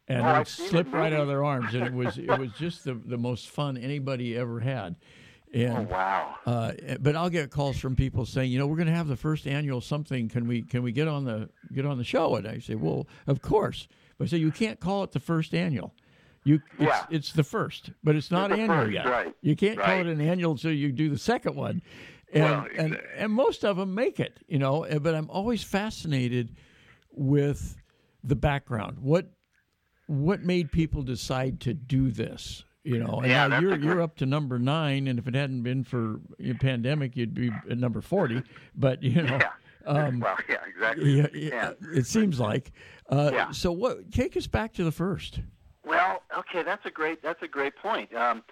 and 0.09 0.19
Oh, 0.19 0.25
it 0.25 0.27
would 0.27 0.37
I've 0.37 0.47
it 0.47 0.51
slip 0.51 0.93
right 0.93 1.13
out 1.13 1.21
of 1.23 1.29
their 1.29 1.45
arms, 1.45 1.75
and 1.75 1.85
it 1.85 1.93
was 1.93 2.19
it 2.19 2.39
was 2.39 2.51
just 2.59 2.85
the 2.85 2.95
the 2.95 3.19
most 3.19 3.49
fun 3.49 3.77
anybody 3.77 4.37
ever 4.37 4.61
had, 4.61 4.97
Oh 5.55 5.59
and. 5.59 5.89
wow. 5.89 6.35
Uh, 6.45 6.73
but 7.01 7.15
I'll 7.17 7.31
get 7.31 7.51
calls 7.51 7.79
from 7.79 7.97
people 7.97 8.27
saying, 8.27 8.51
you 8.51 8.59
know, 8.59 8.67
we're 8.67 8.77
going 8.77 8.89
to 8.89 8.95
have 8.95 9.09
the 9.09 9.17
first 9.17 9.47
annual 9.47 9.81
something. 9.81 10.29
Can 10.29 10.47
we 10.49 10.63
can 10.63 10.83
we 10.83 10.93
get 10.93 11.09
on 11.09 11.25
the 11.25 11.49
get 11.73 11.87
on 11.87 11.99
the 11.99 12.05
show? 12.05 12.37
And 12.37 12.47
I 12.47 12.59
say, 12.59 12.75
well, 12.75 13.07
of 13.27 13.41
course. 13.43 13.89
But 14.19 14.25
I 14.25 14.29
say 14.29 14.37
you 14.39 14.51
can't 14.51 14.81
call 14.81 15.05
it 15.05 15.13
the 15.13 15.21
first 15.21 15.55
annual. 15.55 15.95
You 16.45 16.63
it's, 16.79 16.81
Yeah. 16.81 17.05
it's 17.11 17.33
the 17.33 17.43
first, 17.45 17.91
but 18.05 18.15
it's 18.17 18.31
not 18.31 18.51
the 18.51 18.57
annual 18.57 18.85
first, 18.85 18.93
yet. 18.93 19.07
right, 19.07 19.35
You 19.43 19.57
can't 19.57 19.79
call 19.79 19.99
it 20.01 20.07
an 20.07 20.21
annual 20.21 20.53
until 20.53 20.71
you 20.73 20.91
do 20.93 21.11
the 21.11 21.19
second 21.19 21.55
one. 21.57 21.83
And, 22.33 22.43
Well, 22.43 22.67
and 22.77 22.93
exactly. 22.95 23.11
and 23.19 23.33
most 23.33 23.65
of 23.65 23.77
them 23.77 23.95
make 23.95 24.19
it, 24.21 24.41
you 24.49 24.59
know. 24.59 24.83
eh, 24.85 24.99
But 24.99 25.15
I'm 25.15 25.31
always 25.31 25.63
fascinated 25.63 26.57
with 27.13 27.77
the 28.25 28.37
background. 28.37 28.99
What 29.01 29.33
what 30.09 30.43
made 30.43 30.71
people 30.71 31.03
decide 31.03 31.61
to 31.61 31.75
do 31.75 32.11
this? 32.11 32.65
You 32.85 32.99
know, 33.01 33.19
and 33.21 33.27
Yeah, 33.31 33.49
now 33.49 33.59
you're 33.61 33.77
you're 33.77 34.01
up 34.03 34.17
to 34.17 34.27
number 34.27 34.59
nine, 34.59 35.09
and 35.09 35.19
if 35.19 35.27
it 35.27 35.35
hadn't 35.35 35.63
been 35.63 35.83
for 35.83 36.21
the 36.39 36.55
pandemic, 36.55 37.17
you'd 37.17 37.35
be 37.35 37.51
at 37.71 37.79
number 37.79 38.01
forty. 38.01 38.43
But 38.77 39.03
you 39.03 39.23
know, 39.23 39.39
Yeah. 39.41 39.51
um, 39.87 40.21
well, 40.21 40.37
yeah, 40.49 40.57
exactly. 40.67 41.11
yeah, 41.11 41.27
Yeah. 41.33 41.73
yeah, 41.83 41.99
it 41.99 42.07
seems 42.07 42.39
like. 42.39 42.73
Uh, 43.09 43.31
Yeah. 43.33 43.51
So 43.53 43.73
what? 43.73 44.13
Take 44.13 44.37
us 44.37 44.47
back 44.47 44.73
to 44.75 44.85
the 44.85 44.93
first. 44.93 45.41
Well, 45.85 46.23
okay, 46.39 46.63
that's 46.63 46.85
a 46.87 46.91
great 46.91 47.23
that's 47.23 47.43
a 47.43 47.49
great 47.49 47.75
point. 47.77 48.13
Um, 48.15 48.43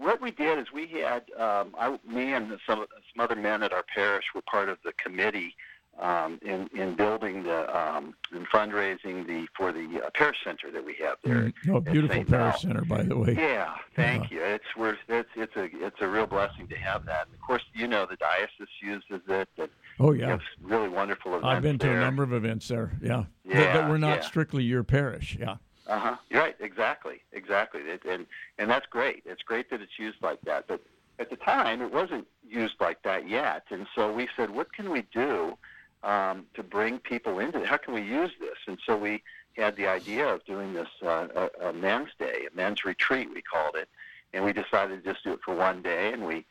what 0.00 0.20
we 0.20 0.30
did 0.30 0.58
is 0.58 0.72
we 0.72 0.86
had 0.86 1.24
um, 1.38 1.74
I, 1.78 1.98
me 2.06 2.32
and 2.32 2.48
some 2.66 2.86
some 2.88 3.20
other 3.20 3.36
men 3.36 3.62
at 3.62 3.72
our 3.72 3.84
parish 3.94 4.24
were 4.34 4.42
part 4.42 4.68
of 4.68 4.78
the 4.84 4.92
committee 4.94 5.54
um, 5.98 6.38
in 6.42 6.68
in 6.74 6.94
building 6.94 7.42
the 7.42 7.76
um, 7.76 8.14
in 8.34 8.46
fundraising 8.46 9.26
the 9.26 9.46
for 9.56 9.72
the 9.72 10.00
uh, 10.04 10.10
parish 10.14 10.38
center 10.42 10.70
that 10.70 10.84
we 10.84 10.94
have 11.02 11.16
there. 11.22 11.52
Oh, 11.70 11.80
beautiful 11.80 12.16
St. 12.16 12.28
parish 12.28 12.62
center, 12.62 12.82
by 12.82 13.02
the 13.02 13.16
way. 13.16 13.34
Yeah, 13.36 13.74
thank 13.94 14.30
you. 14.30 14.42
It's 14.42 14.64
we're 14.76 14.96
it's 15.08 15.28
it's 15.36 15.56
a 15.56 15.68
it's 15.84 16.00
a 16.00 16.08
real 16.08 16.26
blessing 16.26 16.66
to 16.68 16.76
have 16.76 17.04
that. 17.06 17.26
And 17.26 17.34
of 17.34 17.40
course, 17.40 17.62
you 17.74 17.86
know 17.86 18.06
the 18.06 18.16
diocese 18.16 18.68
uses 18.82 19.20
it. 19.28 19.48
And 19.58 19.68
Oh 19.98 20.12
yeah, 20.12 20.28
have 20.28 20.40
really 20.62 20.88
wonderful 20.88 21.32
events. 21.32 21.46
I've 21.46 21.62
been 21.62 21.78
to 21.80 21.86
there. 21.86 21.98
a 21.98 22.00
number 22.00 22.22
of 22.22 22.32
events 22.32 22.68
there. 22.68 22.92
Yeah, 23.02 23.24
that, 23.44 23.54
Yeah, 23.54 23.72
that 23.74 23.90
were 23.90 23.98
not 23.98 24.22
yeah. 24.22 24.26
strictly 24.26 24.62
your 24.64 24.82
parish. 24.82 25.36
Yeah. 25.38 25.56
Uh 25.86 25.98
huh. 25.98 26.16
Right. 26.32 26.56
Exactly. 26.60 27.22
Exactly. 27.32 27.80
It, 27.82 28.04
and 28.04 28.26
and 28.58 28.70
that's 28.70 28.86
great. 28.86 29.22
It's 29.26 29.42
great 29.42 29.70
that 29.70 29.80
it's 29.80 29.98
used 29.98 30.22
like 30.22 30.40
that. 30.42 30.66
But 30.68 30.80
at 31.18 31.30
the 31.30 31.36
time, 31.36 31.82
it 31.82 31.92
wasn't 31.92 32.26
used 32.48 32.76
like 32.80 33.02
that 33.02 33.28
yet. 33.28 33.64
And 33.70 33.86
so 33.94 34.10
we 34.12 34.28
said, 34.36 34.50
what 34.50 34.72
can 34.72 34.90
we 34.90 35.02
do 35.12 35.56
um, 36.02 36.46
to 36.54 36.62
bring 36.62 36.98
people 36.98 37.38
into 37.38 37.60
it? 37.60 37.66
How 37.66 37.76
can 37.76 37.92
we 37.92 38.00
use 38.02 38.30
this? 38.40 38.56
And 38.66 38.78
so 38.86 38.96
we 38.96 39.22
had 39.56 39.76
the 39.76 39.86
idea 39.86 40.26
of 40.32 40.44
doing 40.46 40.72
this 40.72 40.88
uh, 41.02 41.28
a, 41.60 41.68
a 41.68 41.72
men's 41.72 42.08
day, 42.18 42.46
a 42.50 42.56
men's 42.56 42.84
retreat, 42.84 43.28
we 43.34 43.42
called 43.42 43.74
it. 43.76 43.88
And 44.32 44.44
we 44.44 44.52
decided 44.52 45.04
to 45.04 45.12
just 45.12 45.24
do 45.24 45.32
it 45.32 45.40
for 45.44 45.54
one 45.54 45.82
day. 45.82 46.12
And 46.12 46.24
we 46.24 46.46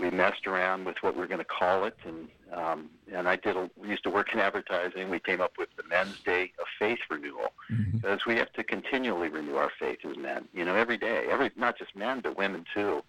we 0.00 0.10
messed 0.10 0.46
around 0.46 0.84
with 0.86 0.96
what 1.02 1.16
we 1.16 1.22
are 1.22 1.26
going 1.26 1.38
to 1.38 1.44
call 1.44 1.84
it, 1.84 1.96
and 2.06 2.28
um, 2.52 2.90
and 3.12 3.28
I 3.28 3.36
did. 3.36 3.56
A, 3.56 3.70
we 3.76 3.88
used 3.88 4.02
to 4.04 4.10
work 4.10 4.32
in 4.32 4.40
advertising. 4.40 5.10
We 5.10 5.20
came 5.20 5.40
up 5.40 5.52
with 5.58 5.68
the 5.76 5.84
Men's 5.88 6.18
Day 6.24 6.52
of 6.58 6.66
Faith 6.78 6.98
Renewal 7.10 7.52
Mhm. 7.70 7.92
because 7.92 8.26
we 8.26 8.36
have 8.36 8.52
to 8.54 8.64
continually 8.64 9.28
renew 9.28 9.56
our 9.56 9.70
faith 9.78 9.98
as 10.04 10.16
men. 10.16 10.48
You 10.52 10.64
know, 10.64 10.74
every 10.74 10.96
day, 10.96 11.26
every 11.30 11.50
not 11.56 11.78
just 11.78 11.94
men 11.94 12.20
but 12.20 12.36
women 12.36 12.64
too. 12.74 13.04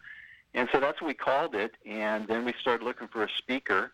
And 0.54 0.68
so 0.72 0.80
that's 0.82 1.02
what 1.02 1.08
we 1.08 1.14
called 1.14 1.56
it. 1.56 1.72
And 1.86 2.28
then 2.28 2.44
we 2.46 2.54
started 2.60 2.84
looking 2.84 3.08
for 3.08 3.24
a 3.24 3.30
speaker, 3.38 3.94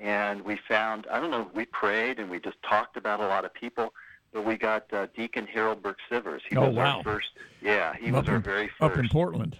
and 0.00 0.40
we 0.42 0.56
found 0.56 1.06
I 1.10 1.20
don't 1.20 1.30
know. 1.30 1.50
We 1.54 1.66
prayed 1.66 2.18
and 2.18 2.30
we 2.30 2.40
just 2.40 2.60
talked 2.62 2.96
about 2.96 3.20
a 3.20 3.26
lot 3.26 3.44
of 3.44 3.52
people. 3.54 3.94
But 4.32 4.44
we 4.44 4.56
got 4.58 4.92
uh, 4.92 5.06
Deacon 5.16 5.46
Harold 5.46 5.82
Burke 5.82 6.00
Sivers. 6.10 6.40
He 6.50 6.56
Oh, 6.56 6.66
was 6.66 6.74
wow. 6.76 6.96
our 6.98 7.02
first. 7.02 7.28
Yeah, 7.62 7.94
he 7.94 8.08
Up 8.08 8.14
was 8.24 8.28
our 8.28 8.38
very 8.40 8.68
first. 8.78 8.92
Up 8.92 8.98
in 8.98 9.08
Portland. 9.08 9.56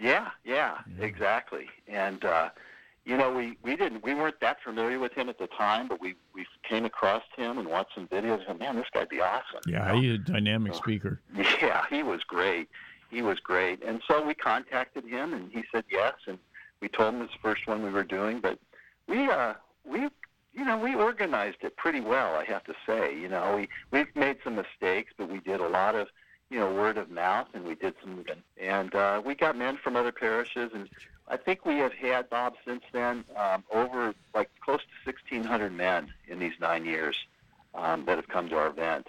Yeah, 0.00 0.30
yeah, 0.44 0.78
exactly. 0.98 1.66
And 1.86 2.24
uh, 2.24 2.50
you 3.04 3.16
know, 3.16 3.32
we 3.32 3.58
we 3.62 3.76
didn't 3.76 4.02
we 4.02 4.14
weren't 4.14 4.40
that 4.40 4.58
familiar 4.64 4.98
with 4.98 5.12
him 5.12 5.28
at 5.28 5.38
the 5.38 5.46
time, 5.46 5.88
but 5.88 6.00
we 6.00 6.14
we 6.34 6.46
came 6.68 6.84
across 6.84 7.22
him 7.36 7.58
and 7.58 7.68
watched 7.68 7.94
some 7.94 8.08
videos. 8.08 8.48
And 8.48 8.58
man, 8.58 8.76
this 8.76 8.86
guy'd 8.92 9.08
be 9.08 9.20
awesome. 9.20 9.60
you 9.66 9.74
Yeah, 9.74 9.92
know? 9.92 10.00
he's 10.00 10.14
a 10.14 10.18
dynamic 10.18 10.74
speaker. 10.74 11.20
Yeah, 11.60 11.84
he 11.90 12.02
was 12.02 12.22
great. 12.24 12.68
He 13.10 13.22
was 13.22 13.38
great. 13.40 13.82
And 13.82 14.00
so 14.08 14.24
we 14.24 14.34
contacted 14.34 15.04
him, 15.04 15.34
and 15.34 15.50
he 15.52 15.64
said 15.72 15.84
yes. 15.90 16.14
And 16.26 16.38
we 16.80 16.88
told 16.88 17.14
him 17.14 17.22
it's 17.22 17.32
the 17.32 17.38
first 17.40 17.66
one 17.66 17.82
we 17.82 17.90
were 17.90 18.04
doing, 18.04 18.40
but 18.40 18.58
we 19.06 19.28
uh 19.28 19.54
we 19.84 20.08
you 20.54 20.64
know 20.64 20.78
we 20.78 20.94
organized 20.94 21.58
it 21.62 21.76
pretty 21.76 22.00
well. 22.00 22.34
I 22.36 22.44
have 22.44 22.64
to 22.64 22.74
say. 22.86 23.18
You 23.18 23.28
know, 23.28 23.56
we 23.56 23.68
we've 23.90 24.14
made 24.16 24.38
some 24.44 24.56
mistakes, 24.56 25.12
but 25.18 25.28
we 25.28 25.40
did 25.40 25.60
a 25.60 25.68
lot 25.68 25.94
of 25.94 26.08
you 26.50 26.58
know 26.58 26.72
word 26.72 26.98
of 26.98 27.10
mouth, 27.10 27.48
and 27.54 27.64
we 27.64 27.74
did 27.74 27.94
some 28.02 28.24
and 28.60 28.94
uh, 28.94 29.22
we 29.24 29.34
got 29.34 29.56
men 29.56 29.76
from 29.76 29.96
other 29.96 30.12
parishes, 30.12 30.70
and 30.74 30.88
I 31.28 31.36
think 31.36 31.64
we 31.64 31.76
have 31.76 31.92
had 31.92 32.28
Bob 32.28 32.54
since 32.66 32.82
then 32.92 33.24
um, 33.36 33.62
over 33.72 34.14
like 34.34 34.50
close 34.60 34.80
to 34.80 35.10
1,600 35.10 35.72
men 35.72 36.12
in 36.26 36.40
these 36.40 36.54
nine 36.60 36.84
years 36.84 37.16
um, 37.74 38.04
that 38.06 38.16
have 38.16 38.28
come 38.28 38.48
to 38.48 38.56
our 38.56 38.66
event. 38.66 39.06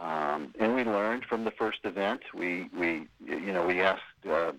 Um, 0.00 0.52
and 0.58 0.74
we 0.74 0.82
learned 0.82 1.24
from 1.24 1.44
the 1.44 1.52
first 1.52 1.78
event. 1.84 2.22
We, 2.34 2.68
we 2.76 3.06
you 3.24 3.52
know, 3.52 3.64
we 3.64 3.80
asked 3.80 4.02
uh, 4.28 4.52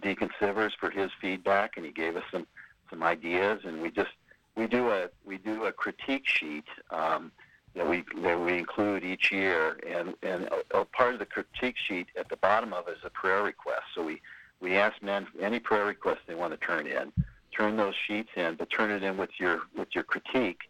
Deacon 0.00 0.30
Sivers 0.40 0.70
for 0.78 0.90
his 0.90 1.10
feedback, 1.20 1.76
and 1.76 1.84
he 1.84 1.90
gave 1.90 2.16
us 2.16 2.22
some, 2.30 2.46
some 2.88 3.02
ideas. 3.02 3.62
And 3.64 3.82
we 3.82 3.90
just 3.90 4.12
we 4.54 4.68
do 4.68 4.90
a 4.90 5.08
we 5.24 5.38
do 5.38 5.64
a 5.64 5.72
critique 5.72 6.26
sheet 6.26 6.66
um, 6.90 7.32
that 7.78 7.88
we 7.88 8.04
that 8.22 8.40
we 8.40 8.58
include 8.58 9.04
each 9.04 9.30
year, 9.32 9.78
and 9.86 10.14
and 10.22 10.48
a, 10.72 10.80
a 10.80 10.84
part 10.84 11.14
of 11.14 11.20
the 11.20 11.26
critique 11.26 11.76
sheet 11.78 12.08
at 12.18 12.28
the 12.28 12.36
bottom 12.36 12.72
of 12.72 12.88
it 12.88 12.98
is 12.98 13.04
a 13.04 13.10
prayer 13.10 13.42
request. 13.42 13.84
So 13.94 14.02
we 14.02 14.20
we 14.60 14.76
ask 14.76 15.00
men 15.02 15.26
any 15.40 15.60
prayer 15.60 15.86
requests 15.86 16.22
they 16.26 16.34
want 16.34 16.52
to 16.52 16.66
turn 16.66 16.86
in, 16.86 17.12
turn 17.56 17.76
those 17.76 17.94
sheets 18.06 18.30
in, 18.36 18.56
but 18.56 18.68
turn 18.70 18.90
it 18.90 19.02
in 19.02 19.16
with 19.16 19.30
your 19.38 19.62
with 19.76 19.88
your 19.94 20.04
critique. 20.04 20.62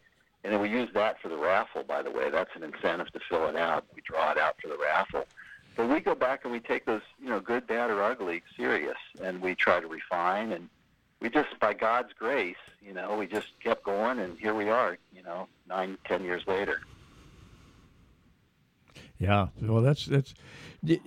And 0.45 0.53
then 0.53 0.61
we 0.61 0.69
use 0.69 0.89
that 0.95 1.21
for 1.21 1.29
the 1.29 1.37
raffle, 1.37 1.83
by 1.83 2.03
the 2.03 2.11
way. 2.11 2.31
That's 2.31 2.55
an 2.55 2.63
incentive 2.63 3.11
to 3.13 3.21
fill 3.29 3.49
it 3.49 3.57
out. 3.57 3.85
We 3.95 4.03
draw 4.03 4.31
it 4.31 4.39
out 4.39 4.57
for 4.63 4.69
the 4.69 4.79
raffle. 4.79 5.27
But 5.77 5.89
we 5.89 6.01
go 6.01 6.15
back 6.15 6.41
and 6.45 6.53
we 6.53 6.61
take 6.61 6.87
those, 6.87 7.03
you 7.21 7.29
know, 7.29 7.41
good, 7.41 7.67
bad, 7.67 7.91
or 7.91 8.03
ugly 8.03 8.43
serious, 8.57 8.97
and 9.23 9.41
we 9.41 9.55
try 9.55 9.81
to 9.81 9.87
refine. 9.87 10.53
And 10.53 10.69
we 11.21 11.29
just, 11.29 11.59
by 11.61 11.75
God's 11.75 12.13
grace, 12.13 12.57
you 12.85 12.93
know, 12.93 13.17
we 13.17 13.27
just 13.27 13.49
kept 13.63 13.85
going, 13.85 14.19
and 14.19 14.39
here 14.39 14.55
we 14.55 14.69
are, 14.69 14.99
you 15.15 15.23
know, 15.23 15.49
nine, 15.69 15.99
ten 16.05 16.23
years 16.25 16.43
later. 16.47 16.81
Yeah. 19.19 19.49
Well, 19.61 19.83
that's 19.83 20.07
that's. 20.07 20.35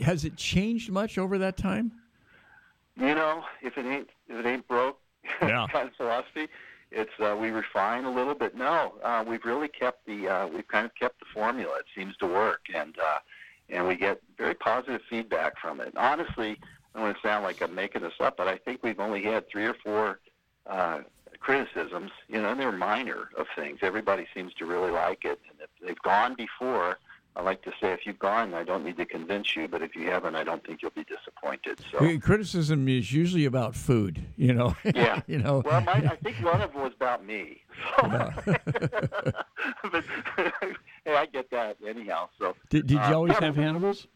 Has 0.01 0.25
it 0.25 0.35
changed 0.35 0.91
much 0.91 1.17
over 1.17 1.37
that 1.37 1.57
time? 1.57 1.91
You 2.97 3.15
know, 3.15 3.43
if 3.61 3.77
it 3.77 3.85
ain't 3.85 4.09
if 4.27 4.45
it 4.45 4.47
ain't 4.47 4.67
broke, 4.67 4.99
Yeah. 5.41 5.65
kind 5.71 5.87
of 5.89 5.95
philosophy. 5.95 6.47
It's 6.91 7.11
uh, 7.23 7.37
we 7.39 7.51
refine 7.51 8.03
a 8.03 8.11
little 8.11 8.35
bit. 8.35 8.53
No, 8.55 8.95
uh, 9.01 9.23
we've 9.25 9.45
really 9.45 9.69
kept 9.69 10.05
the 10.05 10.27
uh, 10.27 10.47
we've 10.47 10.67
kind 10.67 10.85
of 10.85 10.93
kept 10.95 11.19
the 11.19 11.25
formula. 11.33 11.73
It 11.79 11.85
seems 11.95 12.17
to 12.17 12.27
work, 12.27 12.63
and 12.75 12.95
uh, 12.99 13.19
and 13.69 13.87
we 13.87 13.95
get 13.95 14.21
very 14.37 14.55
positive 14.55 15.01
feedback 15.09 15.57
from 15.57 15.79
it. 15.79 15.93
Honestly, 15.95 16.59
I 16.93 16.97
don't 16.99 17.03
want 17.03 17.15
to 17.21 17.25
sound 17.27 17.45
like 17.45 17.61
I'm 17.61 17.73
making 17.73 18.01
this 18.01 18.13
up, 18.19 18.35
but 18.35 18.49
I 18.49 18.57
think 18.57 18.83
we've 18.83 18.99
only 18.99 19.23
had 19.23 19.47
three 19.49 19.65
or 19.65 19.73
four 19.73 20.19
uh, 20.67 20.99
criticisms. 21.39 22.11
You 22.27 22.41
know, 22.41 22.49
and 22.51 22.59
they're 22.59 22.73
minor 22.73 23.29
of 23.37 23.47
things. 23.55 23.79
Everybody 23.81 24.27
seems 24.33 24.53
to 24.55 24.65
really 24.65 24.91
like 24.91 25.23
it, 25.23 25.39
and 25.49 25.59
if 25.61 25.69
they've 25.81 26.01
gone 26.01 26.35
before. 26.35 26.97
I 27.35 27.41
like 27.43 27.61
to 27.63 27.71
say, 27.79 27.93
if 27.93 28.05
you've 28.05 28.19
gone, 28.19 28.53
I 28.53 28.63
don't 28.63 28.83
need 28.83 28.97
to 28.97 29.05
convince 29.05 29.55
you, 29.55 29.67
but 29.67 29.81
if 29.81 29.95
you 29.95 30.09
haven't, 30.09 30.35
I 30.35 30.43
don't 30.43 30.65
think 30.65 30.81
you'll 30.81 30.91
be 30.91 31.05
disappointed. 31.05 31.79
So, 31.89 31.99
Uh, 31.99 32.19
Criticism 32.19 32.87
is 32.89 33.13
usually 33.13 33.45
about 33.45 33.73
food. 33.73 34.21
You 34.35 34.53
know. 34.53 34.75
Yeah. 34.93 35.21
you 35.27 35.37
know. 35.39 35.61
Well, 35.65 35.79
my, 35.81 35.93
I 35.93 36.17
think 36.17 36.37
one 36.43 36.61
of 36.61 36.73
them 36.73 36.81
was 36.81 36.93
about 36.93 37.25
me. 37.25 37.61
So, 37.97 38.07
but 39.91 40.03
hey, 41.05 41.15
I 41.15 41.25
get 41.25 41.49
that 41.51 41.77
anyhow. 41.87 42.29
So 42.37 42.55
did 42.69 42.87
did 42.87 42.95
you 42.95 42.99
uh, 42.99 43.13
always 43.13 43.33
yeah, 43.33 43.45
have 43.45 43.55
Hannibals? 43.55 44.07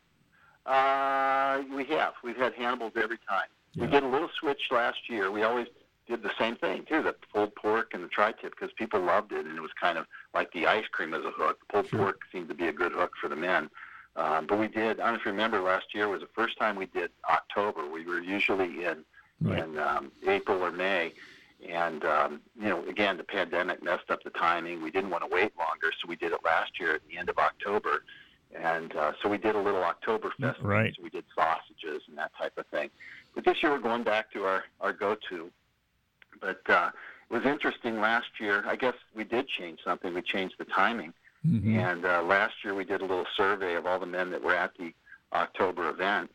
uh, 0.65 1.61
we 1.75 1.85
have 1.85 2.13
we've 2.23 2.37
had 2.37 2.53
Hannibals 2.53 2.93
every 2.95 3.19
time. 3.27 3.47
We 3.75 3.87
did 3.87 4.03
a 4.03 4.07
little 4.07 4.29
switch 4.39 4.61
last 4.71 5.09
year. 5.09 5.31
We 5.31 5.43
always 5.43 5.67
did 6.07 6.21
the 6.23 6.31
same 6.39 6.55
thing 6.55 6.85
too, 6.87 7.01
the 7.01 7.15
pulled 7.33 7.55
pork 7.55 7.93
and 7.93 8.03
the 8.03 8.07
tri-tip, 8.07 8.51
because 8.57 8.71
people 8.73 8.99
loved 8.99 9.31
it, 9.31 9.45
and 9.45 9.57
it 9.57 9.61
was 9.61 9.71
kind 9.79 9.97
of 9.97 10.05
like 10.33 10.51
the 10.53 10.67
ice 10.67 10.85
cream 10.91 11.13
as 11.13 11.23
a 11.25 11.31
hook. 11.31 11.59
Pulled 11.69 11.87
Sure. 11.87 11.99
pork 11.99 12.21
seemed 12.31 12.47
to 12.49 12.53
be 12.55 12.67
a 12.67 12.73
good 12.73 12.91
hook 12.91 13.13
for 13.19 13.27
the 13.27 13.35
men. 13.35 13.69
Um, 14.15 14.45
but 14.47 14.57
we 14.59 14.67
did. 14.67 14.99
I 14.99 15.05
don't 15.05 15.13
know 15.13 15.19
if 15.19 15.25
you 15.25 15.31
remember 15.31 15.59
last 15.61 15.93
year 15.93 16.07
was 16.07 16.21
the 16.21 16.27
first 16.27 16.57
time 16.57 16.75
we 16.77 16.85
did 16.85 17.11
October. 17.29 17.85
We 17.89 18.05
were 18.05 18.19
usually 18.19 18.85
in 18.85 19.03
Right. 19.41 19.59
in 19.61 19.77
um, 19.77 20.13
April 20.25 20.63
or 20.63 20.71
May, 20.71 21.11
and 21.67 22.05
um, 22.05 22.39
you 22.57 22.69
know, 22.69 22.85
again, 22.87 23.17
the 23.17 23.23
pandemic 23.25 23.83
messed 23.83 24.09
up 24.09 24.23
the 24.23 24.29
timing. 24.29 24.81
We 24.81 24.91
didn't 24.91 25.09
want 25.09 25.23
to 25.23 25.29
wait 25.29 25.51
longer, 25.57 25.91
so 25.91 26.07
we 26.07 26.15
did 26.15 26.31
it 26.31 26.39
last 26.45 26.79
year 26.79 26.95
at 26.95 27.01
the 27.09 27.17
end 27.17 27.27
of 27.27 27.37
October, 27.37 28.05
and 28.57 28.95
uh, 28.95 29.11
so 29.21 29.27
we 29.27 29.37
did 29.37 29.55
a 29.55 29.59
little 29.59 29.81
Oktoberfest. 29.81 30.55
Right. 30.61 30.93
So 30.95 31.03
we 31.03 31.09
did 31.09 31.25
sausages 31.35 32.03
and 32.07 32.17
that 32.17 32.31
type 32.37 32.57
of 32.57 32.65
thing. 32.67 32.89
But 33.35 33.43
this 33.43 33.61
year 33.61 33.73
we're 33.73 33.79
going 33.79 34.03
back 34.03 34.31
to 34.31 34.45
our 34.45 34.63
our 34.79 34.93
go-to. 34.93 35.51
But 36.41 36.61
uh, 36.69 36.89
it 37.29 37.33
was 37.33 37.45
interesting 37.45 37.99
last 37.99 38.27
year. 38.39 38.63
I 38.67 38.75
guess 38.75 38.95
we 39.15 39.23
did 39.23 39.47
change 39.47 39.79
something. 39.83 40.13
We 40.13 40.21
changed 40.21 40.55
the 40.57 40.65
timing. 40.65 41.13
Mhm. 41.45 41.75
And 41.77 42.05
uh, 42.05 42.23
last 42.23 42.55
year 42.63 42.73
we 42.73 42.85
did 42.85 43.01
a 43.01 43.05
little 43.05 43.27
survey 43.37 43.75
of 43.75 43.85
all 43.85 43.99
the 43.99 44.05
men 44.07 44.31
that 44.31 44.41
were 44.43 44.55
at 44.55 44.71
the 44.79 44.93
October 45.33 45.89
event 45.89 46.31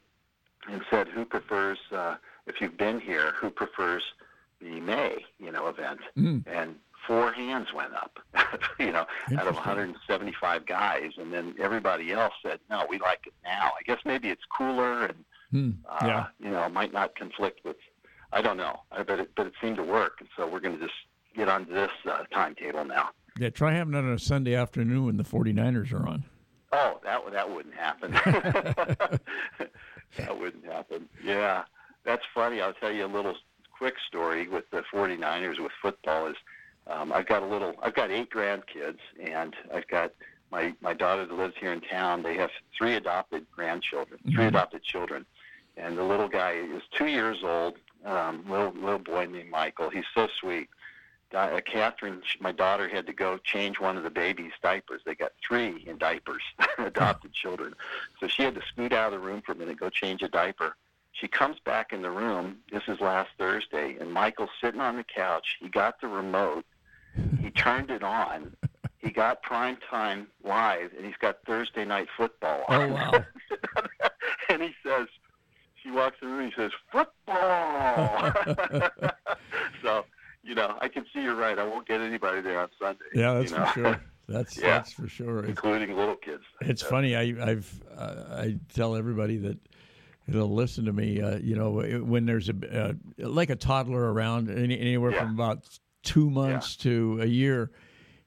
and 0.70 0.82
said 0.90 1.08
who 1.08 1.24
prefers, 1.24 1.78
uh, 1.90 2.16
if 2.46 2.60
you've 2.60 2.76
been 2.76 3.00
here, 3.00 3.32
who 3.40 3.50
prefers 3.50 4.02
the 4.60 4.78
May, 4.80 5.24
you 5.38 5.50
know, 5.50 5.66
event. 5.68 6.00
Mm. 6.16 6.44
And 6.46 6.76
four 7.06 7.32
hands 7.32 7.72
went 7.72 7.94
up, 7.94 8.18
you 8.78 8.92
know, 8.92 9.06
out 9.36 9.46
of 9.48 9.54
175 9.56 10.66
guys. 10.66 11.12
And 11.18 11.32
then 11.32 11.54
everybody 11.58 12.12
else 12.12 12.34
said, 12.42 12.60
no, 12.68 12.86
we 12.88 12.98
like 12.98 13.26
it 13.26 13.32
now. 13.42 13.72
I 13.78 13.82
guess 13.84 13.98
maybe 14.04 14.28
it's 14.28 14.44
cooler 14.56 15.06
and, 15.06 15.24
Hmm. 15.50 15.70
uh, 15.88 16.06
Yeah. 16.06 16.26
you 16.38 16.50
know, 16.50 16.68
might 16.68 16.92
not 16.92 17.16
conflict 17.16 17.64
with, 17.64 17.74
I 18.32 18.42
don't 18.42 18.56
know, 18.56 18.80
but 18.96 19.20
it, 19.20 19.30
but 19.36 19.46
it 19.46 19.52
seemed 19.60 19.76
to 19.76 19.82
work. 19.82 20.16
And 20.20 20.28
so 20.36 20.46
we're 20.46 20.60
going 20.60 20.76
to 20.78 20.82
just 20.82 20.94
get 21.34 21.48
onto 21.48 21.72
this 21.72 21.90
uh, 22.08 22.24
timetable 22.32 22.84
now. 22.84 23.10
Yeah. 23.38 23.50
Try 23.50 23.74
having 23.74 23.94
it 23.94 23.98
on 23.98 24.12
a 24.12 24.18
Sunday 24.18 24.54
afternoon 24.54 25.06
when 25.06 25.16
the 25.16 25.24
49ers 25.24 25.92
are 25.92 26.06
on. 26.06 26.24
Oh, 26.72 27.00
that 27.02 27.20
that 27.32 27.50
wouldn't 27.52 27.74
happen. 27.74 28.12
that 30.16 30.38
wouldn't 30.38 30.64
happen. 30.64 31.08
Yeah, 31.24 31.64
that's 32.04 32.22
funny. 32.34 32.60
I'll 32.60 32.72
tell 32.74 32.92
you 32.92 33.06
a 33.06 33.08
little 33.08 33.34
quick 33.76 33.94
story 34.06 34.46
with 34.48 34.70
the 34.70 34.82
49ers 34.92 35.58
with 35.60 35.72
football. 35.82 36.28
Is 36.28 36.36
um, 36.86 37.12
I've 37.12 37.26
got 37.26 37.42
a 37.42 37.46
little. 37.46 37.74
I've 37.82 37.94
got 37.94 38.10
eight 38.12 38.30
grandkids, 38.30 38.98
and 39.20 39.54
I've 39.74 39.88
got 39.88 40.12
my 40.52 40.72
my 40.80 40.94
daughter 40.94 41.26
that 41.26 41.34
lives 41.34 41.54
here 41.60 41.72
in 41.72 41.80
town. 41.80 42.22
They 42.22 42.36
have 42.36 42.50
three 42.76 42.94
adopted 42.94 43.46
grandchildren, 43.50 44.20
3 44.32 44.44
Mhm. 44.44 44.48
adopted 44.48 44.84
children, 44.84 45.26
and 45.76 45.98
the 45.98 46.04
little 46.04 46.28
guy 46.28 46.52
is 46.52 46.82
two 46.96 47.06
years 47.06 47.38
old. 47.42 47.74
Um, 48.04 48.44
little 48.48 48.72
little 48.72 48.98
boy 48.98 49.26
named 49.26 49.50
Michael. 49.50 49.90
He's 49.90 50.04
so 50.14 50.28
sweet. 50.40 50.68
Uh, 51.32 51.60
Catherine, 51.64 52.22
my 52.40 52.50
daughter, 52.50 52.88
had 52.88 53.06
to 53.06 53.12
go 53.12 53.38
change 53.38 53.78
one 53.78 53.96
of 53.96 54.02
the 54.02 54.10
baby's 54.10 54.52
diapers. 54.62 55.00
They 55.06 55.14
got 55.14 55.32
three 55.46 55.84
in 55.86 55.96
diapers, 55.96 56.42
adopted 56.78 57.32
children. 57.32 57.74
So 58.18 58.26
she 58.26 58.42
had 58.42 58.54
to 58.56 58.62
scoot 58.62 58.92
out 58.92 59.12
of 59.12 59.20
the 59.20 59.24
room 59.24 59.40
for 59.44 59.52
a 59.52 59.54
minute, 59.54 59.78
go 59.78 59.90
change 59.90 60.22
a 60.22 60.28
diaper. 60.28 60.74
She 61.12 61.28
comes 61.28 61.58
back 61.64 61.92
in 61.92 62.02
the 62.02 62.10
room. 62.10 62.58
This 62.72 62.82
is 62.88 63.00
last 63.00 63.30
Thursday, 63.38 63.96
and 64.00 64.12
Michael's 64.12 64.50
sitting 64.60 64.80
on 64.80 64.96
the 64.96 65.04
couch. 65.04 65.58
He 65.60 65.68
got 65.68 66.00
the 66.00 66.08
remote, 66.08 66.64
He 67.40 67.50
turned 67.56 67.90
it 67.90 68.02
on. 68.02 68.56
He 68.98 69.10
got 69.10 69.42
prime 69.42 69.78
time 69.88 70.26
live, 70.44 70.90
and 70.96 71.06
he's 71.06 71.16
got 71.20 71.38
Thursday 71.46 71.84
night 71.84 72.08
football. 72.16 72.64
Oh 72.68 72.88
wow! 72.88 73.24
and 74.50 74.62
he 74.62 74.74
says, 74.84 75.06
she 75.82 75.90
walks 75.90 76.16
in 76.22 76.28
the 76.28 76.34
room. 76.34 76.50
He 76.50 76.56
says, 76.56 76.70
"Football." 76.92 78.32
so 79.82 80.04
you 80.42 80.54
know, 80.54 80.76
I 80.80 80.88
can 80.88 81.04
see 81.12 81.22
you're 81.22 81.34
right. 81.34 81.58
I 81.58 81.64
won't 81.66 81.86
get 81.86 82.00
anybody 82.00 82.40
there 82.40 82.60
on 82.60 82.68
Sunday. 82.80 83.04
Yeah, 83.14 83.34
that's 83.34 83.50
you 83.52 83.58
know? 83.58 83.66
for 83.66 83.72
sure. 83.72 84.00
That's 84.28 84.58
Yeah. 84.60 84.66
that's 84.70 84.92
for 84.92 85.08
sure. 85.08 85.40
It's, 85.40 85.48
including 85.48 85.96
little 85.96 86.16
kids. 86.16 86.42
it's 86.60 86.82
funny. 86.82 87.16
I 87.16 87.34
I've 87.42 87.82
uh, 87.96 88.24
I 88.30 88.58
tell 88.74 88.96
everybody 88.96 89.36
that 89.38 89.58
they'll 90.28 90.52
listen 90.52 90.84
to 90.86 90.92
me. 90.92 91.20
Uh, 91.20 91.38
you 91.38 91.56
know, 91.56 91.70
when 92.04 92.26
there's 92.26 92.48
a 92.48 92.54
uh, 92.84 92.92
like 93.18 93.50
a 93.50 93.56
toddler 93.56 94.12
around, 94.12 94.50
any, 94.50 94.78
anywhere 94.78 95.12
Yeah. 95.12 95.22
from 95.24 95.34
about 95.34 95.64
two 96.02 96.30
months 96.30 96.76
to 96.76 97.18
a 97.22 97.26
year. 97.26 97.70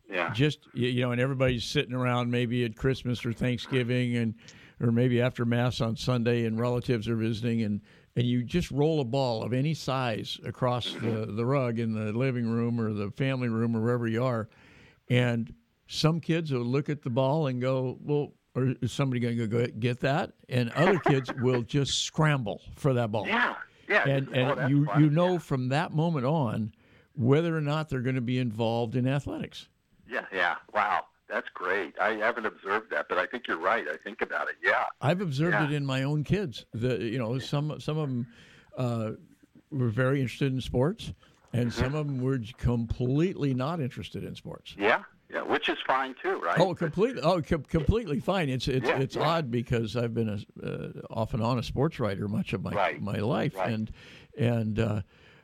Yeah. 0.09 0.31
just 0.31 0.59
you 0.75 1.01
know, 1.01 1.11
and 1.11 1.19
everybody's 1.19 1.63
sitting 1.63 1.93
around 1.93 2.29
maybe 2.29 2.63
at 2.65 2.75
Christmas 2.75 3.25
or 3.25 3.33
Thanksgiving 3.33 4.15
and 4.17 4.35
or 4.79 4.91
maybe 4.91 5.21
after 5.21 5.45
mass 5.45 5.81
on 5.81 5.95
Sunday 5.95 6.45
and 6.45 6.59
relatives 6.59 7.07
are 7.07 7.15
visiting 7.15 7.61
and 7.63 7.81
and 8.15 8.25
you 8.27 8.43
just 8.43 8.69
roll 8.69 9.01
a 9.01 9.03
ball 9.05 9.41
of 9.41 9.53
any 9.53 9.73
size 9.73 10.39
across 10.45 10.93
the, 11.01 11.25
the 11.25 11.43
rug 11.45 11.79
in 11.79 11.93
the 11.93 12.13
living 12.13 12.47
room 12.47 12.79
or 12.79 12.93
the 12.93 13.09
family 13.11 13.49
room 13.49 13.75
or 13.75 13.81
wherever 13.81 14.07
you 14.07 14.23
are 14.23 14.49
and 15.09 15.53
some 15.87 16.19
kids 16.19 16.51
will 16.51 16.61
look 16.61 16.89
at 16.89 17.01
the 17.01 17.09
ball 17.09 17.47
and 17.47 17.59
go 17.61 17.97
well 18.01 18.33
or 18.55 18.75
is 18.81 18.91
somebody 18.91 19.19
going 19.19 19.35
to 19.37 19.47
go 19.47 19.65
get 19.79 19.99
that 20.01 20.31
and 20.49 20.69
other 20.73 20.99
kids 20.99 21.31
will 21.41 21.63
just 21.63 22.03
scramble 22.03 22.61
for 22.75 22.93
that 22.93 23.11
ball 23.11 23.25
Yeah. 23.27 23.55
Yeah. 23.89 24.07
and 24.07 24.27
Oh, 24.29 24.33
and 24.33 24.57
that's 24.59 24.69
you 24.69 24.85
funny. 24.85 25.03
you 25.05 25.09
know 25.09 25.39
from 25.39 25.69
that 25.69 25.91
moment 25.91 26.25
on 26.25 26.71
whether 27.15 27.55
or 27.55 27.61
not 27.61 27.89
they're 27.89 28.01
going 28.01 28.15
to 28.15 28.21
be 28.21 28.37
involved 28.39 28.95
in 28.95 29.07
athletics 29.07 29.69
Yeah. 30.07 30.25
Yeah. 30.31 30.55
Wow. 30.73 31.05
That's 31.33 31.49
great. 31.55 31.95
I 31.99 32.11
haven't 32.13 32.45
observed 32.45 32.91
that, 32.91 33.07
but 33.09 33.17
I 33.17 33.25
think 33.25 33.47
you're 33.47 33.57
right. 33.57 33.85
I 33.91 33.97
think 33.97 34.21
about 34.21 34.49
it. 34.49 34.55
Yeah. 34.63 34.83
I've 35.01 35.19
observed 35.19 35.53
Yeah. 35.55 35.65
it 35.65 35.71
in 35.71 35.83
my 35.83 36.03
own 36.03 36.23
kids. 36.23 36.65
The 36.73 37.01
you 37.03 37.17
know 37.17 37.39
some 37.39 37.79
some 37.79 37.97
of 37.97 38.07
them 38.07 38.27
uh, 38.77 39.11
were 39.71 39.89
very 39.89 40.21
interested 40.21 40.53
in 40.53 40.61
sports, 40.61 41.11
and 41.51 41.71
Mm-hmm. 41.71 41.79
some 41.83 41.95
of 41.95 42.05
them 42.05 42.21
were 42.21 42.39
completely 42.59 43.55
not 43.55 43.79
interested 43.81 44.23
in 44.23 44.35
sports. 44.35 44.75
Yeah. 44.77 45.01
Yeah. 45.31 45.41
Which 45.41 45.69
is 45.69 45.77
fine 45.87 46.13
too, 46.21 46.39
right? 46.39 46.59
Oh, 46.59 46.75
completely! 46.75 47.23
Oh, 47.23 47.41
com- 47.41 47.63
completely 47.63 48.19
fine. 48.19 48.49
It's 48.49 48.67
it's 48.67 48.87
Yeah, 48.87 48.99
it's 48.99 49.15
yeah. 49.15 49.27
odd 49.27 49.49
because 49.49 49.97
I've 49.97 50.13
been 50.13 50.29
a, 50.29 50.39
uh, 50.67 50.91
off 51.09 51.33
and 51.33 51.41
on 51.41 51.57
a 51.57 51.63
sports 51.63 51.99
writer 51.99 52.27
much 52.27 52.53
of 52.53 52.61
my 52.61 52.71
Right, 52.71 53.01
my 53.01 53.17
life, 53.17 53.55
right. 53.55 53.71
and 53.73 53.91
and 54.37 54.77
uh, 54.79 55.01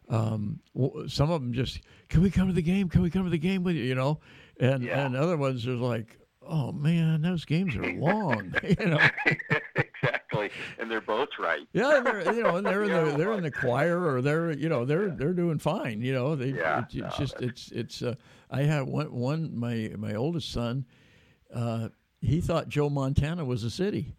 um, 0.10 0.60
some 1.08 1.30
of 1.32 1.42
them 1.42 1.54
just 1.54 1.82
can 2.10 2.22
we 2.22 2.30
come 2.32 2.48
to 2.48 2.54
the 2.54 2.62
game? 2.62 2.90
Can 2.90 3.02
we 3.02 3.10
come 3.10 3.24
to 3.24 3.30
the 3.30 3.38
game 3.38 3.64
with 3.64 3.76
you? 3.76 3.84
You 3.84 3.96
know, 3.96 4.20
and 4.60 4.84
Yeah. 4.84 5.06
and 5.06 5.16
other 5.16 5.38
ones 5.38 5.68
are 5.68 5.76
like, 5.76 6.18
oh 6.42 6.72
man, 6.72 7.22
those 7.22 7.46
games 7.46 7.76
are 7.76 7.94
long. 7.94 8.54
you 8.80 8.86
know. 8.88 9.00
exactly. 9.76 10.50
And 10.80 10.90
they're 10.90 11.02
both 11.02 11.30
right. 11.40 11.68
Yeah, 11.74 11.98
and 11.98 12.06
they're 12.06 12.34
you 12.34 12.44
know, 12.44 12.56
and 12.58 12.66
they're 12.66 12.84
in 12.86 12.92
the 12.92 13.16
they're 13.18 13.34
in 13.34 13.44
the 13.44 13.52
choir 13.52 14.04
or 14.08 14.22
they're 14.22 14.52
you 14.52 14.70
know 14.70 14.86
they're 14.86 15.10
they're 15.10 15.34
doing 15.34 15.60
fine. 15.60 16.02
You 16.02 16.14
know, 16.14 16.36
they 16.36 16.50
Yeah, 16.50 16.80
it's, 16.84 16.96
it's 16.96 17.04
no, 17.04 17.10
just 17.26 17.42
it's 17.42 17.72
it's. 17.72 18.02
Uh, 18.02 18.16
I 18.50 18.64
had 18.64 18.82
one 18.88 19.12
one 19.14 19.58
my 19.60 19.92
my 19.98 20.16
oldest 20.16 20.52
son. 20.52 20.86
Uh, 21.54 21.90
he 22.22 22.42
thought 22.42 22.68
Joe 22.70 22.90
Montana 22.90 23.46
was 23.46 23.64
a 23.64 23.70
city. 23.70 24.16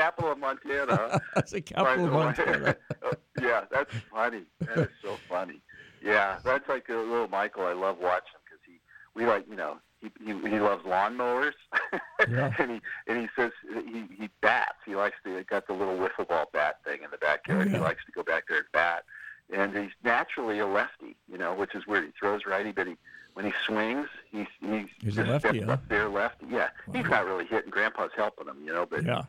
Capital 0.00 0.32
of 0.32 0.38
Montana. 0.38 1.20
That's 1.34 1.50
the 1.52 1.60
capital 1.60 2.06
of 2.06 2.12
Montana. 2.12 2.74
Oh, 3.02 3.12
yeah, 3.42 3.64
that's 3.70 3.92
funny. 4.12 4.42
That 4.60 4.78
is 4.78 4.88
so 5.02 5.16
funny. 5.28 5.60
Yeah, 6.02 6.38
that's 6.44 6.68
like 6.68 6.88
a 6.90 6.94
little 6.94 7.28
Michael. 7.28 7.64
I 7.64 7.72
love 7.72 7.96
watching 7.98 8.36
because 8.44 8.60
he, 8.66 8.74
we 9.14 9.24
like, 9.26 9.46
you 9.48 9.56
know, 9.56 9.78
he 10.02 10.10
he, 10.24 10.32
he 10.48 10.60
loves 10.60 10.84
lawnmowers, 10.84 11.52
Yeah. 12.30 12.52
and 12.58 12.70
he 12.72 12.80
and 13.06 13.18
he 13.20 13.28
says 13.36 13.52
he 13.86 14.04
he 14.18 14.28
bats. 14.42 14.76
He 14.86 14.94
likes 14.96 15.16
to 15.24 15.42
got 15.44 15.66
the 15.66 15.72
little 15.72 15.96
wiffle 15.96 16.28
ball 16.28 16.50
bat 16.52 16.76
thing 16.84 17.00
in 17.02 17.10
the 17.10 17.16
backyard. 17.18 17.68
Oh, 17.68 17.70
yeah. 17.70 17.76
He 17.78 17.82
likes 17.82 18.04
to 18.04 18.12
go 18.12 18.22
back 18.22 18.44
there 18.48 18.58
and 18.58 18.66
bat, 18.72 19.04
and 19.52 19.74
he's 19.76 19.92
naturally 20.04 20.58
a 20.58 20.66
lefty, 20.66 21.16
you 21.30 21.38
know, 21.38 21.54
which 21.54 21.74
is 21.74 21.86
weird. 21.86 22.04
He 22.04 22.12
throws 22.20 22.42
righty, 22.46 22.72
but 22.72 22.86
he 22.86 22.96
when 23.34 23.46
he 23.46 23.52
swings, 23.66 24.08
he's 24.30 24.46
he's, 24.60 24.86
He's 25.00 25.16
a 25.18 25.24
just 25.24 25.30
lefty, 25.30 25.48
steps 25.58 25.64
huh? 25.66 25.72
up 25.72 25.88
there 25.88 26.08
lefty. 26.08 26.46
Yeah, 26.50 26.68
he's 26.92 27.06
not 27.06 27.24
really 27.24 27.46
hitting. 27.46 27.70
Grandpa's 27.70 28.12
helping 28.16 28.46
him, 28.46 28.58
you 28.64 28.72
know, 28.74 28.84
but 28.86 29.04
Yeah. 29.06 29.22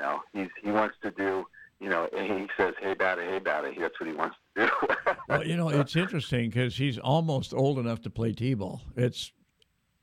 Know, 0.00 0.20
he's 0.32 0.48
he 0.62 0.70
wants 0.70 0.96
to 1.02 1.10
do. 1.10 1.46
You 1.80 1.88
know, 1.88 2.08
he 2.12 2.46
says, 2.56 2.74
"Hey, 2.80 2.94
batter, 2.94 3.22
hey, 3.22 3.38
batter." 3.38 3.72
That's 3.78 3.98
what 3.98 4.08
he 4.08 4.14
wants 4.14 4.36
to 4.56 4.66
do. 4.66 4.72
Well, 5.28 5.46
you 5.46 5.56
know, 5.56 5.68
it's 5.68 5.94
interesting 5.94 6.50
because 6.50 6.76
he's 6.76 6.98
almost 6.98 7.54
old 7.54 7.78
enough 7.78 8.00
to 8.02 8.10
play 8.10 8.32
t-ball. 8.32 8.82
It's 8.96 9.30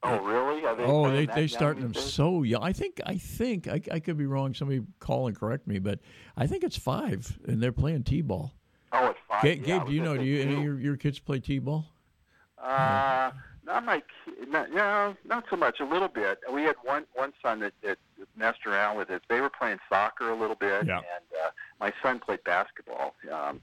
oh, 0.02 0.20
really? 0.20 0.62
They 0.62 0.84
oh, 0.86 1.12
they 1.12 1.26
they 1.26 1.48
starting 1.48 1.90
days? 1.90 2.02
so 2.02 2.44
young. 2.44 2.64
I 2.64 2.72
think 2.72 3.02
I 3.06 3.18
think 3.18 3.68
I, 3.68 3.82
I 3.92 4.00
could 4.00 4.18
be 4.18 4.26
wrong. 4.26 4.54
Somebody 4.54 4.84
call 5.00 5.28
and 5.28 5.38
correct 5.38 5.68
me, 5.68 5.80
but 5.80 6.00
I 6.38 6.48
think 6.48 6.64
it's 6.64 6.78
five 6.78 7.38
and 7.46 7.62
they're 7.62 7.74
playing 7.74 8.04
t-ball. 8.04 8.54
Oh, 8.94 9.08
it's 9.08 9.20
five. 9.28 9.44
Gabe, 9.44 9.66
yeah, 9.66 9.80
Gabe 9.80 9.88
do 9.88 9.94
you 9.94 10.02
know? 10.02 10.16
Do 10.16 10.24
you 10.24 10.42
any 10.42 10.56
of 10.56 10.64
your, 10.64 10.80
your 10.80 10.96
kids 10.96 11.20
play 11.20 11.42
t-ball? 11.42 11.86
Uh, 12.58 13.32
not 13.68 13.86
my, 13.86 14.02
not, 14.48 14.72
no, 14.72 15.16
not 15.26 15.44
so 15.50 15.56
much. 15.58 15.80
A 15.80 15.86
little 15.86 16.08
bit. 16.08 16.40
We 16.52 16.64
had 16.64 16.76
one 16.84 17.06
one 17.14 17.34
son 17.44 17.60
that, 17.60 17.74
that 17.84 17.98
messed 18.36 18.66
around 18.66 18.98
with 18.98 19.10
it. 19.12 19.22
They 19.30 19.42
were 19.42 19.50
playing 19.50 19.78
soccer 19.90 20.30
a 20.32 20.36
little 20.36 20.56
bit, 20.56 20.88
Yeah. 20.88 20.98
and 20.98 21.26
uh, 21.46 21.50
my 21.80 21.94
son 22.02 22.20
played 22.20 22.44
basketball. 22.44 23.14
Um, 23.32 23.62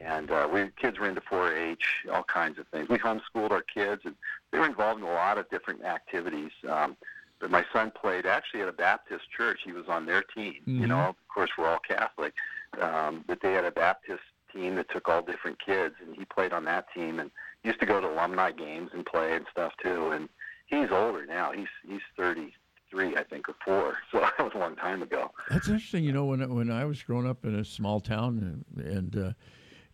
and 0.00 0.30
uh, 0.30 0.48
we 0.50 0.68
kids 0.80 0.98
were 0.98 1.08
into 1.08 1.20
4-H, 1.20 2.06
all 2.12 2.22
kinds 2.22 2.58
of 2.58 2.66
things. 2.68 2.88
We 2.88 2.96
homeschooled 2.96 3.50
our 3.50 3.60
kids, 3.62 4.02
and 4.06 4.14
they 4.50 4.58
were 4.58 4.66
involved 4.66 5.00
in 5.02 5.06
a 5.06 5.12
lot 5.12 5.36
of 5.36 5.50
different 5.50 5.84
activities. 5.84 6.52
Um, 6.66 6.96
but 7.38 7.50
my 7.50 7.64
son 7.72 7.90
played 7.90 8.24
actually 8.26 8.62
at 8.62 8.68
a 8.68 8.72
Baptist 8.72 9.24
church. 9.36 9.60
He 9.64 9.72
was 9.72 9.88
on 9.88 10.06
their 10.06 10.22
team. 10.22 10.56
You 10.64 10.84
Mhm. 10.84 10.88
know, 10.88 11.00
of 11.00 11.16
course, 11.28 11.50
we're 11.58 11.68
all 11.68 11.80
Catholic, 11.80 12.32
um, 12.80 13.24
but 13.26 13.40
they 13.40 13.52
had 13.52 13.64
a 13.64 13.70
Baptist 13.70 14.22
team 14.52 14.76
that 14.76 14.88
took 14.90 15.08
all 15.08 15.22
different 15.22 15.58
kids, 15.58 15.94
and 16.00 16.14
he 16.16 16.24
played 16.24 16.52
on 16.52 16.64
that 16.64 16.86
team. 16.94 17.18
And 17.20 17.30
used 17.64 17.80
to 17.80 17.86
go 17.86 18.00
to 18.00 18.08
alumni 18.08 18.50
games 18.50 18.90
and 18.92 19.04
play 19.04 19.34
and 19.34 19.46
stuff 19.50 19.72
too. 19.82 20.10
And 20.10 20.28
he's 20.66 20.90
older 20.90 21.26
now. 21.26 21.52
He's 21.52 21.68
he's 21.86 22.00
33, 22.16 23.16
I 23.16 23.24
think, 23.24 23.48
or 23.48 23.54
four. 23.64 23.96
So 24.12 24.20
that 24.20 24.38
was 24.38 24.52
a 24.54 24.58
long 24.58 24.76
time 24.76 25.02
ago. 25.02 25.30
That's 25.48 25.68
interesting. 25.68 26.04
You 26.04 26.12
know, 26.12 26.24
when 26.26 26.54
when 26.54 26.70
I 26.70 26.84
was 26.84 27.02
growing 27.02 27.28
up 27.28 27.44
in 27.44 27.54
a 27.54 27.64
small 27.64 28.00
town, 28.00 28.64
and, 28.76 28.86
and 28.86 29.16
uh, 29.16 29.32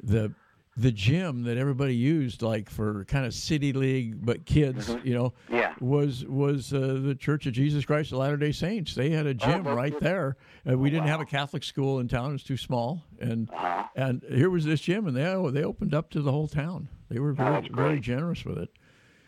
the 0.02 0.32
the 0.78 0.92
gym 0.92 1.42
that 1.44 1.56
everybody 1.56 1.94
used, 1.96 2.42
like 2.42 2.68
for 2.68 3.04
kind 3.06 3.24
of 3.24 3.32
city 3.32 3.72
league, 3.72 4.24
but 4.24 4.44
kids, 4.44 4.94
you 5.02 5.14
know, 5.14 5.32
Yeah. 5.50 5.74
was 5.80 6.24
was 6.26 6.72
uh, 6.72 7.00
the 7.02 7.14
Church 7.14 7.46
of 7.46 7.54
Jesus 7.54 7.84
Christ 7.84 8.12
of 8.12 8.18
Latter 8.18 8.36
Day 8.36 8.52
Saints. 8.52 8.94
They 8.94 9.10
had 9.10 9.26
a 9.26 9.32
gym 9.34 9.62
no 9.64 9.74
right 9.74 9.92
kidding. 9.92 10.06
there. 10.06 10.36
Uh, 10.70 10.76
we 10.76 10.90
didn't 10.90 11.08
have 11.08 11.20
a 11.20 11.24
Catholic 11.26 11.64
school 11.64 11.98
in 12.00 12.08
town; 12.08 12.30
it 12.30 12.32
was 12.34 12.42
too 12.44 12.56
small. 12.58 13.02
And 13.20 13.48
Uh-huh. 13.50 13.84
and 13.96 14.22
here 14.28 14.50
was 14.50 14.64
this 14.66 14.80
gym, 14.82 15.06
and 15.06 15.16
they 15.16 15.22
they 15.50 15.64
opened 15.64 15.94
up 15.94 16.10
to 16.10 16.20
the 16.20 16.30
whole 16.32 16.48
town. 16.48 16.88
They 17.08 17.20
were 17.20 17.32
very 17.32 17.62
that's 17.62 17.74
very 17.74 18.00
generous 18.00 18.44
with 18.44 18.58
it. 18.58 18.70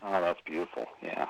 Oh, 0.03 0.21
that's 0.21 0.39
beautiful. 0.45 0.85
Yeah. 1.01 1.27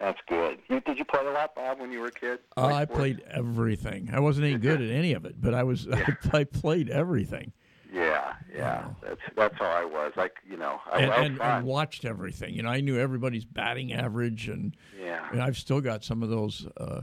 That's 0.00 0.20
good. 0.28 0.58
You, 0.68 0.78
did 0.80 0.96
you 0.96 1.04
play 1.04 1.26
a 1.26 1.30
lot, 1.32 1.56
Bob, 1.56 1.80
when 1.80 1.90
you 1.90 1.98
were 1.98 2.06
a 2.06 2.12
kid? 2.12 2.38
Uh, 2.56 2.66
I 2.66 2.84
sports? 2.84 2.98
played 2.98 3.22
everything. 3.32 4.10
I 4.12 4.20
wasn't 4.20 4.46
any 4.46 4.56
good 4.56 4.80
at 4.80 4.90
any 4.90 5.12
of 5.12 5.24
it, 5.24 5.40
but 5.40 5.54
I 5.54 5.64
was 5.64 5.88
I, 5.92 6.16
I 6.32 6.44
played 6.44 6.88
everything. 6.88 7.52
Yeah, 7.92 8.34
yeah. 8.54 8.88
That's 9.02 9.20
that's 9.36 9.54
how 9.58 9.66
I 9.66 9.84
was. 9.84 10.12
Like 10.16 10.36
you 10.48 10.56
know, 10.56 10.80
I, 10.92 10.98
and, 11.02 11.12
I 11.12 11.24
and, 11.24 11.40
and 11.40 11.66
watched 11.66 12.04
everything. 12.04 12.54
You 12.54 12.62
know, 12.62 12.68
I 12.68 12.80
knew 12.80 12.98
everybody's 12.98 13.44
batting 13.44 13.92
average, 13.92 14.48
and 14.48 14.76
Yeah. 15.00 15.26
and 15.32 15.40
I've 15.42 15.56
still 15.56 15.80
got 15.80 16.04
some 16.04 16.22
of 16.22 16.28
those 16.28 16.66
uh, 16.76 17.00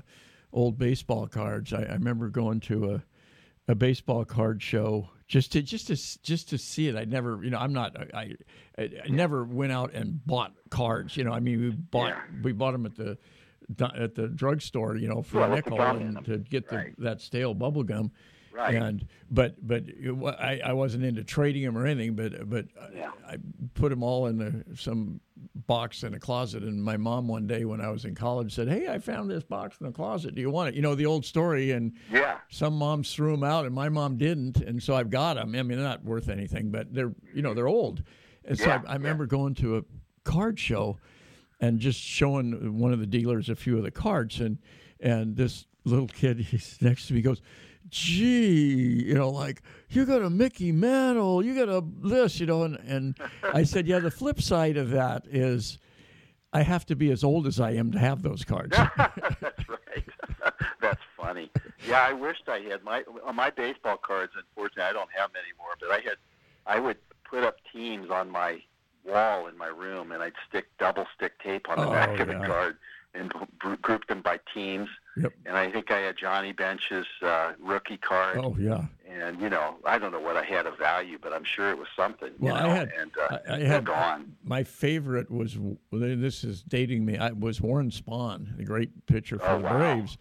old 0.53 0.77
baseball 0.77 1.27
cards. 1.27 1.73
I, 1.73 1.83
I 1.83 1.93
remember 1.93 2.29
going 2.29 2.59
to 2.61 2.91
a 2.95 3.03
a 3.67 3.73
baseball 3.73 4.23
card 4.25 4.61
show 4.61 5.09
just 5.27 5.51
to 5.53 5.61
just 5.63 5.87
to 5.87 5.95
just 6.21 6.49
to 6.49 6.57
see 6.59 6.87
it. 6.87 6.95
I 6.95 7.05
never, 7.05 7.43
you 7.43 7.49
know, 7.49 7.57
I'm 7.57 7.73
not. 7.73 7.97
I, 8.13 8.35
I, 8.77 8.89
I 9.05 9.07
never 9.09 9.43
went 9.43 9.71
out 9.71 9.91
and 9.93 10.23
bought 10.27 10.53
cards. 10.69 11.17
You 11.17 11.23
know, 11.23 11.31
I 11.31 11.39
mean, 11.39 11.61
we 11.61 11.69
bought 11.71 12.09
Yeah. 12.09 12.21
we 12.43 12.51
bought 12.51 12.73
them 12.73 12.85
at 12.85 12.95
the 12.95 13.17
at 13.95 14.13
the 14.13 14.27
drugstore. 14.27 14.97
You 14.97 15.07
know, 15.07 15.23
for 15.23 15.39
Yeah, 15.39 15.51
a 15.51 15.55
nickel 15.55 15.81
and 15.81 16.23
to 16.25 16.37
get 16.37 16.69
the, 16.69 16.75
Right. 16.75 16.93
that 16.99 17.21
stale 17.21 17.55
bubble 17.55 17.81
gum. 17.83 18.11
Right. 18.55 18.75
And 18.75 19.05
but 19.29 19.55
but 19.67 19.83
it 19.87 20.15
I, 20.39 20.61
I 20.65 20.73
wasn't 20.73 21.03
into 21.03 21.23
trading 21.25 21.63
them 21.63 21.77
or 21.77 21.85
anything. 21.85 22.15
But 22.15 22.49
but 22.49 22.67
Yeah. 22.95 23.11
I, 23.27 23.33
I 23.33 23.37
put 23.73 23.89
them 23.89 24.01
all 24.01 24.27
in 24.27 24.37
the, 24.37 24.63
some 24.77 25.19
box 25.67 26.03
in 26.03 26.13
a 26.13 26.19
closet. 26.19 26.63
And 26.63 26.81
my 26.81 26.95
mom 26.95 27.27
one 27.27 27.47
day 27.47 27.65
when 27.65 27.81
I 27.81 27.89
was 27.89 28.05
in 28.05 28.15
college 28.15 28.53
said, 28.53 28.69
"Hey, 28.69 28.87
I 28.87 28.99
found 28.99 29.29
this 29.29 29.43
box 29.43 29.75
in 29.81 29.87
the 29.87 29.91
closet. 29.91 30.35
Do 30.35 30.41
you 30.41 30.49
want 30.49 30.69
it?" 30.69 30.75
You 30.75 30.81
know 30.81 30.95
the 30.95 31.05
old 31.05 31.25
story. 31.25 31.71
And 31.71 31.93
Yeah. 32.09 32.37
some 32.49 32.77
moms 32.77 33.13
threw 33.13 33.31
them 33.31 33.43
out, 33.43 33.65
and 33.65 33.75
my 33.75 33.89
mom 33.89 34.17
didn't, 34.17 34.57
and 34.61 34.81
so 34.81 34.95
I've 34.95 35.09
got 35.09 35.33
them. 35.35 35.49
I 35.49 35.61
mean, 35.63 35.77
they're 35.77 35.87
not 35.87 36.05
worth 36.05 36.29
anything, 36.29 36.71
but 36.71 36.93
they're 36.93 37.13
you 37.33 37.41
know 37.41 37.53
they're 37.53 37.67
old. 37.67 38.03
And 38.45 38.57
so 38.57 38.67
Yeah, 38.67 38.81
I, 38.87 38.91
I 38.91 38.93
remember 38.95 39.25
going 39.25 39.55
to 39.55 39.77
a 39.77 39.81
card 40.23 40.57
show 40.59 40.97
and 41.59 41.79
just 41.79 41.99
showing 41.99 42.79
one 42.79 42.93
of 42.93 42.99
the 42.99 43.05
dealers 43.07 43.49
a 43.49 43.55
few 43.55 43.77
of 43.77 43.83
the 43.83 43.91
cards, 43.91 44.39
and 44.39 44.59
and 45.01 45.35
this 45.35 45.65
little 45.83 46.07
kid 46.07 46.39
he's 46.51 46.77
next 46.81 47.07
to 47.07 47.13
me 47.13 47.21
goes, 47.21 47.41
gee, 47.89 49.03
you 49.05 49.13
know, 49.13 49.29
like 49.29 49.61
you 49.89 50.05
got 50.05 50.21
a 50.21 50.29
Mickey 50.29 50.71
Mantle, 50.71 51.43
you 51.43 51.55
got 51.55 51.69
a 51.69 51.83
this, 52.03 52.39
you 52.39 52.45
know, 52.45 52.63
and 52.63 52.77
and 52.87 53.15
I 53.53 53.63
said, 53.63 53.87
yeah, 53.87 53.99
the 53.99 54.11
flip 54.11 54.41
side 54.41 54.77
of 54.77 54.89
that 54.91 55.25
is. 55.27 55.77
I 56.53 56.61
have 56.61 56.85
to 56.85 56.95
be 56.95 57.11
as 57.11 57.21
old 57.25 57.47
as 57.47 57.59
I 57.59 57.71
am 57.71 57.91
to 57.91 57.99
have 57.99 58.21
those 58.21 58.45
cards. 58.45 58.77
That's 58.77 59.67
right. 59.67 60.05
That's 60.81 61.01
funny. 61.17 61.51
Yeah, 61.85 61.99
I 62.07 62.13
wished 62.13 62.47
I 62.47 62.59
had 62.59 62.81
my 62.81 63.03
on 63.25 63.35
my 63.35 63.49
baseball 63.49 63.97
cards. 63.97 64.31
Unfortunately, 64.37 64.83
I 64.83 64.93
don't 64.93 65.09
have 65.17 65.33
them 65.33 65.41
anymore. 65.43 65.75
But 65.81 65.91
I 65.91 65.95
had, 65.95 66.15
I 66.65 66.79
would 66.79 66.95
put 67.29 67.43
up 67.43 67.57
teams 67.73 68.09
on 68.09 68.29
my 68.29 68.61
wall 69.03 69.47
in 69.47 69.57
my 69.57 69.67
room, 69.67 70.13
and 70.13 70.23
I'd 70.23 70.31
stick 70.47 70.67
double 70.79 71.05
stick 71.13 71.37
tape 71.39 71.67
on 71.67 71.77
the 71.77 71.87
Oh, 71.87 71.91
back 71.91 72.17
of 72.21 72.29
yeah. 72.29 72.39
the 72.39 72.47
card 72.47 72.77
and 73.17 73.31
gr- 73.59 73.75
group 73.81 74.07
them 74.07 74.21
by 74.21 74.39
teams. 74.53 74.89
Yep. 75.17 75.33
And 75.45 75.55
I 75.57 75.71
think 75.71 75.91
I 75.91 75.99
had 75.99 76.17
Johnny 76.17 76.51
Bench's 76.51 77.05
uh, 77.21 77.53
rookie 77.59 77.97
card. 77.97 78.37
Oh 78.37 78.55
yeah. 78.59 78.85
And 79.09 79.39
you 79.39 79.49
know, 79.49 79.75
I 79.85 79.97
don't 79.97 80.11
know 80.11 80.19
what 80.19 80.35
I 80.35 80.43
had 80.43 80.65
of 80.65 80.77
value, 80.77 81.17
but 81.21 81.31
I'm 81.31 81.43
sure 81.45 81.69
it 81.71 81.77
was 81.77 81.87
something. 81.95 82.29
you 82.29 82.35
Well, 82.51 82.55
I 82.55 82.67
had- 82.67 82.91
and 82.99 83.11
uh, 83.29 83.37
I, 83.49 83.53
I 83.55 83.59
had 83.59 83.85
gone. 83.85 84.35
my 84.43 84.63
favorite 84.63 85.31
was 85.31 85.57
this 85.91 86.43
is 86.43 86.63
dating 86.63 87.05
me. 87.05 87.17
I 87.17 87.31
was 87.31 87.61
Warren 87.61 87.89
Spahn, 87.91 88.57
the 88.57 88.65
great 88.65 89.05
pitcher 89.05 89.39
for 89.39 89.47
Oh, 89.49 89.57
the 89.59 89.63
wow. 89.63 89.77
Braves, 89.77 90.17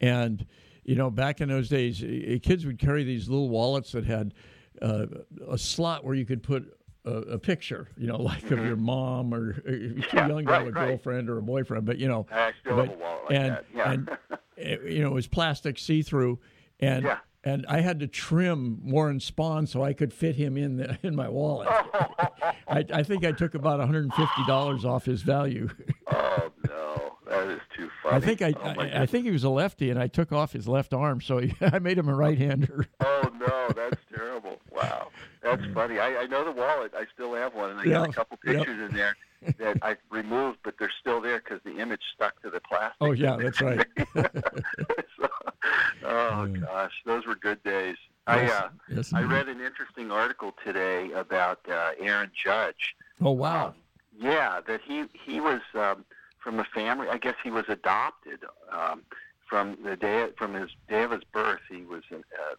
and 0.00 0.46
you 0.84 0.94
know 0.94 1.10
back 1.10 1.40
in 1.42 1.48
those 1.48 1.68
days, 1.68 2.02
eh, 2.02 2.38
kids 2.42 2.64
would 2.64 2.78
carry 2.78 3.04
these 3.04 3.28
little 3.28 3.50
wallets 3.50 3.92
that 3.92 4.04
had 4.06 4.32
uh, 4.80 5.06
a 5.48 5.58
slot 5.58 6.04
where 6.04 6.14
you 6.14 6.24
could 6.24 6.42
put. 6.42 6.74
A, 7.08 7.34
a 7.34 7.38
picture, 7.38 7.88
you 7.96 8.06
know, 8.06 8.16
like 8.30 8.50
of 8.50 8.58
your 8.64 8.76
mom, 8.76 9.32
or 9.32 9.54
uh, 9.66 9.70
if 9.70 9.80
you're 9.80 9.90
too 9.90 10.00
Mm-hmm. 10.00 10.16
Yeah, 10.16 10.28
young 10.28 10.46
to 10.46 10.52
have 10.52 10.62
a 10.62 10.64
right, 10.66 10.74
right. 10.74 10.86
girlfriend 10.88 11.30
or 11.30 11.38
a 11.38 11.42
boyfriend, 11.42 11.84
but 11.86 11.98
you 11.98 12.06
know, 12.08 12.26
but, 12.28 12.54
have 12.64 12.76
a 12.90 12.92
wallet 12.92 13.24
like 13.30 13.34
and 13.38 13.52
that. 13.52 13.64
Yeah. 13.74 13.90
and 13.92 14.10
it, 14.56 14.82
you 14.92 15.00
know, 15.02 15.08
it 15.08 15.14
was 15.14 15.26
plastic 15.26 15.78
see 15.78 16.02
through, 16.02 16.38
and 16.80 17.04
Yeah. 17.04 17.18
and 17.44 17.64
I 17.68 17.80
had 17.80 18.00
to 18.00 18.06
trim 18.08 18.90
Warren 18.90 19.20
Spahn 19.20 19.66
so 19.66 19.82
I 19.82 19.92
could 19.94 20.12
fit 20.12 20.36
him 20.36 20.56
in 20.58 20.76
the, 20.76 20.98
in 21.06 21.16
my 21.16 21.28
wallet. 21.28 21.68
I, 22.68 22.84
I 22.92 23.02
think 23.02 23.24
I 23.24 23.32
took 23.32 23.54
about 23.54 23.78
150 23.78 24.44
dollars 24.46 24.84
off 24.84 25.04
his 25.06 25.22
value. 25.22 25.68
oh 26.10 26.50
no, 26.66 27.07
that 27.28 27.48
is 27.48 27.60
too 27.76 27.90
funny. 28.02 28.16
I 28.16 28.20
think 28.20 28.42
I, 28.42 28.54
oh, 28.62 28.80
I, 28.80 29.02
I 29.02 29.06
think 29.06 29.24
he 29.24 29.30
was 29.30 29.44
a 29.44 29.50
lefty, 29.50 29.90
and 29.90 29.98
I 29.98 30.06
took 30.08 30.32
off 30.32 30.52
his 30.52 30.66
left 30.66 30.94
arm, 30.94 31.20
so 31.20 31.40
I 31.60 31.78
made 31.78 31.98
him 31.98 32.08
a 32.08 32.14
right-hander. 32.14 32.86
Oh 33.00 33.30
no, 33.38 33.68
that's 33.74 34.00
terrible. 34.14 34.58
Wow, 34.72 35.08
that's 35.42 35.62
funny. 35.74 35.98
I, 35.98 36.22
I 36.22 36.26
know 36.26 36.44
the 36.44 36.52
wallet. 36.52 36.92
I 36.96 37.04
still 37.12 37.34
have 37.34 37.54
one, 37.54 37.70
and 37.70 37.80
I 37.80 37.84
got 37.84 38.08
a 38.08 38.12
couple 38.12 38.38
yep. 38.44 38.56
pictures 38.56 38.90
in 38.90 38.96
there 38.96 39.16
that 39.58 39.78
I 39.82 39.96
removed, 40.10 40.58
but 40.64 40.74
they're 40.78 40.92
still 41.00 41.20
there 41.20 41.38
because 41.40 41.60
the 41.64 41.78
image 41.78 42.00
stuck 42.14 42.40
to 42.42 42.50
the 42.50 42.60
plastic. 42.60 42.96
Oh 43.00 43.12
yeah, 43.12 43.36
that's 43.36 43.60
right. 43.60 43.86
So- 45.20 45.28
oh 46.04 46.46
gosh, 46.46 46.92
those 47.04 47.26
were 47.26 47.34
good 47.34 47.62
days. 47.64 47.96
I 48.26 48.44
uh, 48.44 48.68
yes, 48.88 49.12
I 49.12 49.22
read 49.22 49.48
an 49.48 49.60
interesting 49.60 50.10
article 50.10 50.54
today 50.64 51.10
about 51.12 51.60
uh, 51.68 51.90
Aaron 51.98 52.30
Judge. 52.34 52.94
Oh 53.20 53.32
wow. 53.32 53.74
Yeah, 54.18 54.60
that 54.66 54.80
he 54.86 55.04
he 55.12 55.40
was 55.40 55.60
um, 55.74 56.04
from 56.48 56.60
a 56.60 56.64
family. 56.64 57.08
I 57.10 57.18
guess 57.18 57.34
he 57.44 57.50
was 57.50 57.66
adopted 57.68 58.38
um, 58.72 59.02
from 59.46 59.76
the 59.84 59.96
day 59.96 60.28
from 60.38 60.54
his 60.54 60.70
day 60.88 61.02
of 61.02 61.10
his 61.10 61.20
birth. 61.30 61.60
He 61.70 61.84
was 61.84 62.04
uh, 62.10 62.18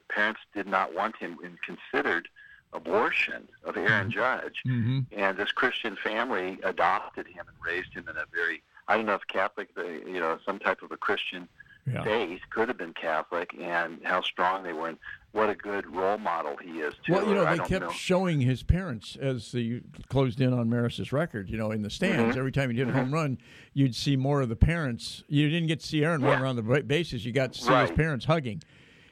parents 0.10 0.42
did 0.54 0.68
not 0.68 0.94
want 0.94 1.16
him 1.18 1.38
and 1.44 1.58
considered 1.64 2.28
abortion 2.72 3.48
of 3.64 3.78
Aaron 3.78 4.12
Judge, 4.12 4.62
hmm 4.64 5.00
and 5.12 5.36
this 5.38 5.52
Christian 5.52 5.98
family 6.04 6.60
adopted 6.62 7.26
him 7.26 7.46
and 7.48 7.58
raised 7.66 7.92
him 7.96 8.06
in 8.08 8.16
a 8.16 8.26
very 8.32 8.62
I 8.88 8.96
don't 8.96 9.08
know 9.08 9.16
if 9.16 9.26
Catholic, 9.28 9.74
they- 9.74 10.04
you 10.06 10.20
know, 10.20 10.38
some 10.46 10.60
type 10.60 10.84
of 10.84 10.92
a 10.92 10.98
Christian 10.98 11.50
Yeah. 11.92 12.04
faith 12.04 12.42
could 12.52 12.68
have 12.68 12.78
been 12.78 12.94
Catholic, 12.94 13.56
and 13.60 14.06
how 14.06 14.22
strong 14.22 14.62
they 14.62 14.74
were, 14.74 14.90
and 14.90 15.00
what 15.32 15.50
a 15.50 15.56
good 15.56 15.86
role 15.96 16.18
model 16.18 16.56
he 16.58 16.80
is 16.80 16.94
too. 17.06 17.14
Well, 17.14 17.28
you 17.28 17.36
know, 17.36 17.46
they 17.46 17.58
kept 17.60 17.86
know. 17.86 17.92
showing 17.92 18.42
his 18.42 18.64
parents 18.64 19.16
as 19.22 19.52
they 19.52 19.82
closed 20.10 20.42
in 20.42 20.54
on 20.54 20.70
Maris's 20.70 21.12
record. 21.12 21.50
You 21.50 21.58
know, 21.58 21.72
in 21.72 21.82
the 21.84 21.90
stands, 21.90 22.32
Mm-hmm. 22.32 22.40
every 22.40 22.52
time 22.52 22.70
he 22.72 22.76
did 22.76 22.90
a 22.90 22.94
home 22.94 23.14
run, 23.14 23.38
you'd 23.74 23.96
see 23.96 24.16
more 24.16 24.42
of 24.42 24.50
the 24.50 24.56
parents. 24.56 25.24
You 25.28 25.50
didn't 25.50 25.68
get 25.68 25.82
to 25.82 25.88
see 25.88 26.04
Aaron 26.04 26.22
run 26.22 26.42
around 26.42 26.56
the 26.56 26.84
bases. 26.84 27.26
You 27.26 27.32
got 27.32 27.54
to 27.54 27.62
see 27.62 27.74
his 27.74 27.92
parents 27.92 28.26
hugging. 28.26 28.62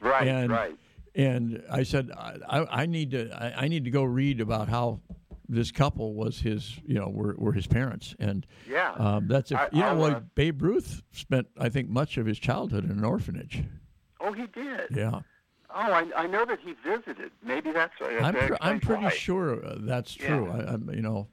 right, 0.01 0.27
and- 0.27 0.51
right. 0.51 0.75
And 1.15 1.63
I 1.71 1.81
said, 1.81 2.11
I, 2.15 2.67
I 2.69 2.85
need 2.85 3.09
to, 3.11 3.31
I, 3.31 3.63
I 3.63 3.67
need 3.69 3.85
to 3.85 3.89
go 3.89 4.03
read 4.03 4.39
about 4.39 4.69
how 4.69 4.99
this 5.49 5.71
couple 5.71 6.13
was 6.13 6.39
his, 6.39 6.77
you 6.85 6.93
know, 6.93 7.09
were, 7.09 7.33
were 7.39 7.53
his 7.53 7.65
parents. 7.65 8.15
And 8.19 8.45
Yeah. 8.69 8.91
um, 8.91 9.27
that's, 9.27 9.51
if, 9.51 9.57
I- 9.57 9.69
you 9.71 9.81
know, 9.81 9.95
well, 9.95 10.15
uh, 10.17 10.19
Babe 10.35 10.61
Ruth 10.61 11.01
spent, 11.11 11.47
I 11.57 11.69
think, 11.69 11.89
much 11.89 12.17
of 12.17 12.27
his 12.27 12.37
childhood 12.37 12.83
in 12.83 12.91
an 12.91 13.03
orphanage. 13.03 13.63
Oh, 14.19 14.31
he 14.31 14.45
did. 14.45 14.81
Yeah. 14.91 15.21
Oh, 15.69 15.91
I, 15.91 16.05
I 16.15 16.27
know 16.27 16.45
that 16.45 16.59
he 16.63 16.73
visited. 16.83 17.31
Maybe 17.43 17.71
that's. 17.71 17.93
that 17.99 18.23
I'm, 18.23 18.33
pr- 18.35 18.53
I'm 18.61 18.79
pretty 18.79 19.03
why. 19.05 19.09
sure 19.09 19.65
uh, 19.65 19.75
that's 19.79 20.13
true. 20.13 20.45
Yeah. 20.47 20.63
I, 20.65 20.73
I'm, 20.73 20.89
you 20.93 21.01
know, 21.01 21.27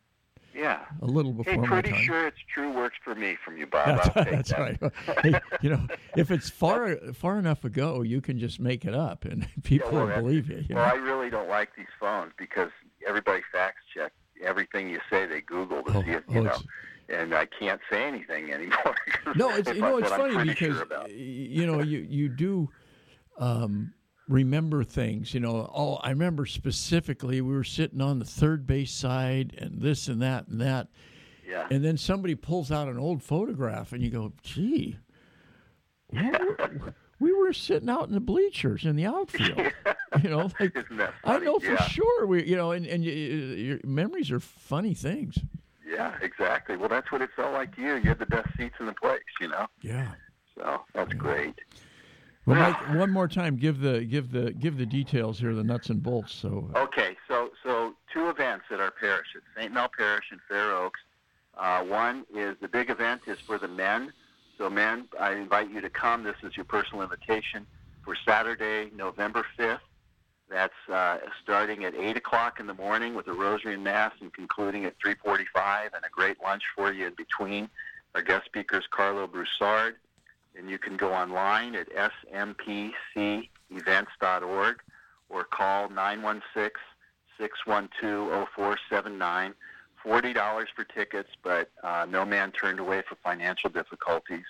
Yeah. 0.55 0.80
a 1.01 1.07
little 1.07 1.32
before 1.32 1.53
Hey, 1.53 1.59
my 1.61 1.66
pretty 1.68 1.91
time. 1.93 2.03
sure 2.03 2.26
it's 2.26 2.39
true. 2.53 2.72
Works 2.72 2.97
for 3.05 3.14
me 3.14 3.37
from 3.45 3.57
you, 3.57 3.66
Bob. 3.66 3.87
That's, 4.14 4.14
that's 4.30 4.51
that. 4.51 4.59
right. 4.82 4.93
Hey, 5.22 5.41
you 5.62 5.70
know, 5.70 5.87
if 6.16 6.30
it's 6.32 6.51
far 6.51 6.97
far 7.14 7.39
enough 7.39 7.64
ago, 7.64 8.03
you 8.03 8.20
can 8.20 8.39
just 8.41 8.59
make 8.59 8.85
it 8.85 8.95
up, 8.95 9.24
and 9.24 9.47
people 9.62 9.93
well, 9.93 10.07
will 10.07 10.14
believe 10.16 10.51
you. 10.51 10.64
you 10.68 10.74
Well, 10.74 10.85
know? 10.85 10.93
I 10.93 10.97
really 10.97 11.30
don't 11.30 11.49
like 11.49 11.76
these 11.76 11.87
phones 12.01 12.32
because 12.37 12.70
everybody 13.07 13.43
fact 13.53 13.78
check 13.97 14.12
everything 14.45 14.91
you 14.91 14.99
say. 15.11 15.26
They 15.26 15.43
Google 15.43 15.82
to 15.85 15.99
Oh, 15.99 16.03
see 16.03 16.11
if 16.11 16.24
oh, 16.28 16.32
you 16.35 16.43
know, 16.43 16.57
and 17.09 17.35
I 17.35 17.47
can't 17.47 17.80
say 17.89 18.03
anything 18.05 18.53
anymore. 18.53 18.97
no, 19.37 19.51
it's 19.51 19.68
you 19.72 19.80
know 19.80 19.99
it's 19.99 20.09
funny 20.11 20.45
because 20.49 20.76
sure 20.76 21.09
you 21.09 21.66
know 21.66 21.80
you 21.82 21.99
you 22.01 22.28
do 22.28 22.68
um, 23.39 23.93
remember 24.29 24.85
things. 24.85 25.35
You 25.35 25.41
know, 25.41 25.70
oh, 25.75 25.97
I 25.97 26.11
remember 26.11 26.47
specifically 26.47 27.41
we 27.41 27.55
were 27.55 27.64
sitting 27.64 28.01
on 28.01 28.18
the 28.18 28.25
third 28.25 28.66
base 28.66 28.93
side, 28.93 29.55
and 29.59 29.81
this 29.81 30.09
and 30.09 30.20
that 30.22 30.49
and 30.49 30.61
that, 30.61 30.89
Yeah. 31.47 31.66
and 31.70 31.85
then 31.85 31.97
somebody 31.97 32.35
pulls 32.35 32.70
out 32.72 32.89
an 32.89 32.99
old 32.99 33.22
photograph, 33.22 33.93
and 33.93 34.03
you 34.03 34.11
go, 34.11 34.33
"Gee, 34.43 34.99
we 36.11 36.31
were, 36.31 36.95
we 37.18 37.33
were 37.33 37.53
sitting 37.53 37.89
out 37.89 38.07
in 38.09 38.14
the 38.14 38.20
bleachers 38.20 38.85
in 38.85 38.97
the 38.97 39.07
outfield." 39.07 39.61
You 40.22 40.31
know, 40.31 40.49
like 40.61 40.77
I 41.25 41.39
know 41.41 41.59
for 41.59 41.72
Yeah. 41.72 41.83
sure 41.89 42.27
we, 42.29 42.45
you 42.45 42.55
know, 42.55 42.70
and 42.70 42.87
and 42.87 43.05
you, 43.05 43.12
your 43.12 43.81
memories 43.83 44.31
are 44.31 44.39
funny 44.39 44.95
things. 44.95 45.37
Yeah, 45.85 46.14
exactly. 46.22 46.77
Well, 46.77 46.89
that's 46.89 47.11
what 47.11 47.20
it 47.20 47.31
felt 47.35 47.53
like 47.53 47.75
to 47.75 47.83
you. 47.83 47.95
You 47.97 48.03
had 48.11 48.20
the 48.20 48.27
best 48.27 48.49
seats 48.57 48.77
in 48.79 48.87
the 48.87 48.93
place, 48.93 49.18
you 49.41 49.49
know. 49.49 49.66
Yeah. 49.83 50.12
So 50.57 50.83
that's 50.95 51.12
great. 51.14 51.61
Well, 52.47 52.59
Mike, 52.59 52.95
one 52.95 53.11
more 53.11 53.26
time, 53.26 53.57
give 53.57 53.80
the 53.80 54.05
give 54.05 54.30
the 54.30 54.53
give 54.53 54.76
the 54.76 54.84
details 54.84 55.38
here, 55.38 55.55
the 55.55 55.64
nuts 55.64 55.88
and 55.88 56.03
bolts. 56.03 56.34
So 56.34 56.70
Okay, 56.76 57.16
so 57.26 57.51
so 57.62 57.95
two 58.12 58.28
events 58.28 58.66
at 58.70 58.80
our 58.80 58.90
parish 58.90 59.28
at 59.34 59.42
St. 59.57 59.72
Mel 59.72 59.90
Parish 59.97 60.26
in 60.30 60.38
Fair 60.49 60.72
Oaks. 60.72 61.01
Uh, 61.57 61.82
one 61.84 62.24
is 62.34 62.57
the 62.61 62.68
big 62.68 62.90
event 62.90 63.22
is 63.26 63.38
for 63.40 63.59
the 63.59 63.68
men. 63.68 64.12
So 64.59 64.68
men, 64.68 65.07
I 65.18 65.32
invite 65.32 65.70
you 65.70 65.80
to 65.80 65.90
come. 65.90 66.22
This 66.22 66.36
is 66.42 66.57
your 66.57 66.64
personal 66.64 67.03
invitation 67.03 67.66
for 68.05 68.14
Saturday, 68.26 68.90
November 68.95 69.47
fifth. 69.57 69.80
That's 70.51 70.74
uh, 70.92 71.18
starting 71.42 71.84
at 71.84 71.95
eight 71.95 72.18
o'clock 72.18 72.61
in 72.61 72.66
the 72.66 72.74
morning 72.74 73.14
with 73.14 73.26
a 73.28 73.32
rosary 73.32 73.74
and 73.74 73.82
mass, 73.82 74.12
and 74.20 74.32
concluding 74.32 74.84
at 74.84 74.95
three 75.03 75.14
forty-five, 75.14 75.92
and 75.95 76.05
a 76.05 76.11
great 76.11 76.36
lunch 76.42 76.62
for 76.76 76.92
you 76.92 77.07
in 77.07 77.14
between. 77.14 77.70
Our 78.14 78.22
guest 78.22 78.45
speaker 78.45 78.76
is 78.76 78.84
Karlo 78.92 79.28
Broussard, 79.30 79.97
and 80.57 80.70
you 80.70 80.78
can 80.78 80.96
go 80.96 81.12
online 81.12 81.74
at 81.74 81.88
smpcevents.org 82.32 84.76
or 85.28 85.44
call 85.44 85.88
916-612-0479. 87.40 89.55
$40 90.05 90.66
for 90.76 90.84
tickets, 90.84 91.30
but 91.42 91.70
uh, 91.82 92.07
no 92.09 92.24
man 92.26 92.52
turned 92.52 92.78
away 92.78 93.02
for 93.09 93.16
financial 93.16 93.70
difficulties. 93.70 94.44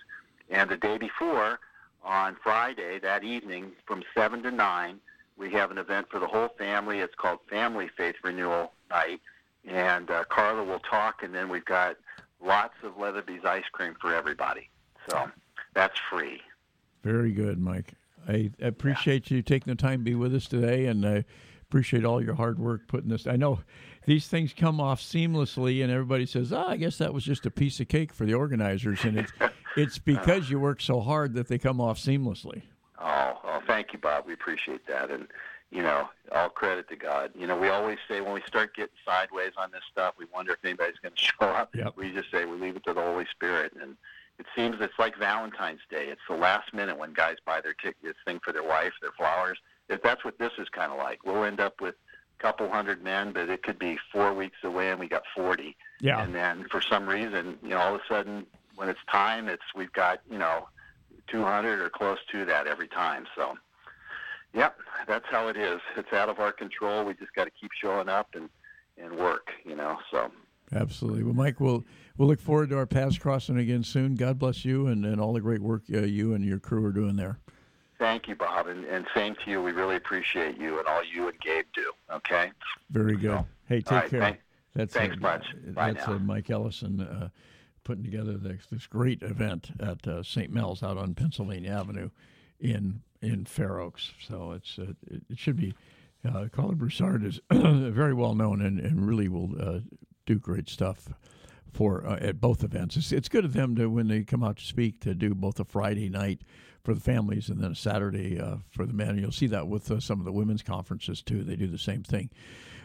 And 0.51 0.69
the 0.69 0.77
day 0.77 0.99
before, 0.99 1.61
on 2.03 2.37
Friday, 2.43 2.99
that 2.99 3.23
evening, 3.23 3.71
from 3.87 4.03
7 4.17 4.43
to 4.43 4.51
9, 4.51 4.99
we 5.37 5.53
have 5.53 5.71
an 5.71 5.79
event 5.79 6.09
for 6.11 6.19
the 6.19 6.27
whole 6.27 6.49
family. 6.59 6.99
It's 6.99 7.15
called 7.15 7.39
Family 7.49 7.89
Faith 7.97 8.17
Renewal 8.23 8.73
Night. 8.91 9.21
And 9.67 10.11
uh, 10.11 10.25
Karlo 10.25 10.67
will 10.67 10.81
talk, 10.81 11.23
and 11.23 11.35
then 11.35 11.49
we've 11.49 11.65
got 11.65 11.97
lots 12.45 12.75
of 12.83 12.99
Leatherby's 12.99 13.45
ice 13.45 13.65
cream 13.73 13.95
for 14.01 14.15
everybody. 14.15 14.69
So 15.09 15.31
that's 15.75 15.99
free. 16.11 16.41
very 17.03 17.33
good, 17.33 17.59
Mike. 17.59 17.95
I 18.27 18.51
appreciate 18.61 19.31
you 19.31 19.43
taking 19.43 19.71
the 19.71 19.81
time 19.81 20.01
to 20.01 20.05
be 20.05 20.15
with 20.15 20.35
us 20.35 20.47
today, 20.47 20.87
and 20.87 21.05
I 21.07 21.25
appreciate 21.63 22.05
all 22.05 22.23
your 22.23 22.35
hard 22.35 22.59
work 22.59 22.89
putting 22.89 23.11
this. 23.11 23.27
I 23.27 23.37
know 23.37 23.61
these 24.07 24.29
things 24.29 24.55
come 24.57 24.81
off 24.81 25.01
seamlessly, 25.01 25.83
and 25.83 25.93
everybody 25.93 26.25
says, 26.25 26.53
"Ah, 26.53 26.69
I 26.69 26.77
guess 26.77 26.99
that 26.99 27.13
was 27.13 27.25
just 27.25 27.45
a 27.47 27.51
piece 27.51 27.81
of 27.81 27.89
cake 27.89 28.13
for 28.13 28.25
the 28.25 28.35
organizers," 28.35 29.05
and 29.05 29.19
it's 29.19 29.33
it's 29.77 29.99
because 29.99 30.49
you 30.49 30.59
work 30.59 30.81
so 30.81 31.01
hard 31.01 31.35
that 31.35 31.49
they 31.49 31.59
come 31.59 31.81
off 31.81 31.99
seamlessly. 31.99 32.63
Oh, 32.99 33.39
oh, 33.45 33.63
thank 33.67 33.93
you, 33.93 33.99
Bob. 33.99 34.25
We 34.27 34.33
appreciate 34.33 34.87
that, 34.87 35.11
and 35.11 35.29
you 35.71 35.83
know, 35.83 36.09
all 36.33 36.49
credit 36.49 36.89
to 36.89 36.97
God. 36.97 37.33
You 37.37 37.47
know, 37.47 37.57
we 37.57 37.69
always 37.69 37.99
say 38.09 38.21
when 38.21 38.33
we 38.33 38.43
start 38.47 38.75
getting 38.75 38.95
sideways 39.05 39.53
on 39.59 39.71
this 39.73 39.83
stuff, 39.91 40.15
we 40.19 40.27
wonder 40.33 40.53
if 40.53 40.65
anybody's 40.65 40.99
going 41.03 41.15
to 41.17 41.23
show 41.23 41.47
up. 41.47 41.75
Yep. 41.75 41.95
We 41.97 42.13
just 42.13 42.31
say 42.31 42.45
we 42.45 42.57
leave 42.57 42.77
it 42.77 42.85
to 42.85 42.95
the 42.95 43.03
Holy 43.03 43.27
Spirit, 43.33 43.73
and 43.81 43.97
it 44.39 44.47
seems 44.57 44.77
it's 44.81 44.99
like 44.99 45.17
Valentine's 45.17 45.81
Day. 45.91 46.07
It's 46.09 46.21
the 46.29 46.37
last 46.37 46.75
minute 46.75 46.99
when 46.99 47.13
guys 47.13 47.37
buy 47.45 47.61
their 47.61 47.75
tickets, 47.75 48.19
thing 48.25 48.41
for 48.43 48.53
their 48.53 48.65
wife, 48.65 48.93
their 49.01 49.13
flowers. 49.13 49.59
If 49.89 50.03
that's 50.03 50.25
what 50.25 50.39
this 50.39 50.53
is 50.59 50.69
kind 50.69 50.91
of 50.91 50.99
like, 50.99 51.25
we'll 51.25 51.45
end 51.45 51.61
up 51.61 51.81
with 51.81 51.95
a 52.39 52.43
couple 52.43 52.69
hundred 52.69 53.03
men, 53.03 53.33
but 53.33 53.49
it 53.49 53.63
could 53.63 53.79
be 53.79 53.99
four 54.11 54.33
weeks 54.33 54.57
away 54.65 54.91
and 54.91 54.99
we 54.99 55.09
got 55.09 55.23
40. 55.37 55.77
Yeah. 56.01 56.23
And 56.23 56.35
then 56.35 56.67
for 56.71 56.81
some 56.81 57.07
reason, 57.07 57.59
you 57.63 57.71
know, 57.71 57.79
all 57.79 57.95
of 57.95 58.01
a 58.01 58.05
sudden 58.13 58.47
when 58.77 58.89
it's 58.89 59.01
time, 59.11 59.49
it's 59.49 59.63
we've 59.75 59.93
got 59.93 60.21
you 60.31 60.39
know 60.39 60.69
200 61.29 61.81
or 61.81 61.91
close 61.91 62.19
to 62.33 62.45
that 62.45 62.67
every 62.67 62.89
time. 62.89 63.27
So, 63.35 63.55
yep, 64.53 64.77
that's 65.07 65.27
how 65.31 65.49
it 65.49 65.57
is. 65.57 65.81
It's 65.97 66.13
out 66.13 66.29
of 66.29 66.39
our 66.41 66.53
control. 66.53 67.05
We 67.05 67.15
just 67.15 67.35
got 67.35 67.45
to 67.45 67.51
keep 67.51 67.71
showing 67.81 68.09
up 68.09 68.29
and 68.35 68.49
and 68.99 69.17
work. 69.17 69.51
You 69.65 69.77
know, 69.77 69.99
so. 70.11 70.31
Absolutely. 70.75 71.23
Well, 71.23 71.35
Mike, 71.35 71.61
we'll 71.61 71.85
we'll 72.17 72.29
look 72.29 72.41
forward 72.41 72.71
to 72.71 72.79
our 72.79 72.87
paths 72.87 73.19
crossing 73.19 73.59
again 73.59 73.83
soon. 73.83 74.15
God 74.15 74.39
bless 74.39 74.65
you 74.65 74.87
and, 74.87 75.05
and 75.05 75.21
all 75.21 75.33
the 75.33 75.41
great 75.41 75.61
work 75.61 75.83
uh, 75.93 76.01
you 76.01 76.35
and 76.35 76.45
your 76.45 76.59
crew 76.59 76.85
are 76.85 76.93
doing 76.93 77.17
there. 77.17 77.39
Thank 77.99 78.29
you, 78.29 78.35
Bob, 78.35 78.67
and, 78.67 78.85
and 78.85 79.07
same 79.15 79.35
to 79.45 79.51
you. 79.51 79.63
We 79.63 79.73
really 79.73 79.97
appreciate 79.97 80.59
you 80.59 80.79
and 80.79 80.89
all 80.89 81.03
you 81.05 81.29
and 81.29 81.41
Gabe 81.41 81.67
do. 81.75 81.93
Okay. 82.13 82.51
Very 82.91 83.17
good. 83.17 83.31
So, 83.31 83.47
hey, 83.69 83.81
take 83.81 83.91
right, 83.91 84.11
care. 84.11 84.21
Thank, 84.21 84.41
that's 84.75 84.93
thanks 84.93 85.17
uh, 85.17 85.21
much. 85.21 85.47
Bye 85.69 85.93
that's. 85.93 86.09
Uh, 86.09 86.19
Mike 86.19 86.51
Ellison 86.51 87.01
uh, 87.01 87.29
putting 87.85 88.03
together 88.03 88.37
this, 88.37 88.67
this 88.71 88.87
great 88.87 89.23
event 89.23 89.71
at 89.81 90.07
uh, 90.07 90.23
St. 90.23 90.53
Mel's 90.53 90.83
out 90.83 90.99
on 90.99 91.15
Pennsylvania 91.15 91.71
Avenue 91.71 92.11
in 92.61 93.03
in 93.23 93.45
Fair 93.45 93.79
Oaks. 93.79 94.13
So 94.27 94.53
it's 94.53 94.79
uh, 94.79 94.93
it, 95.07 95.23
it 95.31 95.39
should 95.39 95.57
be. 95.57 95.75
Uh, 96.27 96.47
Karlo 96.47 96.75
Broussard 96.75 97.23
is 97.23 97.39
very 97.51 98.15
well 98.15 98.35
known 98.35 98.63
and, 98.63 98.81
and 98.81 99.07
really 99.07 99.29
will 99.29 99.51
uh, 99.61 99.81
do 100.25 100.39
great 100.39 100.71
stuff 100.71 101.09
for 101.75 102.07
uh, 102.07 102.17
at 102.21 102.41
both 102.41 102.63
events. 102.63 102.97
It's, 102.97 103.13
it's 103.13 103.29
good 103.29 103.45
of 103.45 103.53
them 103.53 103.75
to 103.77 103.89
when 103.89 104.09
they 104.09 104.23
come 104.23 104.43
out 104.43 104.57
to 104.59 104.65
speak 104.65 105.01
to 105.01 105.15
do 105.15 105.35
both 105.35 105.61
a 105.61 105.65
Friday 105.65 106.09
night 106.09 106.43
for 106.85 106.95
the 106.95 107.01
families 107.01 107.49
and 107.49 107.63
then 107.63 107.73
a 107.73 107.77
Saturday 107.77 108.39
uh, 108.39 108.57
for 108.71 108.87
the 108.87 108.93
men. 108.93 109.19
You'll 109.19 109.33
see 109.33 109.47
that 109.49 109.69
with 109.69 109.91
uh, 109.91 110.01
some 110.01 110.19
of 110.21 110.25
the 110.25 110.33
women's 110.33 110.63
conferences 110.63 111.23
too. 111.23 111.43
They 111.43 111.57
do 111.57 111.67
the 111.67 111.79
same 111.79 112.03
thing. 112.03 112.31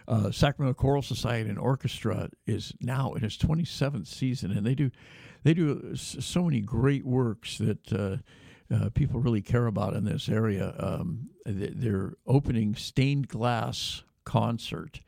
Uh, 0.07 0.31
Sacramento 0.31 0.73
Choral 0.73 1.03
Society 1.03 1.49
and 1.49 1.59
Orchestra 1.59 2.29
is 2.47 2.73
now 2.81 3.13
in 3.13 3.23
its 3.23 3.37
27th 3.37 4.07
season, 4.07 4.51
and 4.51 4.65
they 4.65 4.75
do 4.75 4.89
they 5.43 5.53
do 5.53 5.95
so 5.95 6.43
many 6.43 6.61
great 6.61 7.05
works 7.05 7.57
that. 7.57 7.93
Uh, 7.93 8.17
uh, 8.71 8.87
people 8.93 9.19
really 9.19 9.41
care 9.41 9.65
about 9.65 9.95
in 9.95 10.03
this 10.03 10.29
area. 10.29 10.75
Um, 10.77 11.29
they're 11.43 12.13
opening 12.27 12.75
stained 12.75 13.27
glass 13.27 14.03
concert. 14.25 15.01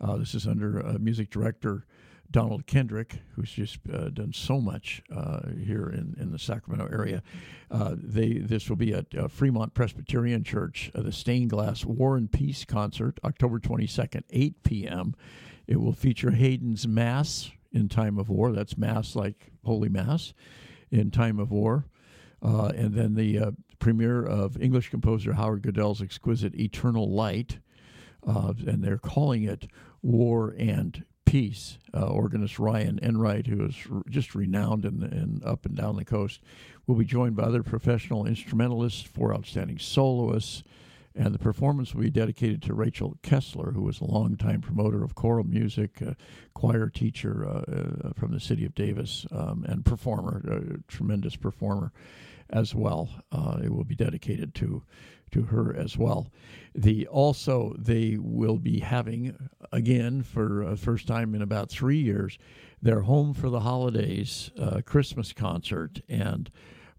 Uh, 0.00 0.16
this 0.16 0.34
is 0.34 0.46
under 0.46 0.84
uh, 0.84 0.96
music 0.98 1.30
director 1.30 1.86
Donald 2.30 2.66
Kendrick, 2.66 3.20
who's 3.34 3.50
just 3.50 3.78
uh, 3.92 4.08
done 4.08 4.32
so 4.32 4.60
much 4.60 5.02
uh, 5.14 5.40
here 5.64 5.88
in, 5.88 6.16
in 6.18 6.32
the 6.32 6.38
Sacramento 6.38 6.88
area. 6.92 7.22
Uh, 7.70 7.94
they 7.96 8.34
this 8.34 8.68
will 8.68 8.76
be 8.76 8.92
at 8.92 9.30
Fremont 9.30 9.74
Presbyterian 9.74 10.44
Church, 10.44 10.90
the 10.94 11.12
Stained 11.12 11.50
Glass 11.50 11.84
War 11.84 12.16
and 12.16 12.30
Peace 12.30 12.64
concert, 12.64 13.18
October 13.24 13.58
22nd, 13.58 14.22
8 14.30 14.62
p.m. 14.62 15.14
It 15.66 15.80
will 15.80 15.92
feature 15.92 16.30
Haydn's 16.30 16.86
Mass 16.86 17.50
in 17.72 17.88
time 17.88 18.18
of 18.18 18.28
war. 18.28 18.52
That's 18.52 18.78
Mass 18.78 19.16
like 19.16 19.52
Holy 19.64 19.88
Mass 19.88 20.32
in 20.90 21.10
time 21.10 21.38
of 21.38 21.50
war. 21.50 21.86
Uh, 22.42 22.70
and 22.76 22.94
then 22.94 23.14
the 23.14 23.38
uh, 23.38 23.50
premiere 23.78 24.24
of 24.24 24.60
English 24.60 24.90
composer 24.90 25.32
Howard 25.32 25.62
Goodall's 25.62 26.02
exquisite 26.02 26.54
Eternal 26.54 27.10
Light, 27.10 27.58
uh, 28.26 28.52
and 28.66 28.82
they're 28.82 28.98
calling 28.98 29.44
it 29.44 29.66
War 30.02 30.54
and 30.56 31.04
Peace. 31.26 31.78
Uh, 31.92 32.06
organist 32.06 32.58
Ryan 32.58 32.98
Enright, 33.02 33.46
who 33.46 33.64
is 33.64 33.74
r- 33.90 34.02
just 34.08 34.34
renowned 34.34 34.84
in, 34.84 35.02
in 35.02 35.42
up 35.44 35.66
and 35.66 35.76
down 35.76 35.96
the 35.96 36.04
coast, 36.04 36.40
will 36.86 36.94
be 36.94 37.04
joined 37.04 37.36
by 37.36 37.42
other 37.42 37.62
professional 37.62 38.26
instrumentalists, 38.26 39.02
four 39.02 39.34
outstanding 39.34 39.78
soloists, 39.78 40.62
and 41.14 41.34
the 41.34 41.38
performance 41.38 41.94
will 41.94 42.02
be 42.02 42.10
dedicated 42.10 42.62
to 42.62 42.74
Rachel 42.74 43.16
Kessler, 43.22 43.72
who 43.72 43.82
was 43.82 44.00
a 44.00 44.04
longtime 44.04 44.60
promoter 44.60 45.02
of 45.02 45.14
choral 45.14 45.44
music, 45.44 46.02
uh, 46.06 46.12
choir 46.54 46.88
teacher 46.88 47.46
uh, 47.46 48.08
uh, 48.08 48.12
from 48.14 48.32
the 48.32 48.40
city 48.40 48.64
of 48.64 48.74
Davis, 48.74 49.26
um, 49.32 49.64
and 49.66 49.84
performer, 49.84 50.42
a 50.46 50.90
tremendous 50.90 51.34
performer 51.34 51.92
as 52.50 52.74
well. 52.74 53.08
Uh, 53.32 53.58
it 53.62 53.72
will 53.72 53.84
be 53.84 53.94
dedicated 53.94 54.54
to 54.56 54.82
to 55.32 55.42
her 55.42 55.74
as 55.76 55.98
well. 55.98 56.30
The 56.74 57.06
also 57.08 57.74
they 57.78 58.16
will 58.18 58.58
be 58.58 58.78
having 58.80 59.36
again 59.72 60.22
for 60.22 60.62
a 60.62 60.76
first 60.76 61.06
time 61.08 61.34
in 61.34 61.42
about 61.42 61.70
three 61.70 61.98
years 61.98 62.38
their 62.80 63.00
home 63.00 63.34
for 63.34 63.50
the 63.50 63.60
holidays 63.60 64.50
uh, 64.60 64.80
Christmas 64.84 65.32
concert 65.32 66.00
and 66.08 66.50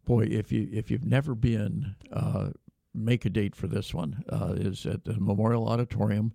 boy 0.05 0.23
if 0.23 0.51
you 0.51 0.67
if 0.71 0.91
you've 0.91 1.05
never 1.05 1.35
been 1.35 1.95
uh, 2.11 2.49
make 2.93 3.25
a 3.25 3.29
date 3.29 3.55
for 3.55 3.67
this 3.67 3.93
one. 3.93 4.23
Uh, 4.29 4.53
is 4.57 4.85
at 4.85 5.05
the 5.05 5.19
Memorial 5.19 5.67
Auditorium. 5.67 6.33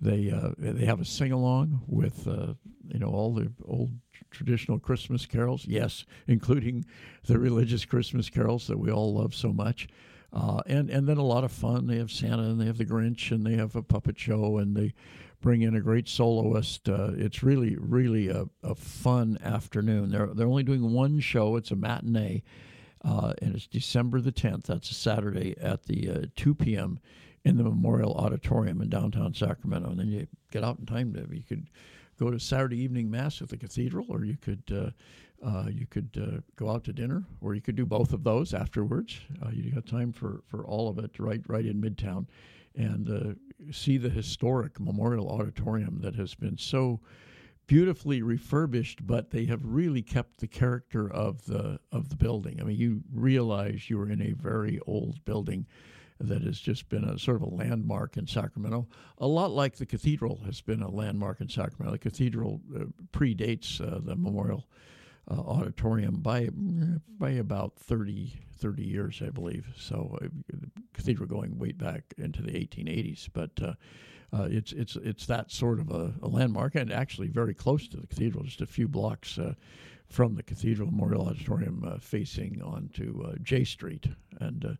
They 0.00 0.30
uh, 0.30 0.50
they 0.58 0.84
have 0.84 1.00
a 1.00 1.04
sing 1.04 1.32
along 1.32 1.82
with 1.86 2.26
uh, 2.28 2.54
you 2.86 2.98
know 2.98 3.08
all 3.08 3.34
the 3.34 3.52
old 3.64 3.92
traditional 4.36 4.78
Christmas 4.78 5.26
carols. 5.26 5.66
Yes, 5.66 6.04
including 6.26 6.84
the 7.24 7.38
religious 7.38 7.84
Christmas 7.84 8.30
carols 8.30 8.66
that 8.66 8.78
we 8.78 8.90
all 8.90 9.14
love 9.14 9.34
so 9.34 9.52
much. 9.52 9.88
Uh, 10.32 10.60
and 10.66 10.90
and 10.90 11.08
then 11.08 11.16
a 11.16 11.24
lot 11.24 11.44
of 11.44 11.52
fun. 11.52 11.86
They 11.86 11.98
have 11.98 12.10
Santa 12.10 12.42
and 12.42 12.60
they 12.60 12.66
have 12.66 12.78
the 12.78 12.84
Grinch 12.84 13.30
and 13.30 13.44
they 13.44 13.54
have 13.54 13.74
a 13.74 13.82
puppet 13.82 14.18
show 14.18 14.58
and 14.58 14.76
they 14.76 14.92
bring 15.40 15.62
in 15.62 15.76
a 15.76 15.80
great 15.80 16.08
soloist. 16.08 16.88
Uh, 16.88 17.12
it's 17.16 17.42
really 17.42 17.76
really 17.78 18.28
a, 18.28 18.46
a 18.62 18.74
fun 18.74 19.38
afternoon. 19.42 20.10
They're 20.10 20.26
they're 20.28 20.46
only 20.46 20.64
doing 20.64 20.92
one 20.92 21.20
show. 21.20 21.56
It's 21.56 21.70
a 21.70 21.76
matinee. 21.76 22.42
Uh, 23.04 23.34
and 23.40 23.54
it's 23.54 23.68
December 23.68 24.20
the 24.20 24.32
10th. 24.32 24.64
That's 24.64 24.90
a 24.90 24.94
Saturday 24.94 25.54
at 25.60 25.84
the 25.84 26.10
uh, 26.10 26.22
2 26.34 26.54
p.m. 26.56 26.98
in 27.44 27.56
the 27.56 27.62
Memorial 27.62 28.14
Auditorium 28.14 28.80
in 28.80 28.88
downtown 28.88 29.32
Sacramento. 29.32 29.90
And 29.90 30.00
then 30.00 30.08
you 30.08 30.26
get 30.50 30.64
out 30.64 30.80
in 30.80 30.86
time 30.86 31.12
to 31.12 31.20
you 31.32 31.44
could 31.44 31.68
go 32.18 32.30
to 32.30 32.38
Saturday 32.38 32.78
evening 32.78 33.10
mass 33.10 33.42
at 33.42 33.48
the 33.48 33.56
cathedral, 33.56 34.06
or 34.08 34.24
you 34.24 34.36
could 34.36 34.62
uh, 34.72 34.90
uh, 35.46 35.68
you 35.68 35.86
could 35.86 36.10
uh, 36.20 36.40
go 36.56 36.70
out 36.70 36.82
to 36.84 36.92
dinner, 36.92 37.24
or 37.40 37.54
you 37.54 37.60
could 37.60 37.76
do 37.76 37.84
both 37.84 38.12
of 38.12 38.24
those 38.24 38.54
afterwards. 38.54 39.20
Uh, 39.44 39.50
you 39.52 39.70
got 39.70 39.86
time 39.86 40.10
for, 40.12 40.42
for 40.46 40.66
all 40.66 40.88
of 40.88 40.98
it 40.98 41.18
right 41.18 41.42
right 41.46 41.66
in 41.66 41.80
Midtown, 41.80 42.26
and 42.74 43.36
see 43.70 43.98
the 43.98 44.10
historic 44.10 44.80
Memorial 44.80 45.28
Auditorium 45.28 46.00
that 46.00 46.14
has 46.14 46.34
been 46.34 46.56
so 46.58 47.00
beautifully 47.66 48.22
refurbished, 48.22 49.06
but 49.06 49.30
they 49.30 49.44
have 49.44 49.60
really 49.64 50.02
kept 50.02 50.38
the 50.38 50.46
character 50.46 51.10
of 51.10 51.44
the 51.46 51.78
of 51.92 52.08
the 52.08 52.16
building. 52.16 52.60
I 52.60 52.64
mean, 52.64 52.76
you 52.76 53.02
realize 53.12 53.90
you 53.90 54.00
are 54.00 54.08
in 54.08 54.22
a 54.22 54.32
very 54.32 54.80
old 54.86 55.24
building 55.24 55.66
that 56.20 56.42
has 56.42 56.58
just 56.58 56.88
been 56.88 57.04
a 57.04 57.18
sort 57.18 57.36
of 57.36 57.42
a 57.42 57.54
landmark 57.54 58.16
in 58.16 58.26
Sacramento. 58.26 58.86
A 59.18 59.26
lot 59.26 59.50
like 59.50 59.76
the 59.76 59.86
cathedral 59.86 60.40
has 60.46 60.60
been 60.60 60.82
a 60.82 60.90
landmark 60.90 61.40
in 61.40 61.48
Sacramento. 61.48 61.92
The 61.92 61.98
cathedral 61.98 62.60
uh, 62.74 62.84
predates 63.12 63.80
uh, 63.80 64.00
the 64.00 64.16
Memorial 64.16 64.66
uh, 65.30 65.40
Auditorium 65.40 66.20
by 66.20 66.48
by 67.18 67.30
about 67.30 67.74
30, 67.76 68.32
30 68.58 68.82
years, 68.82 69.22
I 69.24 69.30
believe. 69.30 69.66
So, 69.76 70.18
uh, 70.22 70.28
the 70.48 70.70
cathedral 70.94 71.28
going 71.28 71.58
way 71.58 71.72
back 71.72 72.14
into 72.18 72.42
the 72.42 72.52
1880s, 72.52 73.28
but. 73.32 73.50
Uh, 73.62 73.74
uh, 74.32 74.48
it's 74.50 74.72
it's 74.72 74.96
it's 74.96 75.24
that 75.26 75.52
sort 75.52 75.78
of 75.78 75.88
a, 75.92 76.12
a, 76.20 76.26
landmark, 76.26 76.74
and 76.74 76.92
actually 76.92 77.28
very 77.28 77.54
close 77.54 77.86
to 77.86 77.96
the 77.96 78.08
cathedral, 78.08 78.42
just 78.42 78.60
a 78.60 78.66
few 78.66 78.88
blocks 78.88 79.38
from 80.08 80.34
the 80.34 80.42
Cathedral 80.42 80.90
Memorial 80.90 81.28
Auditorium, 81.28 81.96
facing 82.00 82.60
onto 82.60 83.38
J 83.44 83.62
Street, 83.62 84.08
and 84.40 84.76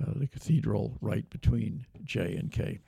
uh, 0.00 0.10
uh, 0.10 0.14
the 0.16 0.26
cathedral 0.26 0.96
right 1.00 1.28
between 1.30 1.86
J 2.04 2.36
and 2.36 2.50
K. 2.50 2.80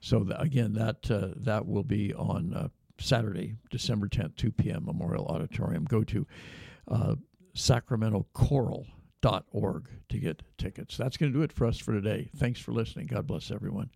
So 0.00 0.26
again, 0.36 0.72
that 0.74 1.02
that 1.36 1.66
will 1.66 1.84
be 1.84 2.12
on 2.14 2.70
Saturday, 2.98 3.54
December 3.70 4.08
tenth, 4.08 4.36
two 4.36 4.50
p.m. 4.50 4.84
Memorial 4.84 5.26
Auditorium. 5.26 5.84
Go 5.84 6.02
to 6.04 6.26
SacramentoChoral.org 7.56 9.88
to 10.08 10.18
get 10.18 10.42
tickets. 10.58 10.96
That's 10.96 11.16
going 11.16 11.32
to 11.32 11.38
do 11.38 11.42
it 11.42 11.52
for 11.52 11.66
us 11.66 11.78
for 11.78 11.92
today. 11.92 12.28
Thanks 12.36 12.60
for 12.60 12.72
listening. 12.72 13.06
God 13.06 13.26
bless 13.26 13.50
everyone. 13.50 13.90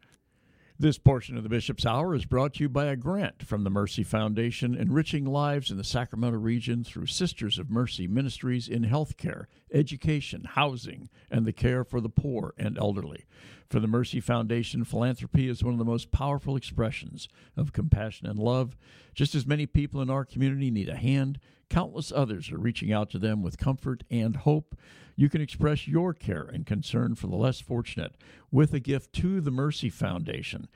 This 0.78 0.98
portion 0.98 1.38
of 1.38 1.42
the 1.42 1.48
Bishop's 1.48 1.86
Hour 1.86 2.14
is 2.14 2.26
brought 2.26 2.52
to 2.54 2.62
you 2.62 2.68
by 2.68 2.84
a 2.84 2.96
grant 2.96 3.42
from 3.42 3.64
the 3.64 3.70
Mercy 3.70 4.02
Foundation, 4.02 4.74
enriching 4.74 5.24
lives 5.24 5.70
in 5.70 5.78
the 5.78 5.84
Sacramento 5.84 6.38
region 6.38 6.84
through 6.84 7.06
Sisters 7.06 7.58
of 7.58 7.70
Mercy 7.70 8.06
ministries 8.06 8.68
in 8.68 8.84
healthcare, 8.84 9.46
education, 9.72 10.44
housing, 10.44 11.08
and 11.30 11.44
the 11.44 11.52
care 11.52 11.84
for 11.84 12.00
the 12.00 12.08
poor 12.08 12.54
and 12.58 12.78
elderly. 12.78 13.24
For 13.68 13.80
the 13.80 13.88
Mercy 13.88 14.20
Foundation, 14.20 14.84
philanthropy 14.84 15.48
is 15.48 15.64
one 15.64 15.74
of 15.74 15.78
the 15.78 15.84
most 15.84 16.12
powerful 16.12 16.56
expressions 16.56 17.28
of 17.56 17.72
compassion 17.72 18.26
and 18.28 18.38
love. 18.38 18.76
Just 19.14 19.34
as 19.34 19.46
many 19.46 19.66
people 19.66 20.00
in 20.00 20.10
our 20.10 20.24
community 20.24 20.70
need 20.70 20.88
a 20.88 20.96
hand, 20.96 21.40
countless 21.68 22.12
others 22.14 22.52
are 22.52 22.58
reaching 22.58 22.92
out 22.92 23.10
to 23.10 23.18
them 23.18 23.42
with 23.42 23.58
comfort 23.58 24.04
and 24.10 24.36
hope. 24.36 24.76
You 25.16 25.28
can 25.28 25.40
express 25.40 25.88
your 25.88 26.14
care 26.14 26.48
and 26.52 26.64
concern 26.64 27.16
for 27.16 27.26
the 27.26 27.36
less 27.36 27.60
fortunate 27.60 28.16
with 28.52 28.72
a 28.72 28.80
gift 28.80 29.12
to 29.14 29.40
the 29.40 29.50
Mercy 29.50 29.90
Foundation. 29.90 30.68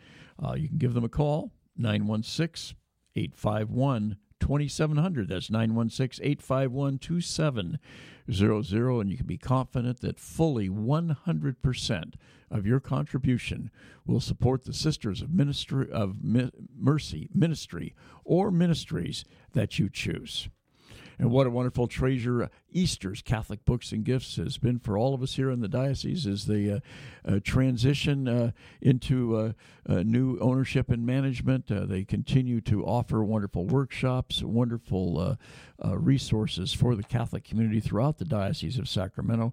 Uh, 0.42 0.54
you 0.54 0.68
can 0.68 0.78
give 0.78 0.94
them 0.94 1.04
a 1.04 1.08
call, 1.08 1.52
916 1.76 2.76
851 3.14 4.16
2700. 4.40 5.28
That's 5.28 5.50
916 5.50 6.24
851 6.24 6.98
2700. 6.98 9.00
And 9.00 9.10
you 9.10 9.16
can 9.16 9.26
be 9.26 9.38
confident 9.38 10.00
that 10.00 10.18
fully 10.18 10.68
100% 10.68 12.14
of 12.50 12.66
your 12.66 12.80
contribution 12.80 13.70
will 14.06 14.20
support 14.20 14.64
the 14.64 14.72
Sisters 14.72 15.22
of 15.22 15.32
Ministry 15.32 15.90
of 15.90 16.16
Mercy 16.22 17.28
Ministry 17.32 17.94
or 18.24 18.50
ministries 18.50 19.24
that 19.52 19.78
you 19.78 19.88
choose. 19.88 20.48
And 21.20 21.30
what 21.30 21.46
a 21.46 21.50
wonderful 21.50 21.86
treasure 21.86 22.48
Esther's 22.74 23.20
Catholic 23.20 23.66
Books 23.66 23.92
and 23.92 24.04
Gifts 24.04 24.36
has 24.36 24.56
been 24.56 24.78
for 24.78 24.96
all 24.96 25.12
of 25.12 25.22
us 25.22 25.34
here 25.34 25.50
in 25.50 25.60
the 25.60 25.68
diocese 25.68 26.26
as 26.26 26.46
they 26.46 26.70
uh, 26.70 26.80
uh, 27.28 27.40
transition 27.44 28.26
uh, 28.26 28.52
into 28.80 29.36
uh, 29.36 29.52
uh, 29.86 30.02
new 30.02 30.38
ownership 30.38 30.90
and 30.90 31.04
management. 31.04 31.70
Uh, 31.70 31.84
they 31.84 32.04
continue 32.04 32.62
to 32.62 32.86
offer 32.86 33.22
wonderful 33.22 33.66
workshops, 33.66 34.42
wonderful 34.42 35.36
resources 35.84 36.72
for 36.72 36.96
the 36.96 37.02
Catholic 37.02 37.44
community 37.44 37.80
throughout 37.80 38.16
the 38.16 38.24
Diocese 38.24 38.78
of 38.78 38.88
Sacramento. 38.88 39.52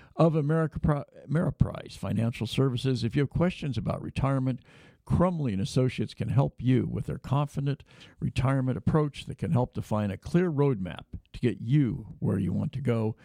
of 0.15 0.35
America 0.35 1.05
Ameriprise 1.29 1.97
Financial 1.97 2.47
Services. 2.47 3.03
If 3.03 3.15
you 3.15 3.21
have 3.21 3.29
questions 3.29 3.77
about 3.77 4.01
retirement, 4.01 4.59
Crumley 5.05 5.53
and 5.53 5.61
Associates 5.61 6.13
can 6.13 6.29
help 6.29 6.55
you 6.59 6.87
with 6.89 7.05
their 7.05 7.17
confident 7.17 7.83
retirement 8.19 8.77
approach 8.77 9.25
that 9.25 9.37
can 9.37 9.51
help 9.51 9.73
define 9.73 10.11
a 10.11 10.17
clear 10.17 10.51
roadmap 10.51 11.05
to 11.33 11.39
get 11.39 11.59
you 11.61 12.07
where 12.19 12.39
you 12.39 12.53
want 12.53 12.71
to 12.73 12.81
go. 12.81 13.15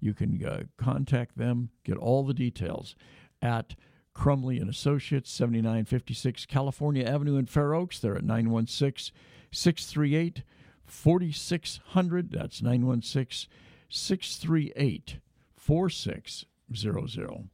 You 0.00 0.14
can 0.14 0.44
uh, 0.44 0.62
contact 0.76 1.36
them, 1.36 1.70
get 1.84 1.96
all 1.96 2.24
the 2.24 2.34
details 2.34 2.96
at 3.42 3.74
Crumley 4.14 4.58
and 4.58 4.70
Associates, 4.70 5.30
7956 5.30 6.46
California 6.46 7.04
Avenue 7.04 7.36
in 7.36 7.46
Fair 7.46 7.74
Oaks. 7.74 7.98
They're 7.98 8.16
at 8.16 8.24
916 8.24 9.14
638 9.52 10.42
4600. 10.84 12.32
That's 12.32 12.62
916 12.62 13.50
638 13.88 15.18
4600. 15.66 17.48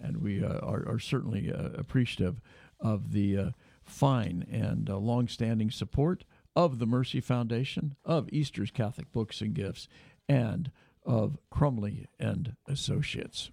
And 0.00 0.18
we 0.18 0.44
uh, 0.44 0.58
are, 0.58 0.88
are, 0.88 1.00
certainly 1.00 1.50
uh, 1.52 1.70
appreciative 1.76 2.40
of 2.78 3.10
the 3.10 3.36
uh, 3.36 3.50
fine 3.82 4.46
and 4.48 4.88
uh, 4.88 4.96
long-standing 4.96 5.72
support 5.72 6.22
of 6.54 6.78
the 6.78 6.86
Mercy 6.86 7.20
Foundation, 7.20 7.96
of 8.04 8.28
Esther's 8.32 8.70
Catholic 8.70 9.10
Books 9.10 9.40
and 9.40 9.54
Gifts, 9.54 9.88
and 10.28 10.70
of 11.04 11.36
Crumley 11.50 12.06
and 12.20 12.54
Associates. 12.68 13.50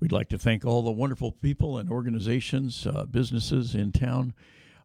We'd 0.00 0.12
like 0.12 0.30
to 0.30 0.38
thank 0.38 0.64
all 0.64 0.82
the 0.82 0.90
wonderful 0.90 1.32
people 1.32 1.76
and 1.76 1.90
organizations, 1.90 2.86
uh, 2.86 3.04
businesses 3.04 3.74
in 3.74 3.92
town 3.92 4.32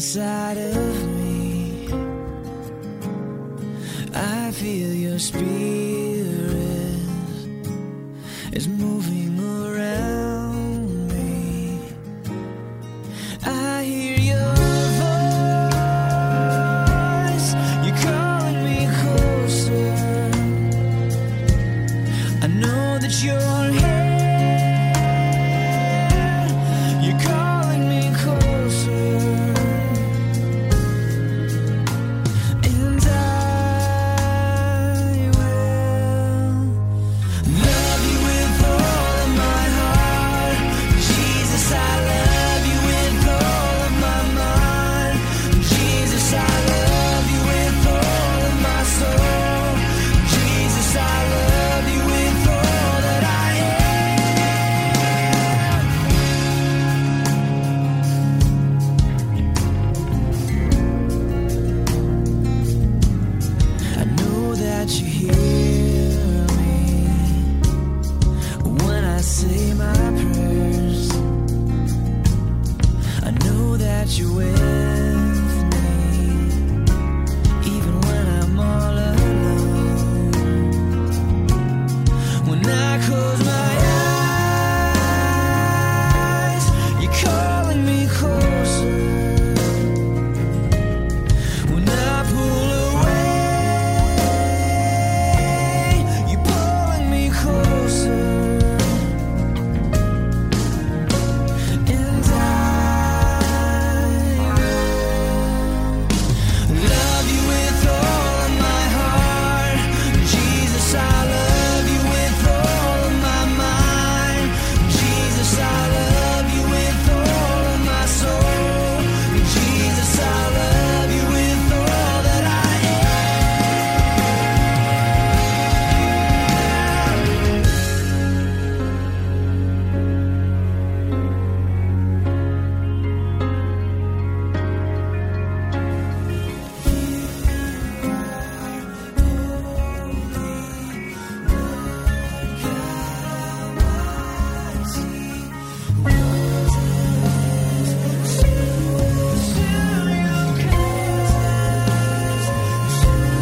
inside 0.00 0.56
of 0.56 1.08
me. 1.18 1.86
I 4.14 4.50
feel 4.50 4.94
your 4.94 5.18
spirit 5.18 7.00
is 8.50 8.66
moving. 8.66 9.19